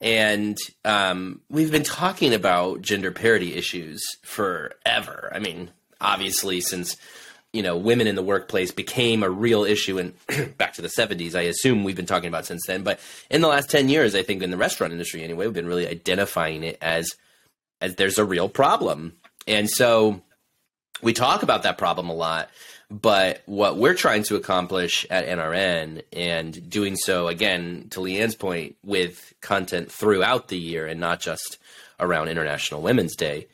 And 0.00 0.58
um, 0.84 1.40
we've 1.48 1.70
been 1.70 1.82
talking 1.82 2.34
about 2.34 2.82
gender 2.82 3.10
parity 3.10 3.54
issues 3.54 4.02
forever. 4.22 5.30
I 5.34 5.38
mean, 5.38 5.70
obviously, 6.00 6.60
since 6.60 6.96
you 7.54 7.62
know 7.62 7.76
women 7.76 8.06
in 8.06 8.16
the 8.16 8.22
workplace 8.22 8.72
became 8.72 9.22
a 9.22 9.30
real 9.30 9.64
issue 9.64 9.98
and 9.98 10.12
back 10.58 10.74
to 10.74 10.82
the 10.82 10.88
70s 10.88 11.34
i 11.34 11.42
assume 11.42 11.84
we've 11.84 11.96
been 11.96 12.04
talking 12.04 12.28
about 12.28 12.44
since 12.44 12.66
then. 12.66 12.82
But 12.82 13.00
in 13.30 13.40
the 13.40 13.48
last 13.48 13.70
10 13.70 13.88
years 13.88 14.14
i 14.14 14.22
think 14.22 14.42
in 14.42 14.50
the 14.50 14.56
restaurant 14.56 14.92
industry 14.92 15.22
anyway 15.22 15.46
we've 15.46 15.54
been 15.54 15.66
really 15.66 15.88
identifying 15.88 16.64
it 16.64 16.76
as 16.82 17.08
as 17.80 17.94
there's 17.96 18.18
a 18.18 18.24
real 18.24 18.48
problem. 18.48 19.14
And 19.46 19.70
so 19.70 20.22
we 21.02 21.12
talk 21.12 21.42
about 21.42 21.62
that 21.62 21.78
problem 21.78 22.08
a 22.08 22.14
lot 22.14 22.50
but 22.90 23.42
what 23.46 23.78
we're 23.78 23.94
trying 23.94 24.22
to 24.24 24.36
accomplish 24.36 25.06
at 25.10 25.26
nrn 25.26 26.02
and 26.12 26.68
doing 26.68 26.96
so 26.96 27.28
again 27.28 27.86
to 27.90 28.00
leanne's 28.00 28.34
point 28.34 28.76
with 28.84 29.32
content 29.40 29.90
throughout 29.90 30.48
the 30.48 30.58
year 30.58 30.86
and 30.86 31.00
not 31.00 31.20
just 31.20 31.58
around 31.98 32.28
international 32.28 32.82
women's 32.82 33.16
day 33.16 33.48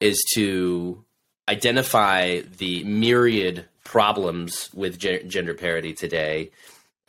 is 0.00 0.22
to 0.34 1.04
identify 1.48 2.40
the 2.58 2.84
myriad 2.84 3.64
problems 3.84 4.70
with 4.74 4.98
ge- 4.98 5.26
gender 5.26 5.54
parity 5.54 5.94
today 5.94 6.50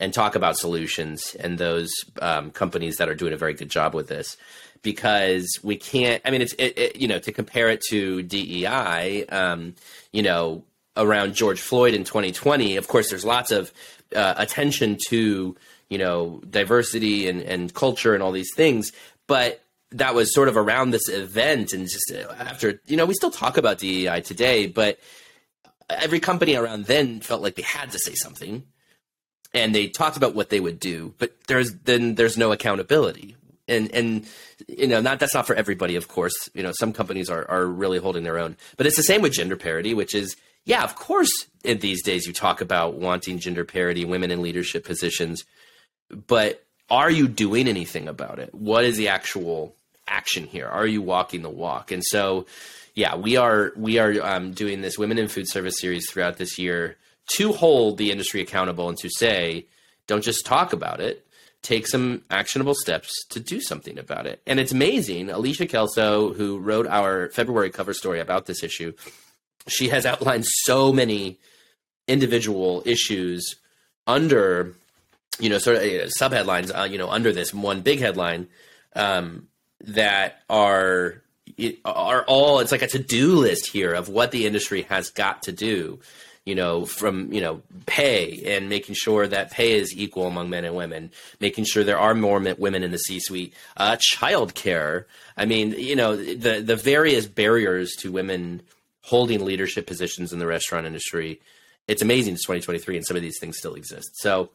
and 0.00 0.14
talk 0.14 0.34
about 0.34 0.56
solutions 0.56 1.36
and 1.38 1.58
those 1.58 1.90
um, 2.22 2.50
companies 2.50 2.96
that 2.96 3.08
are 3.08 3.14
doing 3.14 3.34
a 3.34 3.36
very 3.36 3.54
good 3.54 3.68
job 3.68 3.94
with 3.94 4.08
this. 4.08 4.36
Because 4.82 5.46
we 5.62 5.76
can't 5.76 6.22
i 6.24 6.30
mean 6.30 6.40
it's 6.40 6.54
it, 6.54 6.78
it, 6.78 6.96
you 6.96 7.06
know 7.06 7.18
to 7.18 7.32
compare 7.32 7.68
it 7.68 7.82
to 7.90 8.22
dei 8.22 9.26
um, 9.26 9.74
you 10.10 10.22
know 10.22 10.64
around 10.96 11.34
george 11.34 11.60
floyd 11.60 11.92
in 11.92 12.02
2020 12.02 12.76
of 12.76 12.88
course 12.88 13.10
there's 13.10 13.26
lots 13.26 13.50
of 13.50 13.74
uh, 14.16 14.32
attention 14.38 14.96
to 15.08 15.54
you 15.90 15.98
know 15.98 16.40
diversity 16.48 17.28
and, 17.28 17.42
and 17.42 17.74
culture 17.74 18.14
and 18.14 18.22
all 18.22 18.32
these 18.32 18.54
things. 18.54 18.92
But 19.26 19.62
that 19.92 20.14
was 20.14 20.32
sort 20.32 20.48
of 20.48 20.56
around 20.56 20.90
this 20.90 21.08
event 21.08 21.72
and 21.72 21.88
just 21.88 22.12
uh, 22.12 22.32
after 22.38 22.80
you 22.86 22.96
know 22.96 23.06
we 23.06 23.14
still 23.14 23.30
talk 23.30 23.56
about 23.56 23.78
DEI 23.78 24.20
today, 24.20 24.66
but 24.66 24.98
every 25.88 26.20
company 26.20 26.54
around 26.54 26.84
then 26.84 27.20
felt 27.20 27.42
like 27.42 27.56
they 27.56 27.62
had 27.62 27.90
to 27.92 27.98
say 27.98 28.14
something, 28.14 28.64
and 29.52 29.74
they 29.74 29.88
talked 29.88 30.16
about 30.16 30.34
what 30.34 30.50
they 30.50 30.60
would 30.60 30.78
do, 30.78 31.14
but 31.18 31.32
there's 31.46 31.74
then 31.84 32.14
there's 32.14 32.36
no 32.36 32.52
accountability. 32.52 33.36
And 33.66 33.92
and 33.94 34.26
you 34.68 34.86
know 34.86 35.00
not 35.00 35.20
that's 35.20 35.34
not 35.34 35.46
for 35.46 35.54
everybody, 35.54 35.96
of 35.96 36.08
course. 36.08 36.48
You 36.54 36.62
know 36.62 36.72
some 36.72 36.92
companies 36.92 37.28
are 37.30 37.48
are 37.50 37.66
really 37.66 37.98
holding 37.98 38.24
their 38.24 38.38
own, 38.38 38.56
but 38.76 38.86
it's 38.86 38.96
the 38.96 39.02
same 39.02 39.22
with 39.22 39.32
gender 39.32 39.56
parity, 39.56 39.94
which 39.94 40.14
is 40.14 40.36
yeah, 40.64 40.84
of 40.84 40.94
course. 40.94 41.30
In 41.62 41.78
these 41.78 42.02
days, 42.02 42.26
you 42.26 42.32
talk 42.32 42.62
about 42.62 42.94
wanting 42.94 43.38
gender 43.38 43.66
parity, 43.66 44.06
women 44.06 44.30
in 44.30 44.40
leadership 44.40 44.84
positions, 44.84 45.44
but 46.26 46.64
are 46.88 47.10
you 47.10 47.28
doing 47.28 47.68
anything 47.68 48.08
about 48.08 48.38
it? 48.38 48.54
What 48.54 48.84
is 48.84 48.96
the 48.96 49.08
actual 49.08 49.76
action 50.10 50.44
here? 50.44 50.66
Are 50.66 50.86
you 50.86 51.00
walking 51.00 51.42
the 51.42 51.50
walk? 51.50 51.92
And 51.92 52.02
so, 52.04 52.46
yeah, 52.94 53.16
we 53.16 53.36
are 53.36 53.72
we 53.76 53.98
are 53.98 54.20
um, 54.22 54.52
doing 54.52 54.82
this 54.82 54.98
women 54.98 55.18
in 55.18 55.28
food 55.28 55.48
service 55.48 55.78
series 55.78 56.10
throughout 56.10 56.36
this 56.36 56.58
year 56.58 56.96
to 57.36 57.52
hold 57.52 57.96
the 57.96 58.10
industry 58.10 58.40
accountable 58.40 58.88
and 58.88 58.98
to 58.98 59.08
say, 59.08 59.66
don't 60.06 60.24
just 60.24 60.44
talk 60.44 60.72
about 60.72 61.00
it. 61.00 61.24
Take 61.62 61.86
some 61.86 62.22
actionable 62.30 62.74
steps 62.74 63.12
to 63.28 63.38
do 63.38 63.60
something 63.60 63.98
about 63.98 64.26
it. 64.26 64.42
And 64.46 64.58
it's 64.58 64.72
amazing. 64.72 65.30
Alicia 65.30 65.66
Kelso, 65.66 66.32
who 66.32 66.58
wrote 66.58 66.86
our 66.86 67.28
February 67.30 67.70
cover 67.70 67.92
story 67.92 68.18
about 68.18 68.46
this 68.46 68.64
issue, 68.64 68.92
she 69.68 69.88
has 69.88 70.06
outlined 70.06 70.46
so 70.46 70.92
many 70.92 71.38
individual 72.08 72.82
issues 72.86 73.56
under, 74.06 74.74
you 75.38 75.50
know, 75.50 75.58
sort 75.58 75.76
of 75.76 75.82
uh, 75.82 76.08
subheadlines, 76.18 76.76
uh, 76.76 76.84
you 76.84 76.98
know, 76.98 77.10
under 77.10 77.30
this 77.30 77.54
one 77.54 77.82
big 77.82 78.00
headline 78.00 78.48
um, 78.96 79.46
that 79.82 80.42
are 80.48 81.22
are 81.84 82.22
all 82.24 82.60
it's 82.60 82.72
like 82.72 82.82
a 82.82 82.86
to-do 82.86 83.36
list 83.36 83.66
here 83.66 83.92
of 83.92 84.08
what 84.08 84.30
the 84.30 84.46
industry 84.46 84.82
has 84.82 85.10
got 85.10 85.42
to 85.42 85.52
do 85.52 86.00
you 86.44 86.54
know, 86.54 86.86
from, 86.86 87.32
you 87.32 87.40
know, 87.40 87.62
pay 87.86 88.56
and 88.56 88.68
making 88.68 88.94
sure 88.94 89.26
that 89.26 89.50
pay 89.50 89.72
is 89.72 89.96
equal 89.96 90.26
among 90.26 90.48
men 90.48 90.64
and 90.64 90.74
women, 90.74 91.10
making 91.38 91.64
sure 91.64 91.84
there 91.84 91.98
are 91.98 92.14
more 92.14 92.40
women 92.58 92.82
in 92.82 92.90
the 92.90 92.98
C 92.98 93.20
suite, 93.20 93.52
uh, 93.76 93.96
child 94.00 94.54
care. 94.54 95.06
I 95.36 95.44
mean, 95.44 95.72
you 95.72 95.94
know, 95.94 96.16
the, 96.16 96.60
the 96.60 96.76
various 96.76 97.26
barriers 97.26 97.92
to 98.00 98.10
women 98.10 98.62
holding 99.02 99.44
leadership 99.44 99.86
positions 99.86 100.32
in 100.32 100.38
the 100.38 100.46
restaurant 100.46 100.86
industry. 100.86 101.40
It's 101.86 102.02
amazing 102.02 102.34
it's 102.34 102.44
2023 102.44 102.96
and 102.96 103.06
some 103.06 103.16
of 103.16 103.22
these 103.22 103.38
things 103.38 103.58
still 103.58 103.74
exist. 103.74 104.10
So 104.14 104.50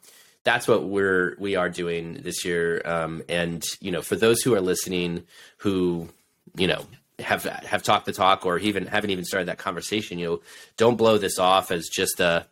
that's 0.46 0.68
what 0.68 0.86
we're, 0.86 1.36
we 1.38 1.58
are 1.58 1.70
doing 1.70 2.22
this 2.22 2.46
year. 2.46 2.82
Um, 2.86 3.24
and, 3.28 3.62
you 3.82 3.92
know, 3.92 4.02
for 4.02 4.16
those 4.16 4.42
who 4.42 4.56
are 4.56 4.62
listening 4.62 5.24
who, 5.58 6.08
you 6.56 6.68
know, 6.68 6.86
have 7.20 7.44
have 7.44 7.84
talked 7.84 8.06
the 8.06 8.12
talk 8.12 8.46
or 8.46 8.58
even 8.60 8.88
haven't 8.88 9.10
even 9.10 9.26
started 9.26 9.48
that 9.48 9.58
conversation. 9.58 10.20
You 10.20 10.26
know, 10.28 10.42
don't 10.78 10.98
blow 10.98 11.18
this 11.18 11.40
off 11.40 11.72
as 11.72 11.88
just 11.88 12.20
a 12.20 12.46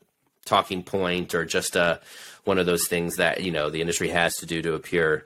talking 0.46 0.84
point 0.84 1.34
or 1.36 1.46
just 1.46 1.76
a 1.76 2.02
one 2.44 2.58
of 2.58 2.66
those 2.66 2.88
things 2.88 3.18
that 3.18 3.44
you 3.44 3.52
know 3.52 3.70
the 3.70 3.82
industry 3.82 4.10
has 4.10 4.36
to 4.38 4.46
do 4.46 4.62
to 4.62 4.74
appear 4.74 5.26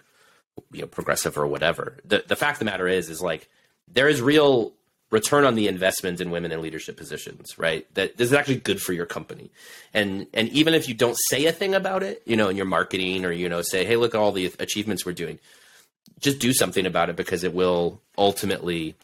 you 0.71 0.81
know 0.81 0.87
progressive 0.87 1.37
or 1.37 1.47
whatever. 1.47 1.97
The 2.05 2.23
the 2.27 2.35
fact 2.35 2.55
of 2.55 2.59
the 2.59 2.65
matter 2.65 2.87
is 2.87 3.09
is 3.09 3.21
like 3.21 3.47
there 3.87 4.09
is 4.09 4.21
real 4.21 4.73
return 5.09 5.45
on 5.45 5.55
the 5.55 5.67
investment 5.67 6.19
in 6.19 6.31
women 6.31 6.51
in 6.51 6.61
leadership 6.61 6.97
positions, 6.97 7.57
right? 7.57 7.91
That 7.95 8.17
this 8.17 8.27
is 8.27 8.33
actually 8.33 8.57
good 8.57 8.81
for 8.81 8.93
your 8.93 9.05
company. 9.05 9.51
And 9.93 10.27
and 10.33 10.49
even 10.49 10.73
if 10.73 10.87
you 10.87 10.93
don't 10.93 11.17
say 11.29 11.45
a 11.45 11.51
thing 11.51 11.73
about 11.73 12.03
it, 12.03 12.21
you 12.25 12.35
know, 12.35 12.49
in 12.49 12.57
your 12.57 12.65
marketing 12.65 13.25
or 13.25 13.31
you 13.31 13.49
know 13.49 13.61
say, 13.61 13.85
"Hey, 13.85 13.95
look 13.95 14.13
at 14.13 14.19
all 14.19 14.31
the 14.31 14.51
achievements 14.59 15.05
we're 15.05 15.13
doing." 15.13 15.39
Just 16.19 16.39
do 16.39 16.51
something 16.51 16.85
about 16.85 17.09
it 17.09 17.15
because 17.15 17.43
it 17.43 17.53
will 17.53 18.01
ultimately 18.17 18.95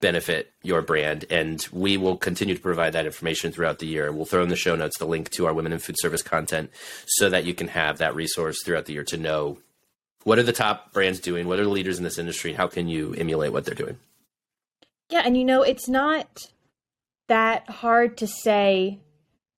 benefit 0.00 0.52
your 0.62 0.82
brand. 0.82 1.24
And 1.30 1.66
we 1.72 1.96
will 1.96 2.16
continue 2.16 2.54
to 2.54 2.60
provide 2.60 2.94
that 2.94 3.06
information 3.06 3.52
throughout 3.52 3.78
the 3.78 3.86
year. 3.86 4.10
We'll 4.12 4.24
throw 4.24 4.42
in 4.42 4.48
the 4.48 4.56
show 4.56 4.74
notes 4.74 4.98
the 4.98 5.06
link 5.06 5.30
to 5.30 5.46
our 5.46 5.54
women 5.54 5.72
in 5.72 5.78
food 5.78 5.96
service 5.98 6.22
content 6.22 6.70
so 7.06 7.28
that 7.28 7.44
you 7.44 7.54
can 7.54 7.68
have 7.68 7.98
that 7.98 8.14
resource 8.14 8.62
throughout 8.62 8.86
the 8.86 8.94
year 8.94 9.04
to 9.04 9.16
know 9.16 9.58
what 10.24 10.38
are 10.38 10.42
the 10.42 10.52
top 10.52 10.92
brands 10.92 11.20
doing, 11.20 11.46
what 11.46 11.58
are 11.58 11.64
the 11.64 11.70
leaders 11.70 11.98
in 11.98 12.04
this 12.04 12.18
industry, 12.18 12.52
how 12.52 12.66
can 12.66 12.88
you 12.88 13.14
emulate 13.14 13.52
what 13.52 13.64
they're 13.64 13.74
doing. 13.74 13.98
Yeah, 15.10 15.22
and 15.24 15.36
you 15.36 15.44
know, 15.44 15.62
it's 15.62 15.88
not 15.88 16.46
that 17.28 17.68
hard 17.68 18.16
to 18.18 18.26
say, 18.26 19.00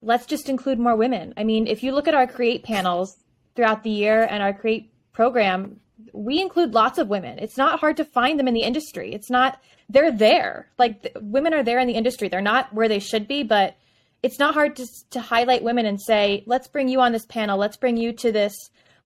let's 0.01 0.27
just 0.27 0.49
include 0.49 0.79
more 0.79 0.97
women. 0.97 1.35
I 1.37 1.45
mean, 1.45 1.67
if 1.67 1.83
you 1.83 1.93
look 1.93 2.09
at 2.09 2.15
our 2.15 2.27
create 2.27 2.65
panels 2.65 3.17
throughout 3.55 3.83
the 3.83 3.91
year 3.91 4.27
and 4.29 4.43
our 4.43 4.53
create 4.53 4.93
program, 5.13 5.81
we 6.13 6.41
include 6.41 6.75
lots 6.75 6.99
of 6.99 7.09
women. 7.09 7.39
It's 7.39 7.57
not 7.57 7.81
hard 7.81 7.97
to 7.99 8.05
find 8.05 8.39
them 8.39 8.49
in 8.49 8.55
the 8.55 8.63
industry. 8.63 9.15
It's 9.15 9.31
not 9.31 9.61
they're 9.89 10.11
there. 10.11 10.69
Like 10.79 11.03
the, 11.03 11.13
women 11.21 11.55
are 11.55 11.63
there 11.63 11.79
in 11.79 11.87
the 11.87 11.95
industry. 11.95 12.29
They're 12.29 12.41
not 12.41 12.73
where 12.73 12.89
they 12.89 12.99
should 12.99 13.29
be, 13.29 13.43
but 13.43 13.77
it's 14.23 14.39
not 14.39 14.55
hard 14.55 14.77
to 14.77 14.87
to 15.11 15.21
highlight 15.21 15.63
women 15.63 15.87
and 15.87 16.01
say, 16.01 16.45
"Let's 16.47 16.69
bring 16.69 16.89
you 16.89 17.01
on 17.01 17.13
this 17.13 17.27
panel. 17.27 17.59
Let's 17.59 17.77
bring 17.77 17.97
you 17.97 18.13
to 18.15 18.33
this. 18.33 18.55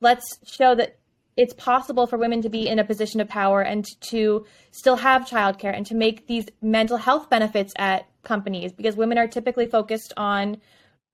Let's 0.00 0.24
show 0.44 0.74
that 0.76 0.98
it's 1.36 1.52
possible 1.54 2.06
for 2.06 2.16
women 2.16 2.40
to 2.42 2.48
be 2.48 2.66
in 2.66 2.78
a 2.78 2.84
position 2.84 3.20
of 3.20 3.28
power 3.28 3.60
and 3.60 3.86
to 4.00 4.46
still 4.70 4.96
have 4.96 5.26
childcare 5.26 5.74
and 5.74 5.84
to 5.86 5.94
make 5.94 6.26
these 6.26 6.46
mental 6.62 6.96
health 6.96 7.28
benefits 7.28 7.72
at 7.76 8.06
companies 8.22 8.72
because 8.72 8.96
women 8.96 9.18
are 9.18 9.28
typically 9.28 9.66
focused 9.66 10.12
on 10.16 10.56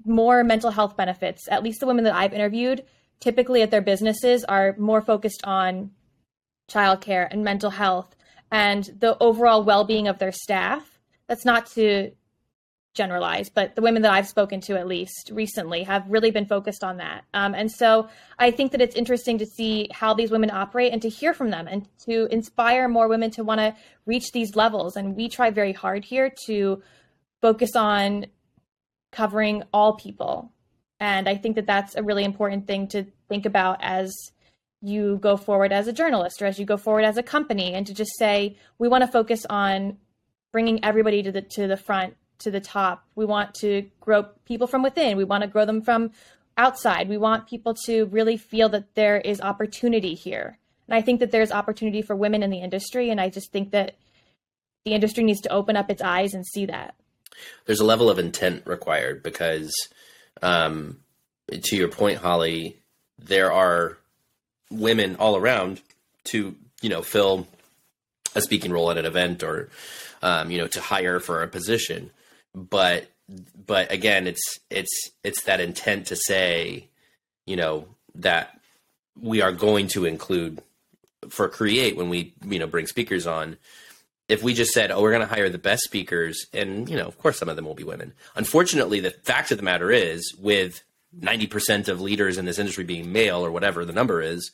more 0.04 0.44
mental 0.44 0.70
health 0.70 0.96
benefits. 0.96 1.48
At 1.48 1.62
least 1.62 1.80
the 1.80 1.86
women 1.86 2.04
that 2.04 2.14
I've 2.14 2.32
interviewed, 2.32 2.84
typically 3.20 3.62
at 3.62 3.70
their 3.70 3.82
businesses, 3.82 4.44
are 4.44 4.76
more 4.78 5.00
focused 5.00 5.42
on 5.44 5.90
childcare 6.70 7.26
and 7.30 7.42
mental 7.42 7.70
health 7.70 8.14
and 8.50 8.84
the 8.98 9.16
overall 9.18 9.64
well-being 9.64 10.06
of 10.06 10.18
their 10.18 10.32
staff. 10.32 11.00
That's 11.26 11.44
not 11.44 11.66
to 11.72 12.12
generalize, 12.94 13.48
but 13.48 13.74
the 13.74 13.82
women 13.82 14.02
that 14.02 14.12
I've 14.12 14.28
spoken 14.28 14.60
to, 14.62 14.78
at 14.78 14.86
least 14.86 15.30
recently, 15.32 15.82
have 15.84 16.04
really 16.08 16.30
been 16.30 16.44
focused 16.44 16.84
on 16.84 16.98
that. 16.98 17.24
Um, 17.32 17.54
and 17.54 17.70
so 17.70 18.08
I 18.38 18.50
think 18.50 18.72
that 18.72 18.82
it's 18.82 18.94
interesting 18.94 19.38
to 19.38 19.46
see 19.46 19.88
how 19.92 20.12
these 20.12 20.30
women 20.30 20.50
operate 20.50 20.92
and 20.92 21.00
to 21.02 21.08
hear 21.08 21.32
from 21.32 21.50
them 21.50 21.66
and 21.66 21.88
to 22.06 22.26
inspire 22.26 22.88
more 22.88 23.08
women 23.08 23.30
to 23.32 23.44
want 23.44 23.60
to 23.60 23.74
reach 24.04 24.32
these 24.32 24.56
levels. 24.56 24.96
And 24.96 25.16
we 25.16 25.28
try 25.28 25.50
very 25.50 25.72
hard 25.72 26.04
here 26.04 26.32
to 26.46 26.82
focus 27.40 27.74
on 27.76 28.26
covering 29.10 29.62
all 29.72 29.96
people. 29.96 30.52
And 31.00 31.28
I 31.28 31.36
think 31.36 31.56
that 31.56 31.66
that's 31.66 31.96
a 31.96 32.02
really 32.02 32.24
important 32.24 32.66
thing 32.66 32.88
to 32.88 33.06
think 33.28 33.46
about 33.46 33.78
as 33.82 34.12
you 34.82 35.18
go 35.22 35.36
forward 35.36 35.72
as 35.72 35.86
a 35.86 35.92
journalist 35.92 36.42
or 36.42 36.46
as 36.46 36.58
you 36.58 36.66
go 36.66 36.76
forward 36.76 37.04
as 37.04 37.16
a 37.16 37.22
company 37.22 37.72
and 37.72 37.86
to 37.86 37.94
just 37.94 38.10
say 38.18 38.56
we 38.78 38.88
want 38.88 39.02
to 39.02 39.08
focus 39.08 39.46
on 39.48 39.96
bringing 40.52 40.84
everybody 40.84 41.22
to 41.22 41.32
the 41.32 41.40
to 41.40 41.68
the 41.68 41.76
front 41.76 42.14
to 42.42 42.50
the 42.50 42.60
top. 42.60 43.04
We 43.14 43.24
want 43.24 43.54
to 43.56 43.88
grow 44.00 44.24
people 44.44 44.66
from 44.66 44.82
within. 44.82 45.16
We 45.16 45.24
want 45.24 45.42
to 45.42 45.48
grow 45.48 45.64
them 45.64 45.82
from 45.82 46.10
outside. 46.56 47.08
We 47.08 47.16
want 47.16 47.48
people 47.48 47.74
to 47.86 48.06
really 48.06 48.36
feel 48.36 48.68
that 48.70 48.94
there 48.94 49.18
is 49.18 49.40
opportunity 49.40 50.14
here. 50.14 50.58
And 50.88 50.94
i 50.94 51.00
think 51.00 51.20
that 51.20 51.30
there's 51.30 51.52
opportunity 51.52 52.02
for 52.02 52.14
women 52.14 52.42
in 52.42 52.50
the 52.50 52.60
industry 52.60 53.08
and 53.10 53.20
i 53.20 53.30
just 53.30 53.50
think 53.52 53.70
that 53.70 53.94
the 54.84 54.94
industry 54.94 55.24
needs 55.24 55.40
to 55.42 55.52
open 55.52 55.76
up 55.76 55.90
its 55.90 56.02
eyes 56.02 56.34
and 56.34 56.44
see 56.44 56.66
that. 56.66 56.94
There's 57.66 57.80
a 57.80 57.84
level 57.84 58.10
of 58.10 58.18
intent 58.18 58.66
required 58.66 59.22
because 59.22 59.72
um, 60.42 60.98
to 61.50 61.76
your 61.76 61.88
point 61.88 62.18
holly 62.18 62.78
there 63.18 63.52
are 63.52 63.98
women 64.70 65.16
all 65.16 65.36
around 65.36 65.80
to 66.24 66.54
you 66.80 66.88
know 66.88 67.02
fill 67.02 67.46
a 68.34 68.40
speaking 68.40 68.72
role 68.72 68.90
at 68.90 68.98
an 68.98 69.06
event 69.06 69.42
or 69.42 69.68
um, 70.22 70.50
you 70.50 70.58
know 70.58 70.66
to 70.66 70.80
hire 70.80 71.20
for 71.20 71.42
a 71.42 71.48
position 71.48 72.10
but 72.54 73.10
but 73.66 73.90
again 73.90 74.26
it's 74.26 74.58
it's 74.70 75.10
it's 75.24 75.42
that 75.44 75.60
intent 75.60 76.06
to 76.06 76.16
say 76.16 76.88
you 77.46 77.56
know 77.56 77.86
that 78.14 78.58
we 79.20 79.40
are 79.40 79.52
going 79.52 79.88
to 79.88 80.04
include 80.04 80.60
for 81.28 81.48
create 81.48 81.96
when 81.96 82.08
we 82.08 82.34
you 82.46 82.58
know 82.58 82.66
bring 82.66 82.86
speakers 82.86 83.26
on 83.26 83.56
if 84.28 84.42
we 84.42 84.54
just 84.54 84.72
said 84.72 84.90
oh 84.90 85.00
we're 85.00 85.10
going 85.12 85.26
to 85.26 85.34
hire 85.34 85.48
the 85.48 85.58
best 85.58 85.82
speakers 85.82 86.46
and 86.52 86.88
you 86.88 86.96
know 86.96 87.06
of 87.06 87.18
course 87.18 87.38
some 87.38 87.48
of 87.48 87.56
them 87.56 87.64
will 87.64 87.74
be 87.74 87.84
women 87.84 88.12
unfortunately 88.36 89.00
the 89.00 89.10
fact 89.10 89.50
of 89.50 89.56
the 89.56 89.64
matter 89.64 89.90
is 89.90 90.34
with 90.38 90.82
90% 91.18 91.88
of 91.88 92.00
leaders 92.00 92.38
in 92.38 92.44
this 92.44 92.58
industry 92.58 92.84
being 92.84 93.12
male 93.12 93.44
or 93.44 93.50
whatever 93.50 93.84
the 93.84 93.92
number 93.92 94.22
is, 94.22 94.50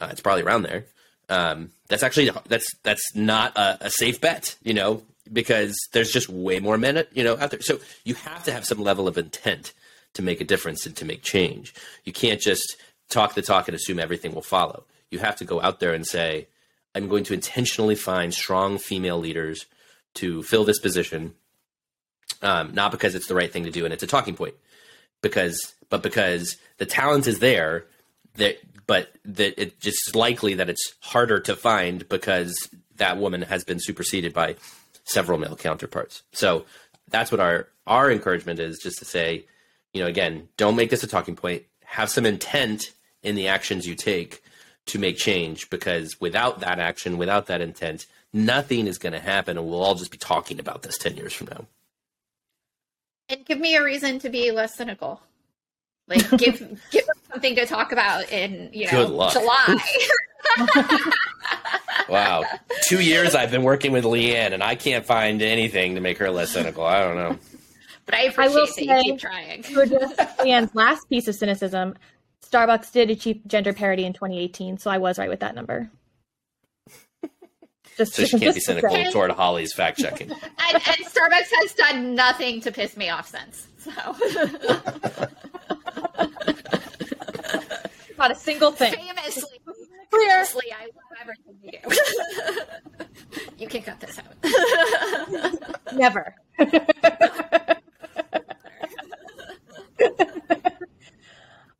uh, 0.00 0.08
it's 0.10 0.20
probably 0.20 0.42
around 0.42 0.62
there. 0.62 0.86
Um, 1.28 1.70
that's 1.88 2.02
actually 2.02 2.30
that's 2.46 2.72
that's 2.84 3.14
not 3.16 3.56
a, 3.56 3.86
a, 3.86 3.90
safe 3.90 4.20
bet, 4.20 4.54
you 4.62 4.74
know, 4.74 5.02
because 5.32 5.76
there's 5.92 6.12
just 6.12 6.28
way 6.28 6.60
more 6.60 6.78
men, 6.78 7.04
you 7.12 7.24
know, 7.24 7.36
out 7.38 7.50
there. 7.50 7.60
So 7.60 7.80
you 8.04 8.14
have 8.14 8.44
to 8.44 8.52
have 8.52 8.64
some 8.64 8.78
level 8.78 9.08
of 9.08 9.18
intent 9.18 9.72
to 10.14 10.22
make 10.22 10.40
a 10.40 10.44
difference 10.44 10.86
and 10.86 10.96
to 10.96 11.04
make 11.04 11.22
change. 11.22 11.74
You 12.04 12.12
can't 12.12 12.40
just 12.40 12.76
talk 13.08 13.34
the 13.34 13.42
talk 13.42 13.68
and 13.68 13.74
assume 13.74 13.98
everything 13.98 14.34
will 14.34 14.42
follow. 14.42 14.84
You 15.10 15.18
have 15.20 15.36
to 15.36 15.44
go 15.44 15.60
out 15.60 15.80
there 15.80 15.94
and 15.94 16.06
say, 16.06 16.48
I'm 16.94 17.08
going 17.08 17.24
to 17.24 17.34
intentionally 17.34 17.94
find 17.94 18.32
strong 18.32 18.78
female 18.78 19.18
leaders 19.18 19.66
to 20.14 20.42
fill 20.42 20.64
this 20.64 20.80
position, 20.80 21.34
um, 22.42 22.72
not 22.74 22.90
because 22.90 23.14
it's 23.14 23.26
the 23.26 23.34
right 23.34 23.52
thing 23.52 23.64
to 23.64 23.70
do 23.70 23.84
and 23.84 23.92
it's 23.92 24.02
a 24.02 24.06
talking 24.06 24.34
point, 24.34 24.54
because 25.22 25.74
but 25.90 26.02
because 26.02 26.56
the 26.78 26.86
talent 26.86 27.26
is 27.26 27.38
there, 27.38 27.84
that 28.36 28.56
but 28.86 29.12
that 29.24 29.60
it's 29.60 29.76
just 29.78 30.16
likely 30.16 30.54
that 30.54 30.70
it's 30.70 30.94
harder 31.00 31.40
to 31.40 31.54
find 31.54 32.08
because 32.08 32.56
that 32.96 33.18
woman 33.18 33.42
has 33.42 33.64
been 33.64 33.78
superseded 33.78 34.32
by 34.32 34.56
several 35.06 35.38
male 35.38 35.56
counterparts. 35.56 36.22
So 36.32 36.66
that's 37.08 37.30
what 37.30 37.40
our 37.40 37.68
our 37.86 38.10
encouragement 38.10 38.58
is 38.60 38.78
just 38.78 38.98
to 38.98 39.04
say, 39.04 39.46
you 39.92 40.02
know, 40.02 40.08
again, 40.08 40.48
don't 40.56 40.76
make 40.76 40.90
this 40.90 41.02
a 41.02 41.06
talking 41.06 41.36
point. 41.36 41.62
Have 41.84 42.10
some 42.10 42.26
intent 42.26 42.92
in 43.22 43.36
the 43.36 43.48
actions 43.48 43.86
you 43.86 43.94
take 43.94 44.42
to 44.86 44.98
make 44.98 45.16
change 45.16 45.70
because 45.70 46.20
without 46.20 46.60
that 46.60 46.78
action, 46.78 47.18
without 47.18 47.46
that 47.46 47.60
intent, 47.60 48.06
nothing 48.32 48.86
is 48.86 48.98
going 48.98 49.12
to 49.12 49.20
happen 49.20 49.56
and 49.56 49.66
we'll 49.66 49.82
all 49.82 49.94
just 49.94 50.10
be 50.10 50.18
talking 50.18 50.60
about 50.60 50.82
this 50.82 50.98
10 50.98 51.16
years 51.16 51.32
from 51.32 51.48
now. 51.48 51.66
And 53.28 53.44
give 53.44 53.58
me 53.58 53.74
a 53.74 53.82
reason 53.82 54.18
to 54.20 54.28
be 54.28 54.50
less 54.52 54.76
cynical. 54.76 55.20
Like 56.08 56.28
give 56.36 56.58
give 56.90 57.02
us 57.02 57.16
something 57.30 57.56
to 57.56 57.66
talk 57.66 57.90
about 57.92 58.30
in 58.30 58.70
you 58.72 58.90
know 58.90 59.06
July. 59.06 59.78
wow, 62.08 62.44
two 62.82 63.00
years 63.00 63.34
I've 63.34 63.50
been 63.50 63.62
working 63.62 63.92
with 63.92 64.04
Leanne, 64.04 64.52
and 64.52 64.62
I 64.62 64.74
can't 64.74 65.04
find 65.04 65.42
anything 65.42 65.94
to 65.94 66.00
make 66.00 66.18
her 66.18 66.30
less 66.30 66.50
cynical. 66.50 66.84
I 66.84 67.00
don't 67.00 67.16
know. 67.16 67.38
But 68.06 68.14
I 68.14 68.22
appreciate 68.22 68.44
I 68.44 68.54
will 68.54 68.66
that 68.66 69.04
you 69.04 69.12
keep 69.12 69.20
trying. 69.20 69.62
For 69.62 69.84
just 69.86 70.16
Leanne's 70.16 70.74
last 70.74 71.08
piece 71.08 71.26
of 71.28 71.34
cynicism, 71.34 71.94
Starbucks 72.50 72.92
did 72.92 73.10
achieve 73.10 73.40
gender 73.46 73.72
parity 73.72 74.04
in 74.04 74.12
2018, 74.12 74.78
so 74.78 74.90
I 74.90 74.98
was 74.98 75.18
right 75.18 75.28
with 75.28 75.40
that 75.40 75.54
number. 75.54 75.90
Just, 77.96 78.14
so 78.14 78.24
she 78.24 78.38
can't 78.38 78.54
be 78.54 78.60
cynical 78.60 79.10
toward 79.10 79.30
Holly's 79.30 79.72
fact 79.72 79.98
checking. 79.98 80.30
and, 80.32 80.40
and 80.74 80.82
Starbucks 80.84 81.50
has 81.62 81.72
done 81.72 82.14
nothing 82.14 82.60
to 82.60 82.70
piss 82.70 82.96
me 82.96 83.08
off 83.08 83.28
since. 83.28 83.66
So. 83.78 83.90
Not 88.18 88.30
a 88.30 88.34
single 88.34 88.72
thing. 88.72 88.92
Famously, 88.94 89.60
famously, 90.10 90.72
I 90.72 90.84
love 90.84 90.92
everything 90.94 91.05
you 91.90 91.96
do. 93.30 93.40
you 93.58 93.68
can 93.68 93.82
cut 93.82 94.00
this 94.00 94.18
out. 94.18 94.26
Never. 95.94 96.34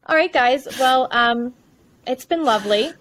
All 0.09 0.15
right, 0.15 0.33
guys. 0.33 0.69
Well, 0.79 1.09
um, 1.11 1.53
it's 2.07 2.25
been 2.25 2.45
lovely. 2.45 2.93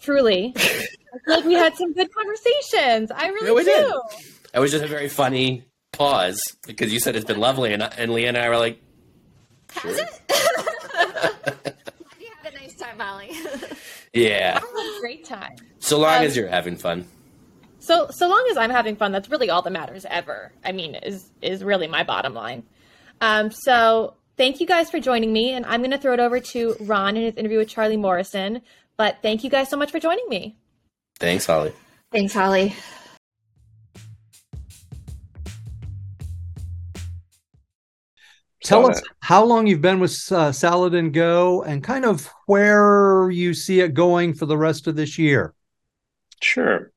Truly. 0.00 0.52
I 0.56 0.60
feel 0.60 1.34
like 1.34 1.44
we 1.44 1.54
had 1.54 1.74
some 1.76 1.92
good 1.92 2.12
conversations. 2.14 3.10
I 3.10 3.28
really 3.28 3.46
yeah, 3.48 3.52
we 3.54 3.64
do. 3.64 3.72
Did. 3.72 4.48
It 4.54 4.60
was 4.60 4.70
just 4.70 4.84
a 4.84 4.88
very 4.88 5.08
funny 5.08 5.64
pause 5.92 6.40
because 6.66 6.92
you 6.92 7.00
said 7.00 7.16
it's 7.16 7.24
been 7.24 7.40
lovely, 7.40 7.72
and, 7.72 7.82
and 7.82 8.12
Leah 8.12 8.28
and 8.28 8.38
I 8.38 8.48
were 8.48 8.56
like, 8.56 8.80
sure. 9.72 9.90
Has 9.90 9.98
it? 9.98 10.22
you 12.20 12.28
had 12.42 12.54
a 12.54 12.56
nice 12.56 12.74
time, 12.74 12.96
Molly. 12.96 13.32
Yeah. 14.18 14.60
I 14.62 14.80
had 14.80 14.96
a 14.96 15.00
great 15.00 15.24
time. 15.24 15.56
So 15.78 15.98
long 15.98 16.18
um, 16.18 16.24
as 16.24 16.36
you're 16.36 16.48
having 16.48 16.76
fun. 16.76 17.06
So 17.80 18.08
so 18.10 18.28
long 18.28 18.46
as 18.50 18.56
I'm 18.56 18.70
having 18.70 18.96
fun, 18.96 19.12
that's 19.12 19.30
really 19.30 19.50
all 19.50 19.62
that 19.62 19.70
matters 19.70 20.04
ever. 20.08 20.52
I 20.64 20.72
mean, 20.72 20.94
is 20.96 21.30
is 21.40 21.62
really 21.62 21.86
my 21.86 22.02
bottom 22.02 22.34
line. 22.34 22.64
Um, 23.20 23.50
so 23.50 24.14
thank 24.36 24.60
you 24.60 24.66
guys 24.66 24.90
for 24.90 25.00
joining 25.00 25.32
me, 25.32 25.52
and 25.52 25.64
I'm 25.66 25.80
going 25.80 25.90
to 25.92 25.98
throw 25.98 26.14
it 26.14 26.20
over 26.20 26.40
to 26.40 26.76
Ron 26.80 27.16
in 27.16 27.24
his 27.24 27.34
interview 27.36 27.58
with 27.58 27.68
Charlie 27.68 27.96
Morrison. 27.96 28.62
But 28.96 29.18
thank 29.22 29.44
you 29.44 29.50
guys 29.50 29.68
so 29.68 29.76
much 29.76 29.90
for 29.90 30.00
joining 30.00 30.28
me. 30.28 30.56
Thanks, 31.18 31.46
Holly. 31.46 31.72
Thanks, 32.12 32.32
Holly. 32.32 32.74
Tell 38.68 38.90
us 38.90 39.02
how 39.20 39.44
long 39.44 39.66
you've 39.66 39.80
been 39.80 39.98
with 39.98 40.30
uh, 40.30 40.52
Salad 40.52 40.94
and 40.94 41.12
Go 41.12 41.62
and 41.62 41.82
kind 41.82 42.04
of 42.04 42.28
where 42.46 43.30
you 43.30 43.54
see 43.54 43.80
it 43.80 43.94
going 43.94 44.34
for 44.34 44.44
the 44.44 44.58
rest 44.58 44.86
of 44.86 44.94
this 44.94 45.18
year. 45.18 45.54
Sure. 46.42 46.92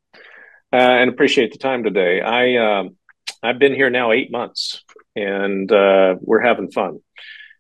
Uh, 0.74 0.76
and 0.76 1.09
appreciate 1.09 1.51
the 1.51 1.57
time 1.57 1.84
today. 1.84 2.22
I 2.22 2.57
um, 2.57 2.97
I've 3.41 3.59
been 3.59 3.74
here 3.74 3.89
now 3.89 4.11
eight 4.11 4.32
months, 4.32 4.84
and 5.15 5.72
uh, 5.72 6.15
we're 6.19 6.41
having 6.41 6.72
fun, 6.72 6.99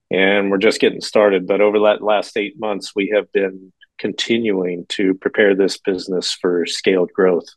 and 0.09 0.51
we're 0.51 0.57
just 0.57 0.79
getting 0.79 1.01
started. 1.01 1.47
But 1.47 1.61
over 1.61 1.79
that 1.79 2.01
last 2.01 2.37
eight 2.37 2.59
months, 2.59 2.91
we 2.95 3.13
have 3.15 3.31
been 3.31 3.73
continuing 3.97 4.85
to 4.89 5.13
prepare 5.15 5.55
this 5.55 5.77
business 5.77 6.31
for 6.33 6.65
scaled 6.65 7.11
growth, 7.13 7.47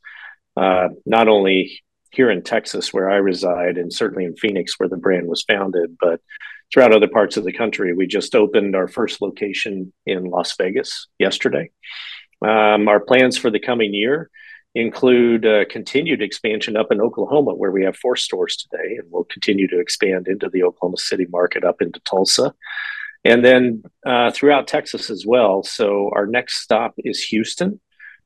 uh, 0.57 0.89
not 1.07 1.29
only 1.29 1.84
here 2.15 2.31
in 2.31 2.43
Texas, 2.43 2.93
where 2.93 3.11
I 3.11 3.17
reside, 3.17 3.77
and 3.77 3.93
certainly 3.93 4.25
in 4.25 4.37
Phoenix, 4.37 4.79
where 4.79 4.89
the 4.89 4.97
brand 4.97 5.29
was 5.29 5.43
founded, 5.43 5.97
but 6.01 6.21
throughout 6.73 6.95
other 6.95 7.09
parts 7.09 7.37
of 7.37 7.45
the 7.45 7.53
country. 7.53 7.95
We 7.95 8.07
just 8.07 8.35
opened 8.35 8.75
our 8.75 8.89
first 8.89 9.23
location 9.23 9.93
in 10.07 10.25
Las 10.25 10.57
Vegas 10.57 11.07
yesterday. 11.19 11.71
Um, 12.43 12.89
our 12.89 13.01
plans 13.01 13.39
for 13.39 13.51
the 13.51 13.61
coming 13.61 13.95
year 13.95 14.31
include 14.75 15.47
uh, 15.47 15.65
continued 15.71 16.21
expansion 16.21 16.77
up 16.77 16.91
in 16.91 17.01
Oklahoma, 17.01 17.55
where 17.55 17.71
we 17.71 17.85
have 17.85 17.97
four 17.97 18.17
stores 18.17 18.57
today, 18.57 18.97
and 18.97 19.07
we'll 19.11 19.25
continue 19.25 19.69
to 19.69 19.79
expand 19.79 20.27
into 20.27 20.49
the 20.49 20.65
Oklahoma 20.65 20.97
City 20.97 21.27
market 21.31 21.65
up 21.65 21.81
into 21.81 22.01
Tulsa. 22.01 22.53
And 23.25 23.45
then 23.45 23.85
uh, 24.05 24.33
throughout 24.33 24.67
Texas 24.67 25.11
as 25.11 25.25
well. 25.25 25.63
So 25.63 26.11
our 26.13 26.27
next 26.27 26.63
stop 26.63 26.95
is 26.99 27.23
Houston, 27.25 27.81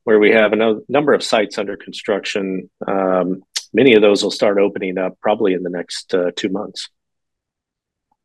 where 0.05 0.18
we 0.18 0.30
have 0.30 0.53
a 0.53 0.80
number 0.89 1.12
of 1.12 1.22
sites 1.22 1.59
under 1.59 1.76
construction 1.76 2.70
um, 2.86 3.43
many 3.73 3.95
of 3.95 4.03
those 4.03 4.23
will 4.23 4.31
start 4.31 4.59
opening 4.59 4.99
up 4.99 5.19
probably 5.21 5.55
in 5.55 5.62
the 5.62 5.71
next 5.71 6.14
uh, 6.14 6.31
two 6.37 6.49
months. 6.49 6.89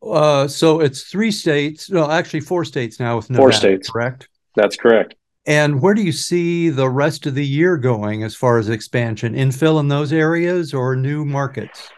Uh, 0.01 0.47
so 0.47 0.81
it's 0.81 1.03
three 1.03 1.31
states, 1.31 1.89
no, 1.89 2.09
actually 2.09 2.41
four 2.41 2.65
states 2.65 2.99
now 2.99 3.15
with 3.15 3.29
Nevada, 3.29 3.43
four 3.43 3.51
states, 3.53 3.89
correct? 3.89 4.27
That's 4.55 4.75
correct. 4.75 5.15
And 5.45 5.81
where 5.81 5.93
do 5.93 6.01
you 6.01 6.11
see 6.11 6.69
the 6.69 6.89
rest 6.89 7.25
of 7.25 7.35
the 7.35 7.45
year 7.45 7.77
going 7.77 8.23
as 8.23 8.35
far 8.35 8.57
as 8.57 8.69
expansion, 8.69 9.33
infill 9.33 9.79
in 9.79 9.87
those 9.87 10.13
areas 10.13 10.73
or 10.73 10.95
new 10.95 11.25
markets? 11.25 11.89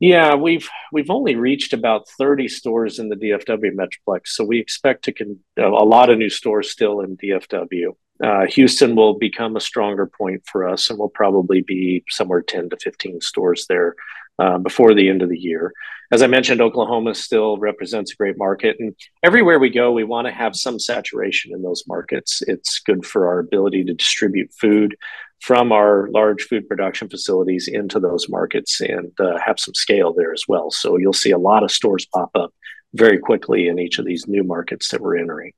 Yeah, 0.00 0.36
we've 0.36 0.68
we've 0.92 1.10
only 1.10 1.34
reached 1.34 1.72
about 1.72 2.08
30 2.18 2.48
stores 2.48 2.98
in 2.98 3.08
the 3.08 3.16
DFW 3.16 3.72
Metroplex, 3.74 4.28
so 4.28 4.44
we 4.44 4.60
expect 4.60 5.04
to 5.04 5.12
con- 5.12 5.40
a 5.58 5.68
lot 5.68 6.08
of 6.08 6.18
new 6.18 6.30
stores 6.30 6.70
still 6.70 7.00
in 7.00 7.16
DFW 7.16 7.94
uh, 8.22 8.46
Houston 8.46 8.96
will 8.96 9.14
become 9.14 9.56
a 9.56 9.60
stronger 9.60 10.06
point 10.06 10.42
for 10.50 10.68
us, 10.68 10.90
and 10.90 10.98
we'll 10.98 11.08
probably 11.08 11.62
be 11.62 12.04
somewhere 12.08 12.42
10 12.42 12.70
to 12.70 12.76
15 12.82 13.20
stores 13.20 13.66
there 13.68 13.94
uh, 14.38 14.58
before 14.58 14.94
the 14.94 15.08
end 15.08 15.22
of 15.22 15.28
the 15.28 15.38
year. 15.38 15.72
As 16.10 16.22
I 16.22 16.26
mentioned, 16.26 16.60
Oklahoma 16.60 17.14
still 17.14 17.58
represents 17.58 18.12
a 18.12 18.16
great 18.16 18.38
market, 18.38 18.76
and 18.80 18.94
everywhere 19.22 19.58
we 19.58 19.70
go, 19.70 19.92
we 19.92 20.04
want 20.04 20.26
to 20.26 20.32
have 20.32 20.56
some 20.56 20.78
saturation 20.78 21.52
in 21.52 21.62
those 21.62 21.84
markets. 21.86 22.42
It's 22.46 22.80
good 22.80 23.04
for 23.04 23.28
our 23.28 23.38
ability 23.38 23.84
to 23.84 23.94
distribute 23.94 24.50
food 24.58 24.96
from 25.40 25.70
our 25.70 26.08
large 26.10 26.42
food 26.44 26.68
production 26.68 27.08
facilities 27.08 27.68
into 27.68 28.00
those 28.00 28.28
markets 28.28 28.80
and 28.80 29.12
uh, 29.20 29.38
have 29.38 29.60
some 29.60 29.74
scale 29.74 30.12
there 30.12 30.32
as 30.32 30.44
well. 30.48 30.70
So 30.70 30.96
you'll 30.96 31.12
see 31.12 31.30
a 31.30 31.38
lot 31.38 31.62
of 31.62 31.70
stores 31.70 32.06
pop 32.12 32.30
up 32.34 32.52
very 32.94 33.18
quickly 33.18 33.68
in 33.68 33.78
each 33.78 33.98
of 33.98 34.06
these 34.06 34.26
new 34.26 34.42
markets 34.42 34.88
that 34.88 35.00
we're 35.00 35.18
entering. 35.18 35.52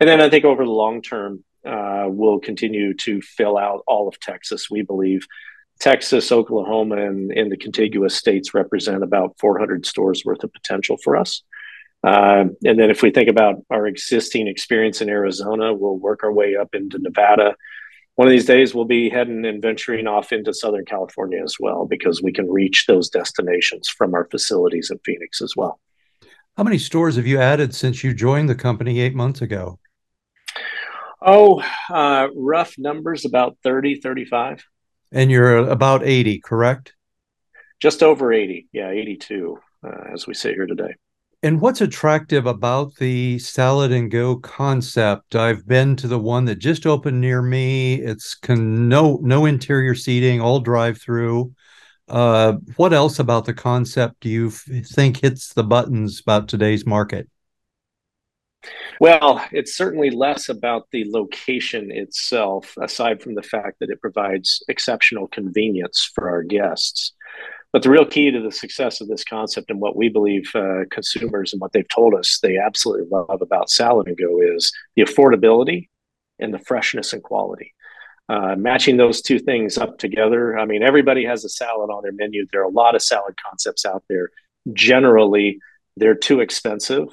And 0.00 0.08
then 0.08 0.20
I 0.20 0.30
think 0.30 0.44
over 0.44 0.64
the 0.64 0.70
long 0.70 1.02
term, 1.02 1.44
will 2.08 2.40
continue 2.40 2.94
to 2.94 3.20
fill 3.20 3.58
out 3.58 3.82
all 3.86 4.08
of 4.08 4.18
Texas. 4.20 4.70
We 4.70 4.82
believe 4.82 5.26
Texas, 5.80 6.32
Oklahoma, 6.32 6.96
and, 6.96 7.30
and 7.32 7.52
the 7.52 7.56
contiguous 7.56 8.16
states 8.16 8.54
represent 8.54 9.02
about 9.02 9.36
400 9.38 9.84
stores 9.84 10.24
worth 10.24 10.42
of 10.42 10.52
potential 10.52 10.96
for 11.02 11.16
us. 11.16 11.42
Uh, 12.02 12.44
and 12.64 12.78
then 12.78 12.90
if 12.90 13.02
we 13.02 13.10
think 13.10 13.28
about 13.28 13.56
our 13.70 13.86
existing 13.86 14.46
experience 14.46 15.00
in 15.00 15.08
Arizona, 15.08 15.74
we'll 15.74 15.98
work 15.98 16.22
our 16.22 16.32
way 16.32 16.56
up 16.56 16.74
into 16.74 16.98
Nevada. 16.98 17.54
One 18.14 18.28
of 18.28 18.32
these 18.32 18.46
days, 18.46 18.74
we'll 18.74 18.86
be 18.86 19.10
heading 19.10 19.44
and 19.44 19.60
venturing 19.60 20.06
off 20.06 20.32
into 20.32 20.54
Southern 20.54 20.86
California 20.86 21.42
as 21.42 21.56
well, 21.60 21.84
because 21.84 22.22
we 22.22 22.32
can 22.32 22.50
reach 22.50 22.86
those 22.86 23.10
destinations 23.10 23.88
from 23.88 24.14
our 24.14 24.26
facilities 24.30 24.90
in 24.90 24.98
Phoenix 25.04 25.42
as 25.42 25.54
well. 25.54 25.80
How 26.56 26.62
many 26.62 26.78
stores 26.78 27.16
have 27.16 27.26
you 27.26 27.38
added 27.38 27.74
since 27.74 28.02
you 28.02 28.14
joined 28.14 28.48
the 28.48 28.54
company 28.54 29.00
eight 29.00 29.14
months 29.14 29.42
ago? 29.42 29.78
Oh, 31.20 31.62
uh, 31.90 32.28
rough 32.34 32.74
numbers 32.78 33.24
about 33.24 33.56
30, 33.62 34.00
35. 34.00 34.64
And 35.12 35.30
you're 35.30 35.56
about 35.58 36.04
80, 36.04 36.40
correct? 36.40 36.94
Just 37.80 38.02
over 38.02 38.32
80. 38.32 38.68
Yeah, 38.72 38.90
82 38.90 39.58
uh, 39.84 40.12
as 40.12 40.26
we 40.26 40.34
sit 40.34 40.54
here 40.54 40.66
today. 40.66 40.94
And 41.42 41.60
what's 41.60 41.80
attractive 41.80 42.46
about 42.46 42.96
the 42.96 43.38
salad 43.38 43.92
and 43.92 44.10
go 44.10 44.36
concept? 44.36 45.36
I've 45.36 45.66
been 45.66 45.94
to 45.96 46.08
the 46.08 46.18
one 46.18 46.46
that 46.46 46.58
just 46.58 46.86
opened 46.86 47.20
near 47.20 47.42
me. 47.42 47.96
It's 47.96 48.34
con- 48.34 48.88
no 48.88 49.20
no 49.22 49.44
interior 49.44 49.94
seating, 49.94 50.40
all 50.40 50.60
drive 50.60 51.00
through. 51.00 51.52
Uh, 52.08 52.54
what 52.76 52.92
else 52.92 53.18
about 53.18 53.44
the 53.44 53.54
concept 53.54 54.20
do 54.20 54.28
you 54.28 54.48
f- 54.48 54.86
think 54.86 55.18
hits 55.18 55.52
the 55.52 55.64
buttons 55.64 56.20
about 56.20 56.48
today's 56.48 56.86
market? 56.86 57.28
Well, 59.00 59.44
it's 59.52 59.76
certainly 59.76 60.10
less 60.10 60.48
about 60.48 60.88
the 60.90 61.04
location 61.08 61.90
itself, 61.90 62.74
aside 62.80 63.22
from 63.22 63.34
the 63.34 63.42
fact 63.42 63.78
that 63.80 63.90
it 63.90 64.00
provides 64.00 64.62
exceptional 64.68 65.28
convenience 65.28 66.10
for 66.14 66.30
our 66.30 66.42
guests. 66.42 67.12
But 67.72 67.82
the 67.82 67.90
real 67.90 68.06
key 68.06 68.30
to 68.30 68.40
the 68.40 68.52
success 68.52 69.00
of 69.00 69.08
this 69.08 69.24
concept 69.24 69.70
and 69.70 69.80
what 69.80 69.96
we 69.96 70.08
believe 70.08 70.50
uh, 70.54 70.84
consumers 70.90 71.52
and 71.52 71.60
what 71.60 71.72
they've 71.72 71.88
told 71.88 72.14
us 72.14 72.38
they 72.38 72.56
absolutely 72.56 73.06
love 73.10 73.42
about 73.42 73.68
Salad 73.68 74.06
and 74.06 74.16
Go 74.16 74.40
is 74.40 74.72
the 74.94 75.02
affordability 75.02 75.88
and 76.38 76.54
the 76.54 76.58
freshness 76.58 77.12
and 77.12 77.22
quality. 77.22 77.74
Uh, 78.28 78.56
matching 78.56 78.96
those 78.96 79.20
two 79.20 79.38
things 79.38 79.78
up 79.78 79.98
together. 79.98 80.58
I 80.58 80.64
mean, 80.64 80.82
everybody 80.82 81.24
has 81.26 81.44
a 81.44 81.48
salad 81.48 81.90
on 81.90 82.02
their 82.02 82.12
menu. 82.12 82.46
There 82.50 82.62
are 82.62 82.64
a 82.64 82.70
lot 82.70 82.94
of 82.96 83.02
salad 83.02 83.36
concepts 83.46 83.84
out 83.84 84.02
there. 84.08 84.30
Generally, 84.72 85.60
they're 85.96 86.16
too 86.16 86.40
expensive 86.40 87.08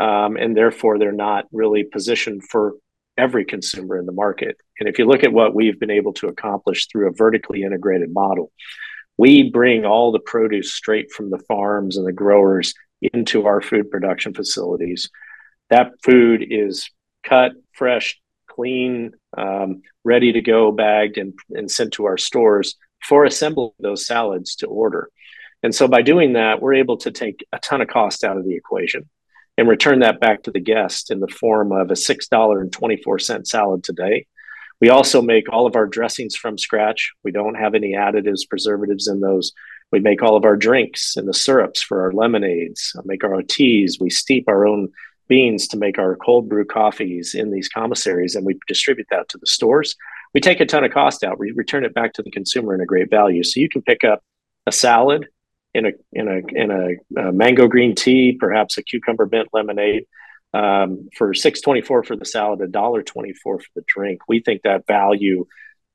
um, 0.00 0.36
and 0.36 0.56
therefore 0.56 0.98
they're 0.98 1.12
not 1.12 1.46
really 1.52 1.84
positioned 1.84 2.42
for 2.44 2.74
every 3.16 3.44
consumer 3.44 3.98
in 3.98 4.06
the 4.06 4.12
market. 4.12 4.56
And 4.78 4.88
if 4.88 4.98
you 4.98 5.06
look 5.06 5.24
at 5.24 5.32
what 5.32 5.54
we've 5.54 5.80
been 5.80 5.90
able 5.90 6.12
to 6.14 6.28
accomplish 6.28 6.86
through 6.86 7.08
a 7.08 7.12
vertically 7.12 7.62
integrated 7.62 8.12
model, 8.12 8.52
we 9.16 9.50
bring 9.50 9.86
all 9.86 10.12
the 10.12 10.18
produce 10.18 10.74
straight 10.74 11.10
from 11.10 11.30
the 11.30 11.38
farms 11.38 11.96
and 11.96 12.06
the 12.06 12.12
growers 12.12 12.74
into 13.00 13.46
our 13.46 13.62
food 13.62 13.90
production 13.90 14.34
facilities. 14.34 15.10
That 15.70 15.92
food 16.02 16.46
is 16.48 16.90
cut, 17.22 17.52
fresh, 17.72 18.20
clean, 18.46 19.12
um, 19.36 19.82
ready 20.04 20.32
to 20.32 20.40
go, 20.40 20.70
bagged, 20.72 21.18
and, 21.18 21.34
and 21.50 21.70
sent 21.70 21.94
to 21.94 22.04
our 22.04 22.18
stores 22.18 22.76
for 23.06 23.24
assembling 23.24 23.72
those 23.78 24.06
salads 24.06 24.56
to 24.56 24.66
order. 24.66 25.10
And 25.62 25.74
so 25.74 25.88
by 25.88 26.02
doing 26.02 26.34
that, 26.34 26.60
we're 26.60 26.74
able 26.74 26.98
to 26.98 27.10
take 27.10 27.44
a 27.52 27.58
ton 27.58 27.80
of 27.80 27.88
cost 27.88 28.24
out 28.24 28.36
of 28.36 28.44
the 28.44 28.54
equation 28.54 29.08
and 29.58 29.68
return 29.68 30.00
that 30.00 30.20
back 30.20 30.42
to 30.42 30.50
the 30.50 30.60
guest 30.60 31.10
in 31.10 31.20
the 31.20 31.28
form 31.28 31.72
of 31.72 31.90
a 31.90 31.94
$6.24 31.94 33.46
salad 33.46 33.82
today. 33.82 34.26
We 34.80 34.90
also 34.90 35.22
make 35.22 35.50
all 35.50 35.66
of 35.66 35.76
our 35.76 35.86
dressings 35.86 36.36
from 36.36 36.58
scratch. 36.58 37.12
We 37.24 37.32
don't 37.32 37.54
have 37.54 37.74
any 37.74 37.94
additives, 37.94 38.48
preservatives 38.48 39.08
in 39.08 39.20
those. 39.20 39.52
We 39.90 40.00
make 40.00 40.22
all 40.22 40.36
of 40.36 40.44
our 40.44 40.56
drinks 40.56 41.16
and 41.16 41.26
the 41.26 41.32
syrups 41.32 41.80
for 41.80 42.02
our 42.02 42.12
lemonades, 42.12 42.94
make 43.04 43.24
our 43.24 43.40
teas. 43.42 43.98
We 43.98 44.10
steep 44.10 44.44
our 44.48 44.66
own 44.66 44.90
beans 45.28 45.66
to 45.68 45.76
make 45.76 45.98
our 45.98 46.16
cold 46.16 46.48
brew 46.48 46.64
coffees 46.64 47.34
in 47.34 47.50
these 47.50 47.68
commissaries 47.68 48.34
and 48.36 48.44
we 48.44 48.58
distribute 48.68 49.08
that 49.10 49.28
to 49.30 49.38
the 49.38 49.46
stores. 49.46 49.96
We 50.34 50.40
take 50.40 50.60
a 50.60 50.66
ton 50.66 50.84
of 50.84 50.92
cost 50.92 51.24
out. 51.24 51.38
We 51.38 51.52
return 51.52 51.84
it 51.84 51.94
back 51.94 52.12
to 52.14 52.22
the 52.22 52.30
consumer 52.30 52.74
in 52.74 52.80
a 52.80 52.86
great 52.86 53.10
value. 53.10 53.42
So 53.42 53.60
you 53.60 53.68
can 53.68 53.82
pick 53.82 54.04
up 54.04 54.22
a 54.66 54.72
salad 54.72 55.26
in 55.76 55.86
a 55.86 55.92
in 56.12 56.28
a 56.28 56.38
in 56.62 56.70
a, 56.70 57.28
a 57.28 57.32
mango 57.32 57.68
green 57.68 57.94
tea, 57.94 58.32
perhaps 58.32 58.78
a 58.78 58.82
cucumber 58.82 59.28
mint 59.30 59.48
lemonade, 59.52 60.04
um, 60.54 61.08
for 61.16 61.34
six 61.34 61.60
twenty 61.60 61.82
four 61.82 62.02
for 62.02 62.16
the 62.16 62.24
salad, 62.24 62.60
a 62.60 62.66
dollar 62.66 63.02
twenty 63.02 63.34
four 63.34 63.60
for 63.60 63.68
the 63.76 63.84
drink. 63.86 64.20
We 64.28 64.40
think 64.40 64.62
that 64.62 64.86
value 64.86 65.46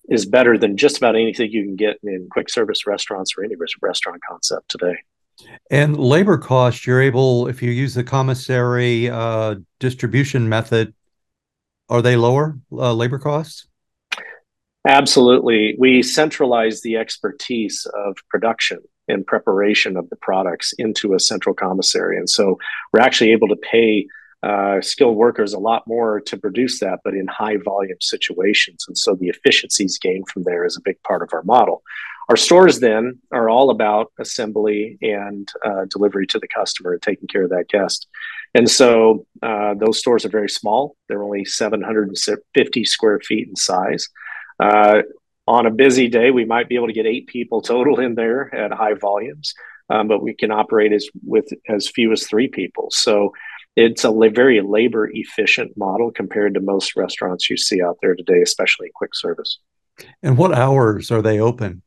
is 0.10 0.26
better 0.26 0.58
than 0.58 0.78
just 0.78 0.98
about 0.98 1.16
anything 1.16 1.52
you 1.52 1.64
can 1.64 1.76
get 1.76 1.98
in 2.04 2.28
quick 2.32 2.50
service 2.50 2.86
restaurants 2.88 3.34
or 3.38 3.44
any 3.44 3.56
restaurant 3.82 4.22
concept 4.28 4.70
today. 4.70 4.98
And 5.70 5.98
labor 5.98 6.38
cost, 6.38 6.86
you're 6.86 7.02
able, 7.02 7.48
if 7.48 7.64
you 7.64 7.72
use 7.72 7.94
the 7.94 8.04
commissary 8.04 9.10
uh, 9.10 9.56
distribution 9.80 10.50
method, 10.50 10.94
are 11.90 12.02
they 12.02 12.16
lower 12.16 12.58
uh, 12.72 12.94
labor 12.94 13.20
costs? 13.20 13.68
Absolutely. 14.88 15.76
We 15.78 16.04
centralize 16.04 16.82
the 16.82 16.98
expertise 16.98 17.88
of 18.06 18.18
production 18.30 18.80
and 19.08 19.26
preparation 19.26 19.98
of 19.98 20.10
the 20.10 20.16
products 20.16 20.74
into 20.78 21.14
a 21.14 21.20
central 21.20 21.56
commissary. 21.56 22.18
And 22.18 22.30
so 22.30 22.58
we're 22.94 23.02
actually 23.02 23.32
able 23.32 23.48
to 23.50 23.56
pay 23.56 24.08
uh, 24.44 24.82
skilled 24.82 25.18
workers 25.18 25.54
a 25.54 25.60
lot 25.60 25.84
more 25.88 26.20
to 26.20 26.38
produce 26.38 26.80
that, 26.80 27.00
but 27.04 27.14
in 27.14 27.28
high 27.28 27.58
volume 27.58 27.98
situations. 28.00 28.86
And 28.88 28.98
so 28.98 29.14
the 29.14 29.28
efficiencies 29.28 30.00
gained 30.00 30.28
from 30.30 30.44
there 30.44 30.66
is 30.66 30.76
a 30.76 30.82
big 30.84 31.02
part 31.04 31.22
of 31.22 31.30
our 31.34 31.44
model. 31.44 31.84
Our 32.30 32.38
stores 32.38 32.80
then 32.80 33.20
are 33.32 33.50
all 33.50 33.70
about 33.70 34.12
assembly 34.20 34.98
and 35.02 35.52
uh, 35.66 35.86
delivery 35.90 36.26
to 36.28 36.40
the 36.40 36.48
customer 36.48 36.94
and 36.94 37.02
taking 37.02 37.28
care 37.28 37.44
of 37.44 37.50
that 37.50 37.68
guest. 37.68 38.08
And 38.54 38.70
so 38.70 39.26
uh, 39.44 39.74
those 39.76 40.00
stores 40.00 40.26
are 40.26 40.30
very 40.30 40.50
small. 40.50 40.96
They're 41.08 41.24
only 41.24 41.46
750 41.46 42.86
square 42.86 43.20
feet 43.20 43.48
in 43.48 43.56
size. 43.56 44.10
Uh, 44.60 45.02
on 45.48 45.66
a 45.66 45.72
busy 45.72 46.08
day, 46.08 46.32
we 46.32 46.46
might 46.46 46.70
be 46.70 46.76
able 46.76 46.88
to 46.88 46.94
get 46.94 47.06
eight 47.06 47.28
people 47.28 47.62
total 47.62 48.00
in 48.00 48.16
there 48.16 48.54
at 48.54 48.72
high 48.72 48.94
volumes, 48.94 49.54
um, 49.90 50.08
but 50.08 50.22
we 50.22 50.34
can 50.34 50.52
operate 50.52 50.94
as 50.94 51.10
with 51.24 51.50
as 51.68 51.90
few 51.90 52.12
as 52.12 52.28
three 52.28 52.48
people. 52.48 52.88
So 52.92 53.34
it's 53.76 54.04
a 54.04 54.12
la- 54.12 54.30
very 54.30 54.62
labor 54.62 55.10
efficient 55.12 55.76
model 55.78 56.12
compared 56.12 56.54
to 56.54 56.60
most 56.60 56.96
restaurants 56.96 57.50
you 57.50 57.58
see 57.58 57.82
out 57.82 57.98
there 58.02 58.16
today, 58.16 58.42
especially 58.42 58.92
quick 58.94 59.16
service. 59.16 59.60
And 60.22 60.38
what 60.38 60.54
hours 60.54 61.12
are 61.12 61.22
they 61.22 61.40
open? 61.40 61.82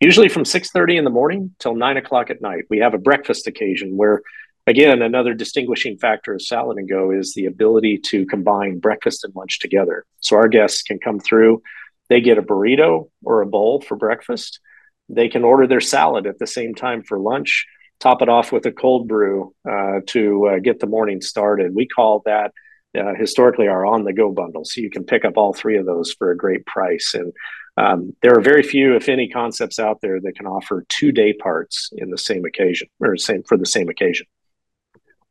Usually 0.00 0.28
from 0.28 0.44
six 0.44 0.70
thirty 0.70 0.96
in 0.96 1.04
the 1.04 1.10
morning 1.10 1.54
till 1.58 1.74
nine 1.74 1.96
o'clock 1.96 2.30
at 2.30 2.42
night. 2.42 2.64
We 2.68 2.78
have 2.78 2.94
a 2.94 2.98
breakfast 2.98 3.46
occasion 3.46 3.96
where, 3.96 4.22
again, 4.66 5.02
another 5.02 5.34
distinguishing 5.34 5.98
factor 5.98 6.34
of 6.34 6.42
Salad 6.42 6.78
and 6.78 6.88
Go 6.88 7.10
is 7.10 7.34
the 7.34 7.46
ability 7.46 7.98
to 7.98 8.26
combine 8.26 8.78
breakfast 8.78 9.24
and 9.24 9.34
lunch 9.34 9.58
together. 9.58 10.04
So 10.20 10.36
our 10.36 10.48
guests 10.48 10.82
can 10.82 10.98
come 10.98 11.20
through, 11.20 11.62
they 12.08 12.20
get 12.20 12.38
a 12.38 12.42
burrito 12.42 13.10
or 13.22 13.40
a 13.40 13.46
bowl 13.46 13.80
for 13.80 13.96
breakfast. 13.96 14.60
They 15.08 15.28
can 15.28 15.44
order 15.44 15.66
their 15.66 15.80
salad 15.80 16.26
at 16.26 16.38
the 16.38 16.46
same 16.46 16.74
time 16.74 17.02
for 17.02 17.18
lunch 17.18 17.66
top 18.02 18.20
it 18.20 18.28
off 18.28 18.50
with 18.50 18.66
a 18.66 18.72
cold 18.72 19.06
brew 19.06 19.54
uh, 19.68 20.00
to 20.06 20.46
uh, 20.46 20.58
get 20.58 20.80
the 20.80 20.86
morning 20.88 21.20
started. 21.20 21.72
We 21.72 21.86
call 21.86 22.22
that 22.26 22.52
uh, 22.98 23.14
historically 23.16 23.68
our 23.68 23.86
on 23.86 24.02
the 24.02 24.12
go 24.12 24.32
bundle. 24.32 24.64
So 24.64 24.80
you 24.80 24.90
can 24.90 25.04
pick 25.04 25.24
up 25.24 25.36
all 25.36 25.54
three 25.54 25.78
of 25.78 25.86
those 25.86 26.12
for 26.12 26.32
a 26.32 26.36
great 26.36 26.66
price. 26.66 27.14
And 27.14 27.32
um, 27.76 28.16
there 28.20 28.36
are 28.36 28.42
very 28.42 28.64
few, 28.64 28.96
if 28.96 29.08
any, 29.08 29.28
concepts 29.28 29.78
out 29.78 30.00
there 30.02 30.20
that 30.20 30.36
can 30.36 30.46
offer 30.46 30.84
two 30.88 31.12
day 31.12 31.32
parts 31.32 31.90
in 31.92 32.10
the 32.10 32.18
same 32.18 32.44
occasion 32.44 32.88
or 32.98 33.16
same 33.16 33.44
for 33.44 33.56
the 33.56 33.66
same 33.66 33.88
occasion. 33.88 34.26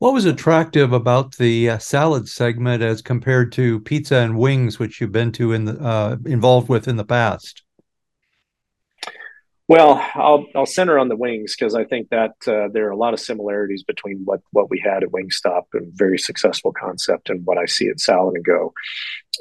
What 0.01 0.13
was 0.13 0.25
attractive 0.25 0.93
about 0.93 1.37
the 1.37 1.69
uh, 1.69 1.77
salad 1.77 2.27
segment 2.27 2.81
as 2.81 3.03
compared 3.03 3.51
to 3.51 3.79
pizza 3.81 4.15
and 4.15 4.35
wings, 4.35 4.79
which 4.79 4.99
you've 4.99 5.11
been 5.11 5.31
to 5.33 5.51
in 5.51 5.65
the, 5.65 5.79
uh, 5.79 6.17
involved 6.25 6.69
with 6.69 6.87
in 6.87 6.95
the 6.95 7.05
past? 7.05 7.61
Well, 9.67 10.03
I'll 10.15 10.47
I'll 10.55 10.65
center 10.65 10.97
on 10.97 11.07
the 11.07 11.15
wings 11.15 11.55
because 11.55 11.75
I 11.75 11.83
think 11.83 12.09
that 12.09 12.31
uh, 12.47 12.69
there 12.73 12.87
are 12.87 12.91
a 12.91 12.97
lot 12.97 13.13
of 13.13 13.19
similarities 13.19 13.83
between 13.83 14.23
what 14.25 14.39
what 14.49 14.71
we 14.71 14.79
had 14.83 15.03
at 15.03 15.11
Wingstop, 15.11 15.65
a 15.75 15.81
very 15.91 16.17
successful 16.17 16.73
concept, 16.73 17.29
and 17.29 17.45
what 17.45 17.59
I 17.59 17.67
see 17.67 17.87
at 17.87 17.99
Salad 17.99 18.33
and 18.33 18.43
Go. 18.43 18.73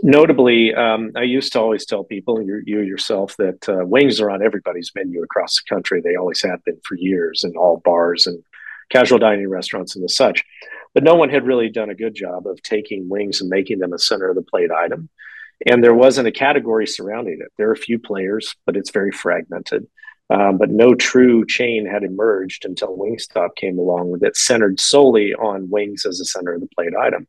Notably, 0.02 0.74
um, 0.74 1.12
I 1.16 1.22
used 1.22 1.54
to 1.54 1.58
always 1.58 1.86
tell 1.86 2.04
people, 2.04 2.42
you, 2.42 2.62
you 2.66 2.80
yourself, 2.80 3.34
that 3.38 3.66
uh, 3.66 3.86
wings 3.86 4.20
are 4.20 4.30
on 4.30 4.42
everybody's 4.42 4.92
menu 4.94 5.22
across 5.22 5.56
the 5.56 5.74
country. 5.74 6.02
They 6.02 6.16
always 6.16 6.42
have 6.42 6.62
been 6.64 6.80
for 6.86 6.96
years 6.96 7.44
in 7.44 7.56
all 7.56 7.80
bars 7.82 8.26
and 8.26 8.42
casual 8.90 9.18
dining 9.18 9.48
restaurants 9.48 9.96
and 9.96 10.04
the 10.04 10.08
such. 10.08 10.44
But 10.94 11.04
no 11.04 11.14
one 11.14 11.30
had 11.30 11.46
really 11.46 11.70
done 11.70 11.90
a 11.90 11.94
good 11.94 12.14
job 12.14 12.46
of 12.46 12.62
taking 12.62 13.08
wings 13.08 13.40
and 13.40 13.48
making 13.48 13.78
them 13.78 13.92
a 13.92 13.98
center 13.98 14.28
of 14.28 14.36
the 14.36 14.42
plate 14.42 14.70
item. 14.70 15.08
And 15.66 15.84
there 15.84 15.94
wasn't 15.94 16.28
a 16.28 16.32
category 16.32 16.86
surrounding 16.86 17.38
it. 17.40 17.52
There 17.56 17.68
are 17.68 17.74
a 17.74 17.76
few 17.76 17.98
players, 17.98 18.54
but 18.66 18.76
it's 18.76 18.90
very 18.90 19.12
fragmented. 19.12 19.86
Um, 20.30 20.58
but 20.58 20.70
no 20.70 20.94
true 20.94 21.44
chain 21.44 21.86
had 21.86 22.04
emerged 22.04 22.64
until 22.64 22.96
Wingstop 22.96 23.56
came 23.56 23.78
along 23.78 24.18
that 24.20 24.36
centered 24.36 24.78
solely 24.78 25.34
on 25.34 25.70
wings 25.70 26.06
as 26.06 26.20
a 26.20 26.24
center 26.24 26.54
of 26.54 26.60
the 26.60 26.68
plate 26.68 26.94
item. 26.98 27.26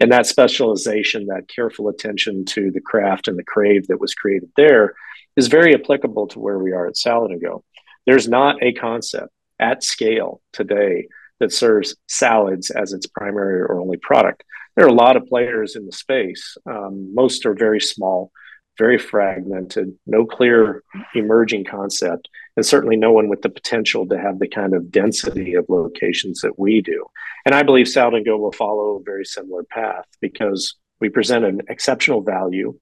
And 0.00 0.10
that 0.10 0.26
specialization, 0.26 1.26
that 1.26 1.48
careful 1.48 1.88
attention 1.88 2.44
to 2.46 2.72
the 2.72 2.80
craft 2.80 3.28
and 3.28 3.38
the 3.38 3.44
crave 3.44 3.86
that 3.86 4.00
was 4.00 4.14
created 4.14 4.50
there 4.56 4.94
is 5.36 5.46
very 5.46 5.74
applicable 5.74 6.26
to 6.28 6.40
where 6.40 6.58
we 6.58 6.72
are 6.72 6.88
at 6.88 6.96
Salad 6.96 7.30
and 7.30 7.40
Go. 7.40 7.64
There's 8.06 8.28
not 8.28 8.60
a 8.62 8.72
concept 8.72 9.32
at 9.62 9.82
scale 9.84 10.40
today 10.52 11.06
that 11.40 11.52
serves 11.52 11.96
salads 12.08 12.70
as 12.70 12.92
its 12.92 13.06
primary 13.06 13.60
or 13.60 13.80
only 13.80 13.96
product. 13.96 14.44
There 14.76 14.84
are 14.84 14.90
a 14.90 14.92
lot 14.92 15.16
of 15.16 15.26
players 15.26 15.76
in 15.76 15.86
the 15.86 15.92
space. 15.92 16.56
Um, 16.66 17.14
most 17.14 17.46
are 17.46 17.54
very 17.54 17.80
small 17.80 18.32
very 18.78 18.98
fragmented, 18.98 19.94
no 20.06 20.24
clear 20.24 20.82
emerging 21.14 21.64
concept, 21.64 22.28
and 22.56 22.64
certainly 22.64 22.96
no 22.96 23.12
one 23.12 23.28
with 23.28 23.42
the 23.42 23.48
potential 23.48 24.06
to 24.08 24.18
have 24.18 24.38
the 24.38 24.48
kind 24.48 24.74
of 24.74 24.90
density 24.90 25.54
of 25.54 25.66
locations 25.68 26.40
that 26.40 26.58
we 26.58 26.80
do. 26.80 27.04
And 27.44 27.54
I 27.54 27.62
believe 27.62 27.88
Salad 27.88 28.14
and 28.14 28.26
Go 28.26 28.38
will 28.38 28.52
follow 28.52 28.96
a 28.96 29.02
very 29.04 29.24
similar 29.24 29.64
path 29.64 30.06
because 30.20 30.76
we 31.00 31.08
present 31.08 31.44
an 31.44 31.60
exceptional 31.68 32.22
value. 32.22 32.78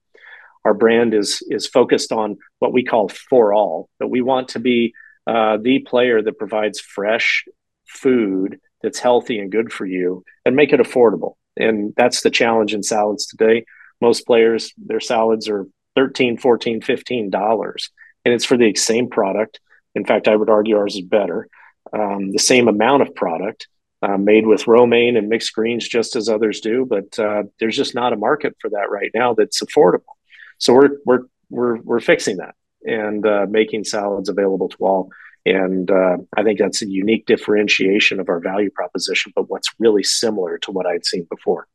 Our 0.63 0.73
brand 0.73 1.13
is 1.13 1.43
is 1.49 1.67
focused 1.67 2.11
on 2.11 2.37
what 2.59 2.73
we 2.73 2.83
call 2.83 3.09
for 3.09 3.53
all, 3.53 3.89
that 3.99 4.07
we 4.07 4.21
want 4.21 4.49
to 4.49 4.59
be 4.59 4.93
uh, 5.27 5.57
the 5.57 5.79
player 5.79 6.21
that 6.21 6.37
provides 6.37 6.79
fresh 6.79 7.45
food 7.87 8.59
that's 8.81 8.99
healthy 8.99 9.39
and 9.39 9.51
good 9.51 9.71
for 9.71 9.85
you 9.85 10.23
and 10.45 10.55
make 10.55 10.73
it 10.73 10.79
affordable. 10.79 11.35
And 11.57 11.93
that's 11.95 12.21
the 12.21 12.29
challenge 12.29 12.73
in 12.73 12.83
salads 12.83 13.27
today. 13.27 13.65
Most 13.99 14.25
players, 14.25 14.73
their 14.77 14.99
salads 14.99 15.47
are 15.47 15.67
13 15.95 16.37
14 16.37 16.81
15 16.81 17.29
dollars 17.29 17.89
and 18.23 18.33
it's 18.33 18.45
for 18.45 18.57
the 18.57 18.73
same 18.75 19.09
product 19.09 19.59
in 19.95 20.05
fact 20.05 20.27
i 20.27 20.35
would 20.35 20.49
argue 20.49 20.77
ours 20.77 20.95
is 20.95 21.01
better 21.01 21.47
um, 21.93 22.31
the 22.31 22.39
same 22.39 22.67
amount 22.67 23.01
of 23.01 23.13
product 23.15 23.67
uh, 24.01 24.17
made 24.17 24.45
with 24.45 24.67
romaine 24.67 25.17
and 25.17 25.29
mixed 25.29 25.53
greens 25.53 25.87
just 25.87 26.15
as 26.15 26.29
others 26.29 26.61
do 26.61 26.85
but 26.85 27.17
uh, 27.19 27.43
there's 27.59 27.75
just 27.75 27.95
not 27.95 28.13
a 28.13 28.17
market 28.17 28.55
for 28.59 28.69
that 28.69 28.89
right 28.89 29.11
now 29.13 29.33
that's 29.33 29.61
affordable 29.61 30.15
so 30.57 30.73
we're 30.73 30.97
we're 31.05 31.23
we're, 31.49 31.81
we're 31.81 31.99
fixing 31.99 32.37
that 32.37 32.55
and 32.85 33.25
uh, 33.25 33.45
making 33.49 33.83
salads 33.83 34.29
available 34.29 34.69
to 34.69 34.77
all 34.79 35.09
and 35.45 35.89
uh, 35.91 36.17
i 36.37 36.43
think 36.43 36.59
that's 36.59 36.81
a 36.81 36.89
unique 36.89 37.25
differentiation 37.25 38.19
of 38.19 38.29
our 38.29 38.39
value 38.39 38.69
proposition 38.71 39.31
but 39.35 39.49
what's 39.49 39.69
really 39.79 40.03
similar 40.03 40.57
to 40.57 40.71
what 40.71 40.85
i'd 40.85 41.05
seen 41.05 41.25
before 41.29 41.67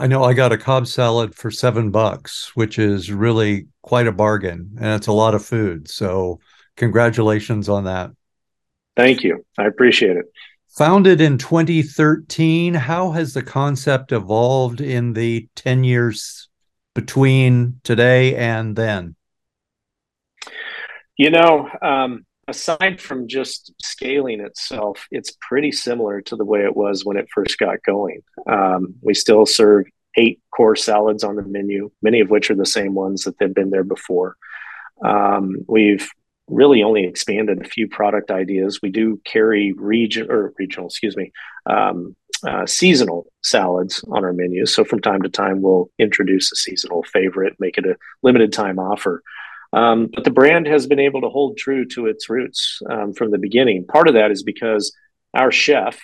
I 0.00 0.06
know 0.06 0.22
I 0.22 0.32
got 0.32 0.52
a 0.52 0.58
Cobb 0.58 0.86
salad 0.86 1.34
for 1.34 1.50
seven 1.50 1.90
bucks, 1.90 2.52
which 2.54 2.78
is 2.78 3.10
really 3.10 3.66
quite 3.82 4.06
a 4.06 4.12
bargain, 4.12 4.76
and 4.78 4.94
it's 4.94 5.08
a 5.08 5.12
lot 5.12 5.34
of 5.34 5.44
food. 5.44 5.90
So, 5.90 6.38
congratulations 6.76 7.68
on 7.68 7.82
that. 7.84 8.12
Thank 8.96 9.24
you. 9.24 9.44
I 9.58 9.64
appreciate 9.64 10.16
it. 10.16 10.26
Founded 10.76 11.20
in 11.20 11.38
2013, 11.38 12.74
how 12.74 13.10
has 13.10 13.34
the 13.34 13.42
concept 13.42 14.12
evolved 14.12 14.80
in 14.80 15.14
the 15.14 15.48
10 15.56 15.82
years 15.82 16.48
between 16.94 17.80
today 17.82 18.36
and 18.36 18.76
then? 18.76 19.16
You 21.18 21.30
know, 21.30 21.68
um, 21.82 22.24
aside 22.46 23.00
from 23.00 23.28
just 23.28 23.72
scaling 23.82 24.40
itself, 24.40 25.06
it's 25.10 25.36
pretty 25.40 25.72
similar 25.72 26.20
to 26.22 26.36
the 26.36 26.44
way 26.44 26.60
it 26.60 26.76
was 26.76 27.04
when 27.04 27.16
it 27.16 27.28
first 27.34 27.58
got 27.58 27.82
going. 27.84 28.22
Um, 28.48 28.94
we 29.02 29.14
still 29.14 29.44
serve 29.44 29.86
eight 30.16 30.40
core 30.54 30.76
salads 30.76 31.24
on 31.24 31.36
the 31.36 31.42
menu, 31.42 31.90
many 32.02 32.20
of 32.20 32.30
which 32.30 32.50
are 32.50 32.56
the 32.56 32.64
same 32.64 32.94
ones 32.94 33.24
that 33.24 33.38
they've 33.38 33.54
been 33.54 33.70
there 33.70 33.84
before. 33.84 34.36
Um, 35.04 35.56
we've 35.68 36.08
really 36.48 36.82
only 36.82 37.04
expanded 37.04 37.60
a 37.60 37.68
few 37.68 37.88
product 37.88 38.30
ideas. 38.30 38.80
We 38.82 38.90
do 38.90 39.20
carry 39.24 39.72
region 39.72 40.30
or 40.30 40.54
regional, 40.58 40.88
excuse 40.88 41.16
me, 41.16 41.32
um, 41.66 42.16
uh, 42.46 42.64
seasonal 42.66 43.26
salads 43.42 44.04
on 44.10 44.24
our 44.24 44.32
menu. 44.32 44.66
So 44.66 44.84
from 44.84 45.00
time 45.00 45.22
to 45.22 45.28
time, 45.28 45.62
we'll 45.62 45.90
introduce 45.98 46.52
a 46.52 46.56
seasonal 46.56 47.02
favorite, 47.02 47.56
make 47.58 47.76
it 47.76 47.86
a 47.86 47.96
limited 48.22 48.52
time 48.52 48.78
offer. 48.78 49.22
Um, 49.72 50.08
but 50.12 50.24
the 50.24 50.30
brand 50.30 50.66
has 50.66 50.86
been 50.86 50.98
able 50.98 51.20
to 51.20 51.28
hold 51.28 51.58
true 51.58 51.84
to 51.88 52.06
its 52.06 52.30
roots 52.30 52.80
um, 52.88 53.12
from 53.12 53.30
the 53.30 53.38
beginning. 53.38 53.86
Part 53.86 54.08
of 54.08 54.14
that 54.14 54.30
is 54.30 54.42
because 54.42 54.92
our 55.34 55.52
chef, 55.52 56.00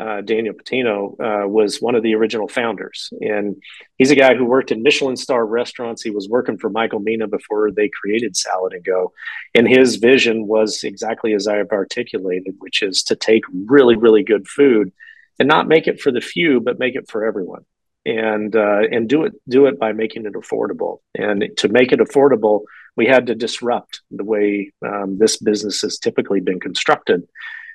uh, 0.00 0.22
Daniel 0.22 0.54
Patino, 0.54 1.16
uh, 1.20 1.46
was 1.46 1.82
one 1.82 1.94
of 1.94 2.02
the 2.02 2.14
original 2.14 2.48
founders. 2.48 3.10
And 3.20 3.56
he's 3.98 4.10
a 4.10 4.16
guy 4.16 4.34
who 4.34 4.46
worked 4.46 4.72
in 4.72 4.82
Michelin 4.82 5.16
star 5.16 5.44
restaurants. 5.44 6.02
He 6.02 6.10
was 6.10 6.28
working 6.28 6.56
for 6.56 6.70
Michael 6.70 7.00
Mina 7.00 7.28
before 7.28 7.70
they 7.70 7.90
created 8.00 8.34
Salad 8.34 8.72
and 8.72 8.84
Go. 8.84 9.12
And 9.54 9.68
his 9.68 9.96
vision 9.96 10.46
was 10.46 10.82
exactly 10.82 11.34
as 11.34 11.46
I 11.46 11.56
have 11.56 11.70
articulated, 11.70 12.54
which 12.60 12.82
is 12.82 13.02
to 13.04 13.16
take 13.16 13.42
really, 13.52 13.96
really 13.96 14.24
good 14.24 14.48
food 14.48 14.90
and 15.38 15.48
not 15.48 15.68
make 15.68 15.86
it 15.86 16.00
for 16.00 16.10
the 16.10 16.20
few, 16.20 16.60
but 16.60 16.78
make 16.78 16.94
it 16.94 17.10
for 17.10 17.26
everyone. 17.26 17.64
And 18.04 18.56
uh, 18.56 18.80
and 18.90 19.08
do 19.08 19.24
it 19.24 19.32
do 19.48 19.66
it 19.66 19.78
by 19.78 19.92
making 19.92 20.26
it 20.26 20.32
affordable. 20.32 20.98
And 21.14 21.50
to 21.58 21.68
make 21.68 21.92
it 21.92 22.00
affordable, 22.00 22.62
we 22.96 23.06
had 23.06 23.26
to 23.26 23.34
disrupt 23.34 24.00
the 24.10 24.24
way 24.24 24.72
um, 24.84 25.18
this 25.18 25.38
business 25.38 25.82
has 25.82 25.98
typically 25.98 26.40
been 26.40 26.60
constructed, 26.60 27.22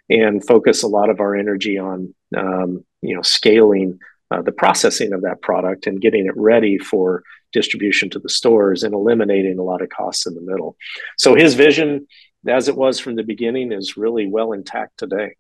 and 0.10 0.46
focus 0.46 0.84
a 0.84 0.88
lot 0.88 1.10
of 1.10 1.20
our 1.20 1.36
energy 1.36 1.78
on 1.78 2.14
um, 2.36 2.84
you 3.02 3.16
know 3.16 3.22
scaling 3.22 4.00
uh, 4.32 4.42
the 4.42 4.52
processing 4.52 5.14
of 5.14 5.22
that 5.22 5.42
product 5.42 5.88
and 5.88 6.02
getting 6.02 6.26
it 6.26 6.36
ready 6.36 6.78
for 6.78 7.24
distribution 7.54 8.10
to 8.10 8.20
the 8.20 8.30
stores 8.30 8.84
and 8.84 8.94
eliminating 8.94 9.58
a 9.58 9.64
lot 9.64 9.82
of 9.82 9.90
costs 9.90 10.26
in 10.26 10.36
the 10.36 10.42
middle. 10.42 10.76
So 11.18 11.36
his 11.36 11.54
vision, 11.54 12.08
as 12.48 12.68
it 12.68 12.76
was 12.76 13.00
from 13.00 13.16
the 13.16 13.24
beginning, 13.24 13.72
is 13.72 13.98
really 13.98 14.28
well 14.28 14.52
intact 14.52 14.98
today. 14.98 15.36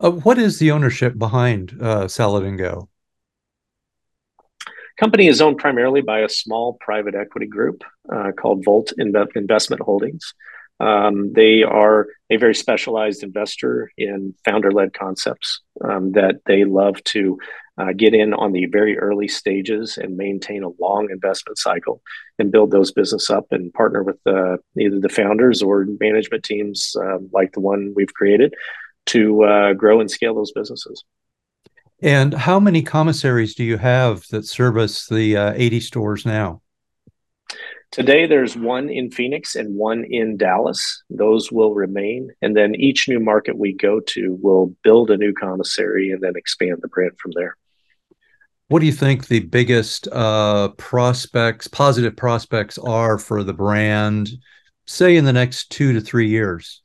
Uh, 0.00 0.10
what 0.10 0.38
is 0.38 0.58
the 0.58 0.70
ownership 0.70 1.16
behind 1.16 1.78
uh, 1.80 2.08
Salad 2.08 2.44
and 2.44 2.58
Go? 2.58 2.88
Company 4.96 5.26
is 5.26 5.40
owned 5.40 5.58
primarily 5.58 6.02
by 6.02 6.20
a 6.20 6.28
small 6.28 6.78
private 6.80 7.14
equity 7.14 7.46
group 7.46 7.82
uh, 8.12 8.30
called 8.32 8.64
Volt 8.64 8.92
Inve- 8.98 9.34
Investment 9.34 9.82
Holdings. 9.82 10.34
Um, 10.80 11.32
they 11.32 11.62
are 11.62 12.08
a 12.30 12.36
very 12.36 12.54
specialized 12.54 13.22
investor 13.22 13.90
in 13.96 14.34
founder 14.44 14.72
led 14.72 14.92
concepts 14.92 15.60
um, 15.84 16.12
that 16.12 16.40
they 16.46 16.64
love 16.64 17.02
to 17.04 17.38
uh, 17.76 17.92
get 17.96 18.14
in 18.14 18.34
on 18.34 18.52
the 18.52 18.66
very 18.66 18.98
early 18.98 19.26
stages 19.26 19.98
and 19.98 20.16
maintain 20.16 20.62
a 20.62 20.70
long 20.80 21.08
investment 21.10 21.58
cycle 21.58 22.00
and 22.38 22.52
build 22.52 22.70
those 22.70 22.92
business 22.92 23.30
up 23.30 23.46
and 23.50 23.72
partner 23.72 24.02
with 24.02 24.18
uh, 24.26 24.56
either 24.78 25.00
the 25.00 25.08
founders 25.08 25.60
or 25.62 25.86
management 26.00 26.44
teams 26.44 26.94
uh, 27.00 27.18
like 27.32 27.52
the 27.52 27.60
one 27.60 27.92
we've 27.96 28.14
created 28.14 28.54
to 29.06 29.42
uh, 29.42 29.72
grow 29.72 30.00
and 30.00 30.10
scale 30.10 30.34
those 30.34 30.52
businesses. 30.52 31.04
And 32.02 32.34
how 32.34 32.60
many 32.60 32.82
commissaries 32.82 33.54
do 33.54 33.64
you 33.64 33.78
have 33.78 34.26
that 34.28 34.46
service 34.46 35.06
the 35.06 35.36
uh, 35.36 35.52
80 35.54 35.80
stores 35.80 36.26
now? 36.26 36.60
Today, 37.94 38.26
there's 38.26 38.56
one 38.56 38.90
in 38.90 39.12
Phoenix 39.12 39.54
and 39.54 39.76
one 39.76 40.04
in 40.10 40.36
Dallas. 40.36 41.04
Those 41.10 41.52
will 41.52 41.74
remain. 41.74 42.28
And 42.42 42.56
then 42.56 42.74
each 42.74 43.08
new 43.08 43.20
market 43.20 43.56
we 43.56 43.72
go 43.72 44.00
to 44.00 44.36
will 44.42 44.74
build 44.82 45.12
a 45.12 45.16
new 45.16 45.32
commissary 45.32 46.10
and 46.10 46.20
then 46.20 46.32
expand 46.34 46.78
the 46.82 46.88
brand 46.88 47.12
from 47.22 47.30
there. 47.36 47.56
What 48.66 48.80
do 48.80 48.86
you 48.86 48.92
think 48.92 49.28
the 49.28 49.40
biggest 49.40 50.08
uh, 50.08 50.70
prospects, 50.70 51.68
positive 51.68 52.16
prospects 52.16 52.78
are 52.78 53.18
for 53.18 53.44
the 53.44 53.52
brand, 53.52 54.30
say 54.86 55.16
in 55.16 55.24
the 55.24 55.32
next 55.32 55.70
two 55.70 55.92
to 55.92 56.00
three 56.00 56.28
years? 56.28 56.82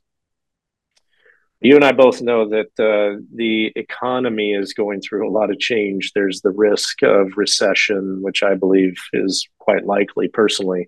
You 1.62 1.76
and 1.76 1.84
I 1.84 1.92
both 1.92 2.22
know 2.22 2.48
that 2.50 2.80
uh, 2.80 3.22
the 3.36 3.74
economy 3.76 4.54
is 4.54 4.74
going 4.74 5.02
through 5.02 5.28
a 5.28 5.32
lot 5.32 5.52
of 5.52 5.60
change. 5.60 6.14
There's 6.14 6.42
the 6.42 6.52
risk 6.52 7.04
of 7.04 7.34
recession, 7.36 8.22
which 8.22 8.44
I 8.44 8.56
believe 8.56 8.96
is 9.12 9.46
quite 9.60 9.86
likely 9.86 10.30
personally. 10.30 10.88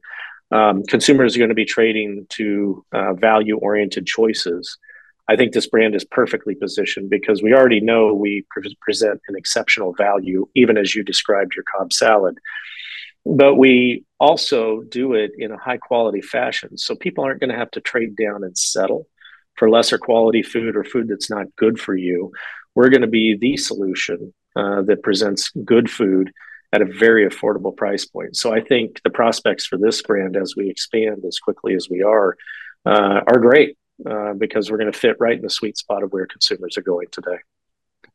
Um, 0.52 0.84
consumers 0.84 1.36
are 1.36 1.40
going 1.40 1.50
to 1.50 1.56
be 1.56 1.66
trading 1.66 2.26
to 2.30 2.86
uh, 2.94 3.14
value 3.14 3.58
oriented 3.58 4.06
choices. 4.06 4.78
I 5.28 5.36
think 5.36 5.52
this 5.52 5.68
brand 5.68 5.94
is 5.94 6.06
perfectly 6.06 6.56
positioned 6.56 7.10
because 7.10 7.44
we 7.44 7.54
already 7.54 7.82
know 7.82 8.14
we 8.14 8.46
pre- 8.50 8.78
present 8.82 9.22
an 9.28 9.36
exceptional 9.36 9.94
value, 9.94 10.48
even 10.56 10.78
as 10.78 10.96
you 10.96 11.04
described 11.04 11.54
your 11.56 11.66
Cobb 11.76 11.92
salad. 11.92 12.38
But 13.26 13.56
we 13.56 14.06
also 14.20 14.82
do 14.84 15.14
it 15.14 15.32
in 15.38 15.52
a 15.52 15.58
high 15.58 15.78
quality 15.78 16.22
fashion. 16.22 16.78
So 16.78 16.96
people 16.96 17.24
aren't 17.24 17.42
going 17.42 17.52
to 17.52 17.58
have 17.58 17.72
to 17.72 17.82
trade 17.82 18.16
down 18.16 18.44
and 18.44 18.58
settle 18.58 19.08
for 19.56 19.70
lesser 19.70 19.98
quality 19.98 20.44
food 20.44 20.76
or 20.76 20.84
food 20.84 21.08
that's 21.08 21.30
not 21.30 21.56
good 21.56 21.80
for 21.80 21.96
you. 21.96 22.32
We're 22.76 22.90
going 22.90 23.02
to 23.02 23.08
be 23.08 23.38
the 23.40 23.58
solution 23.58 24.34
uh, 24.56 24.82
that 24.84 25.04
presents 25.04 25.52
good 25.66 25.90
food 25.90 26.32
at 26.74 26.82
a 26.82 26.86
very 26.86 27.28
affordable 27.28 27.76
price 27.76 28.06
point. 28.06 28.38
So 28.38 28.54
I 28.54 28.62
think 28.62 29.02
the 29.04 29.10
prospects 29.10 29.66
for 29.66 29.78
this 29.78 30.02
brand 30.02 30.38
as 30.38 30.56
we 30.56 30.70
expand 30.70 31.24
as 31.28 31.38
quickly 31.40 31.76
as 31.76 31.90
we 31.90 32.02
are 32.02 32.38
uh, 32.86 33.22
are 33.28 33.40
great. 33.40 33.78
Uh, 34.10 34.34
because 34.34 34.72
we're 34.72 34.78
going 34.78 34.92
to 34.92 34.98
fit 34.98 35.16
right 35.20 35.36
in 35.36 35.44
the 35.44 35.50
sweet 35.50 35.78
spot 35.78 36.02
of 36.02 36.12
where 36.12 36.26
consumers 36.26 36.76
are 36.76 36.82
going 36.82 37.08
today. 37.12 37.38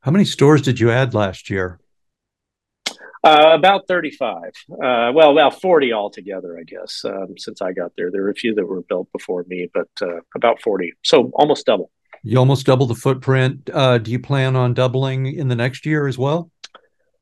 How 0.01 0.11
many 0.11 0.25
stores 0.25 0.61
did 0.61 0.81
you 0.81 0.91
add 0.91 1.15
last 1.15 1.49
year? 1.49 1.79
Uh, 3.27 3.55
about 3.55 3.89
35. 3.89 4.39
Uh, 4.71 5.11
well, 5.13 5.33
about 5.33 5.61
40 5.61 5.93
altogether, 5.93 6.57
I 6.57 6.63
guess, 6.63 7.05
um, 7.05 7.37
since 7.37 7.61
I 7.61 7.73
got 7.73 7.91
there. 7.97 8.09
There 8.13 8.23
were 8.23 8.31
a 8.31 8.35
few 8.35 8.55
that 8.55 8.65
were 8.65 8.83
built 8.83 9.11
before 9.11 9.45
me, 9.49 9.69
but 9.75 9.89
uh, 10.01 10.21
about 10.37 10.63
40. 10.63 10.93
So 11.03 11.33
almost 11.35 11.67
double. 11.67 11.91
You 12.23 12.39
almost 12.39 12.67
double 12.67 12.87
the 12.87 12.95
footprint. 12.95 13.69
Uh, 13.73 13.99
do 13.99 14.13
you 14.13 14.21
plan 14.21 14.55
on 14.55 14.75
doubling 14.75 15.27
in 15.27 15.49
the 15.49 15.57
next 15.57 15.87
year 15.87 16.07
as 16.07 16.17
well? 16.17 16.53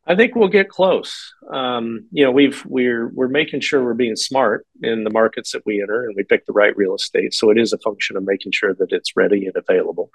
I 0.07 0.15
think 0.15 0.35
we'll 0.35 0.49
get 0.49 0.69
close. 0.69 1.33
Um, 1.51 2.07
you 2.11 2.23
know, 2.23 2.31
we've 2.31 2.63
we're 2.67 3.09
we're 3.09 3.29
making 3.29 3.61
sure 3.61 3.83
we're 3.83 3.95
being 3.95 4.17
smart 4.17 4.67
in 4.83 5.05
the 5.05 5.11
markets 5.11 5.53
that 5.53 5.65
we 5.65 5.81
enter, 5.81 6.05
and 6.05 6.15
we 6.15 6.25
pick 6.25 6.45
the 6.45 6.53
right 6.53 6.77
real 6.77 6.95
estate. 6.95 7.33
So 7.33 7.49
it 7.49 7.57
is 7.57 7.73
a 7.73 7.79
function 7.79 8.19
of 8.19 8.25
making 8.25 8.53
sure 8.53 8.75
that 8.75 8.93
it's 8.93 9.17
ready 9.17 9.47
and 9.47 9.57
available. 9.57 10.11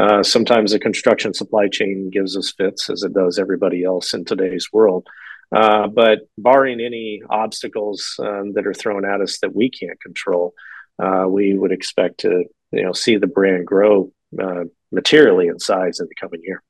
Uh, 0.00 0.22
sometimes 0.22 0.72
the 0.72 0.78
construction 0.78 1.34
supply 1.34 1.68
chain 1.68 2.08
gives 2.10 2.34
us 2.34 2.54
fits, 2.56 2.88
as 2.88 3.02
it 3.02 3.12
does 3.12 3.38
everybody 3.38 3.84
else 3.84 4.14
in 4.14 4.24
today's 4.24 4.68
world. 4.72 5.06
Uh, 5.54 5.88
but 5.88 6.20
barring 6.38 6.80
any 6.80 7.20
obstacles 7.28 8.14
um, 8.20 8.54
that 8.54 8.66
are 8.66 8.72
thrown 8.72 9.04
at 9.04 9.20
us 9.20 9.38
that 9.40 9.54
we 9.54 9.68
can't 9.68 10.00
control, 10.00 10.54
uh, 11.02 11.26
we 11.28 11.54
would 11.54 11.70
expect 11.70 12.20
to 12.20 12.44
you 12.72 12.82
know 12.82 12.92
see 12.92 13.18
the 13.18 13.26
brand 13.26 13.66
grow 13.66 14.10
uh, 14.42 14.64
materially 14.90 15.48
in 15.48 15.58
size 15.58 16.00
in 16.00 16.06
the 16.06 16.14
coming 16.18 16.40
year. 16.42 16.62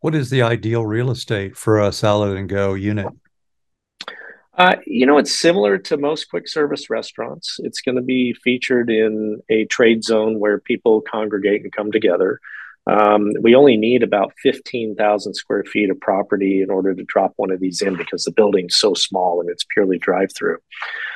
What 0.00 0.14
is 0.14 0.30
the 0.30 0.40
ideal 0.40 0.86
real 0.86 1.10
estate 1.10 1.58
for 1.58 1.80
a 1.80 1.92
salad 1.92 2.38
and 2.38 2.48
go 2.48 2.72
unit? 2.72 3.08
Uh, 4.56 4.76
you 4.86 5.04
know, 5.04 5.18
it's 5.18 5.38
similar 5.38 5.76
to 5.76 5.98
most 5.98 6.30
quick 6.30 6.48
service 6.48 6.88
restaurants. 6.88 7.56
It's 7.60 7.82
going 7.82 7.96
to 7.96 8.02
be 8.02 8.32
featured 8.32 8.90
in 8.90 9.40
a 9.50 9.66
trade 9.66 10.02
zone 10.04 10.40
where 10.40 10.58
people 10.58 11.02
congregate 11.02 11.62
and 11.62 11.72
come 11.72 11.92
together. 11.92 12.40
Um, 12.88 13.32
we 13.42 13.54
only 13.54 13.76
need 13.76 14.02
about 14.02 14.32
15,000 14.42 15.34
square 15.34 15.64
feet 15.64 15.90
of 15.90 16.00
property 16.00 16.62
in 16.62 16.70
order 16.70 16.94
to 16.94 17.04
drop 17.04 17.34
one 17.36 17.50
of 17.50 17.60
these 17.60 17.82
in 17.82 17.96
because 17.96 18.24
the 18.24 18.32
building's 18.32 18.76
so 18.76 18.94
small 18.94 19.40
and 19.40 19.50
it's 19.50 19.66
purely 19.74 19.98
drive 19.98 20.32
through. 20.34 20.58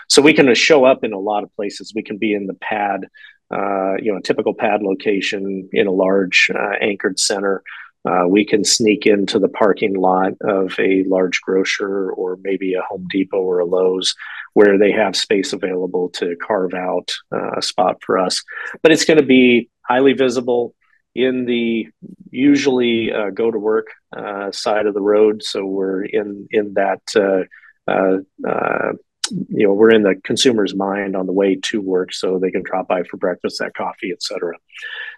So 0.09 0.21
we 0.21 0.35
can 0.35 0.55
show 0.55 0.85
up 0.85 1.03
in 1.03 1.15
a 1.15 1.19
lot 1.19 1.45
of 1.45 1.55
places. 1.57 1.93
We 1.95 2.03
can 2.03 2.19
be 2.19 2.35
in 2.35 2.47
the 2.47 2.55
pad, 2.55 3.09
uh, 3.51 3.95
you 3.95 4.13
know, 4.13 4.19
a 4.19 4.23
typical 4.23 4.53
pad 4.53 4.83
location 4.83 5.69
in 5.73 5.87
a 5.87 5.93
large 5.93 6.51
uh, 6.55 6.77
anchored 6.83 7.19
center. 7.19 7.63
Uh, 8.05 8.27
we 8.29 8.45
can 8.45 8.65
sneak 8.65 9.07
into 9.07 9.39
the 9.39 9.49
parking 9.49 9.95
lot 9.95 10.33
of 10.43 10.79
a 10.79 11.05
large 11.05 11.41
grocer 11.41 12.11
or 12.11 12.37
maybe 12.43 12.75
a 12.75 12.83
Home 12.91 13.07
Depot 13.11 13.41
or 13.41 13.61
a 13.61 13.65
Lowe's 13.65 14.15
where 14.55 14.77
they 14.77 14.91
have 14.91 15.17
space 15.17 15.53
available 15.53 16.11
to 16.11 16.37
carve 16.43 16.75
out 16.75 17.13
uh, 17.33 17.53
a 17.57 17.63
spot 17.63 18.03
for 18.05 18.19
us. 18.19 18.43
But 18.83 18.93
it's 18.93 19.05
going 19.05 19.21
to 19.21 19.25
be 19.25 19.71
highly 19.89 20.13
visible 20.13 20.75
in 21.15 21.45
the 21.45 21.89
usually 22.31 23.13
uh, 23.13 23.31
go 23.31 23.51
to 23.51 23.59
work 23.59 23.89
uh, 24.17 24.51
side 24.51 24.87
of 24.87 24.95
the 24.95 25.01
road. 25.01 25.43
So 25.43 25.65
we're 25.65 26.05
in 26.05 26.49
in 26.51 26.75
that 26.75 27.03
uh, 27.15 27.91
uh, 27.91 28.93
you 29.31 29.67
know 29.67 29.73
we're 29.73 29.91
in 29.95 30.03
the 30.03 30.17
consumer's 30.25 30.75
mind 30.75 31.17
on 31.17 31.27
the 31.27 31.33
way 31.33 31.57
to 31.57 31.81
work 31.81 32.13
so 32.13 32.39
they 32.39 32.51
can 32.51 32.63
drop 32.63 32.89
by 32.89 33.03
for 33.05 33.17
breakfast 33.17 33.59
that 33.61 33.75
coffee 33.75 34.11
etc 34.11 34.53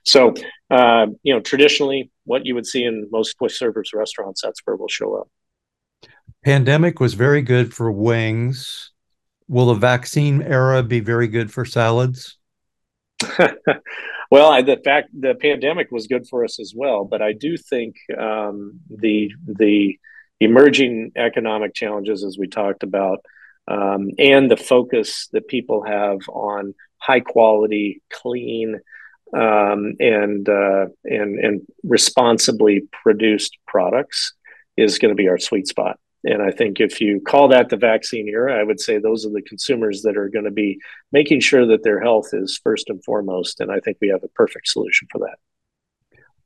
so 0.05 0.35
uh, 0.71 1.07
you 1.23 1.33
know 1.33 1.41
traditionally 1.41 2.11
what 2.25 2.45
you 2.47 2.55
would 2.55 2.67
see 2.67 2.85
in 2.85 3.09
most 3.11 3.37
quick 3.39 3.51
service 3.51 3.93
restaurants 3.95 4.43
that's 4.43 4.61
where 4.65 4.77
we'll 4.77 4.89
show 4.89 5.15
up. 5.15 5.29
Pandemic 6.45 7.01
was 7.01 7.15
very 7.15 7.41
good 7.41 7.73
for 7.73 7.91
wings. 7.91 8.93
Will 9.49 9.67
the 9.67 9.75
vaccine 9.75 10.43
era 10.43 10.83
be 10.83 11.01
very 11.01 11.29
good 11.29 11.51
for 11.51 11.65
salads 11.65 12.39
well 14.31 14.51
I, 14.51 14.63
the 14.63 14.81
fact 14.85 15.09
the 15.19 15.35
pandemic 15.35 15.91
was 15.91 16.07
good 16.07 16.27
for 16.29 16.45
us 16.45 16.59
as 16.61 16.73
well 16.75 17.05
but 17.05 17.23
i 17.23 17.33
do 17.33 17.57
think 17.57 17.97
um, 18.17 18.81
the 18.89 19.33
the 19.47 19.99
emerging 20.41 21.13
economic 21.17 21.75
challenges 21.75 22.25
as 22.25 22.37
we 22.39 22.49
talked 22.49 22.83
about 22.83 23.25
um, 23.67 24.11
and 24.19 24.51
the 24.51 24.57
focus 24.57 25.29
that 25.33 25.49
people 25.49 25.85
have 25.85 26.19
on 26.29 26.75
high 26.99 27.21
quality, 27.21 28.03
clean, 28.13 28.81
um, 29.33 29.95
and 30.01 30.49
uh, 30.49 30.87
and 31.05 31.39
and 31.39 31.63
responsibly 31.83 32.83
produced 32.93 33.57
products 33.67 34.35
is 34.77 34.99
going 34.99 35.11
to 35.11 35.21
be 35.21 35.29
our 35.29 35.39
sweet 35.39 35.67
spot. 35.67 35.99
And 36.25 36.43
I 36.43 36.51
think 36.51 36.81
if 36.81 37.01
you 37.01 37.21
call 37.21 37.49
that 37.49 37.69
the 37.69 37.77
vaccine 37.77 38.29
era, 38.29 38.59
I 38.59 38.63
would 38.63 38.81
say 38.81 38.99
those 38.99 39.27
are 39.27 39.31
the 39.31 39.43
consumers 39.43 40.03
that 40.03 40.17
are 40.17 40.31
going 40.31 40.47
to 40.47 40.51
be 40.51 40.81
making 41.13 41.41
sure 41.41 41.67
that 41.67 41.83
their 41.83 42.01
health 42.01 42.31
is 42.33 42.59
first 42.63 42.89
and 42.89 43.05
foremost. 43.05 43.61
And 43.61 43.71
I 43.71 43.79
think 43.81 43.99
we 44.01 44.09
have 44.09 44.25
a 44.25 44.29
perfect 44.29 44.69
solution 44.69 45.07
for 45.13 45.19
that. 45.19 45.37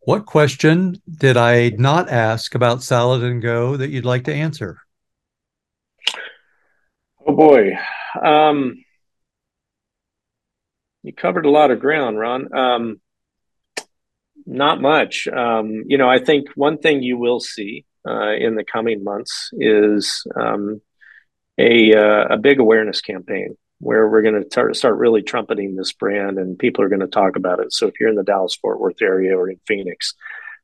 What 0.01 0.27
question 0.27 1.01
did 1.09 1.37
I 1.37 1.71
not 1.71 2.09
ask 2.09 2.55
about 2.55 2.83
Salad 2.83 3.23
and 3.23 3.41
Go 3.41 3.77
that 3.77 3.91
you'd 3.91 4.05
like 4.05 4.25
to 4.25 4.35
answer? 4.35 4.79
Oh 7.27 7.37
boy. 7.37 7.77
Um, 8.21 8.83
you 11.03 11.13
covered 11.13 11.47
a 11.47 11.51
lot 11.51 11.71
of 11.71 11.79
ground, 11.79 12.19
Ron. 12.19 12.53
Um, 12.57 13.01
not 14.45 14.81
much. 14.81 15.29
Um, 15.29 15.85
you 15.87 15.99
know, 15.99 16.09
I 16.09 16.19
think 16.19 16.49
one 16.55 16.79
thing 16.79 17.03
you 17.03 17.19
will 17.19 17.39
see 17.39 17.85
uh, 18.09 18.33
in 18.33 18.55
the 18.55 18.65
coming 18.65 19.05
months 19.05 19.51
is 19.53 20.25
um, 20.35 20.81
a 21.59 21.95
uh, 21.95 22.25
a 22.31 22.37
big 22.39 22.59
awareness 22.61 23.01
campaign 23.01 23.57
where 23.81 24.09
we're 24.09 24.23
going 24.23 24.43
to 24.43 24.75
start 24.75 24.97
really 24.97 25.23
trumpeting 25.23 25.77
this 25.77 25.93
brand 25.93 26.39
and 26.39 26.59
people 26.59 26.83
are 26.83 26.89
going 26.89 27.01
to 27.01 27.07
talk 27.07 27.37
about 27.37 27.61
it. 27.61 27.73
So 27.73 27.87
if 27.87 27.95
you're 28.01 28.09
in 28.09 28.17
the 28.17 28.25
Dallas 28.25 28.57
Fort 28.57 28.81
Worth 28.81 29.01
area 29.01 29.37
or 29.37 29.49
in 29.49 29.61
Phoenix, 29.67 30.15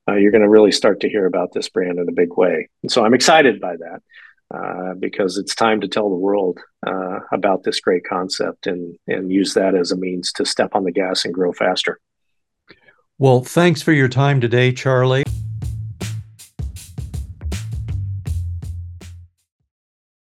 uh, 0.08 0.14
you're 0.14 0.32
going 0.32 0.42
to 0.42 0.48
really 0.48 0.72
start 0.72 1.00
to 1.00 1.08
hear 1.08 1.26
about 1.26 1.52
this 1.52 1.68
brand 1.68 1.98
in 1.98 2.08
a 2.08 2.12
big 2.12 2.36
way. 2.36 2.68
And 2.82 2.90
so 2.90 3.04
I'm 3.04 3.14
excited 3.14 3.60
by 3.60 3.76
that 3.76 4.02
uh, 4.52 4.94
because 4.98 5.38
it's 5.38 5.54
time 5.54 5.80
to 5.80 5.88
tell 5.88 6.08
the 6.08 6.16
world 6.16 6.58
uh, 6.86 7.20
about 7.32 7.62
this 7.62 7.80
great 7.80 8.04
concept 8.04 8.66
and 8.66 8.96
and 9.06 9.30
use 9.30 9.54
that 9.54 9.74
as 9.74 9.92
a 9.92 9.96
means 9.96 10.32
to 10.32 10.44
step 10.44 10.74
on 10.74 10.84
the 10.84 10.92
gas 10.92 11.24
and 11.24 11.32
grow 11.32 11.52
faster. 11.52 12.00
Well, 13.18 13.42
thanks 13.42 13.80
for 13.80 13.92
your 13.92 14.08
time 14.08 14.40
today, 14.40 14.72
Charlie. 14.72 15.24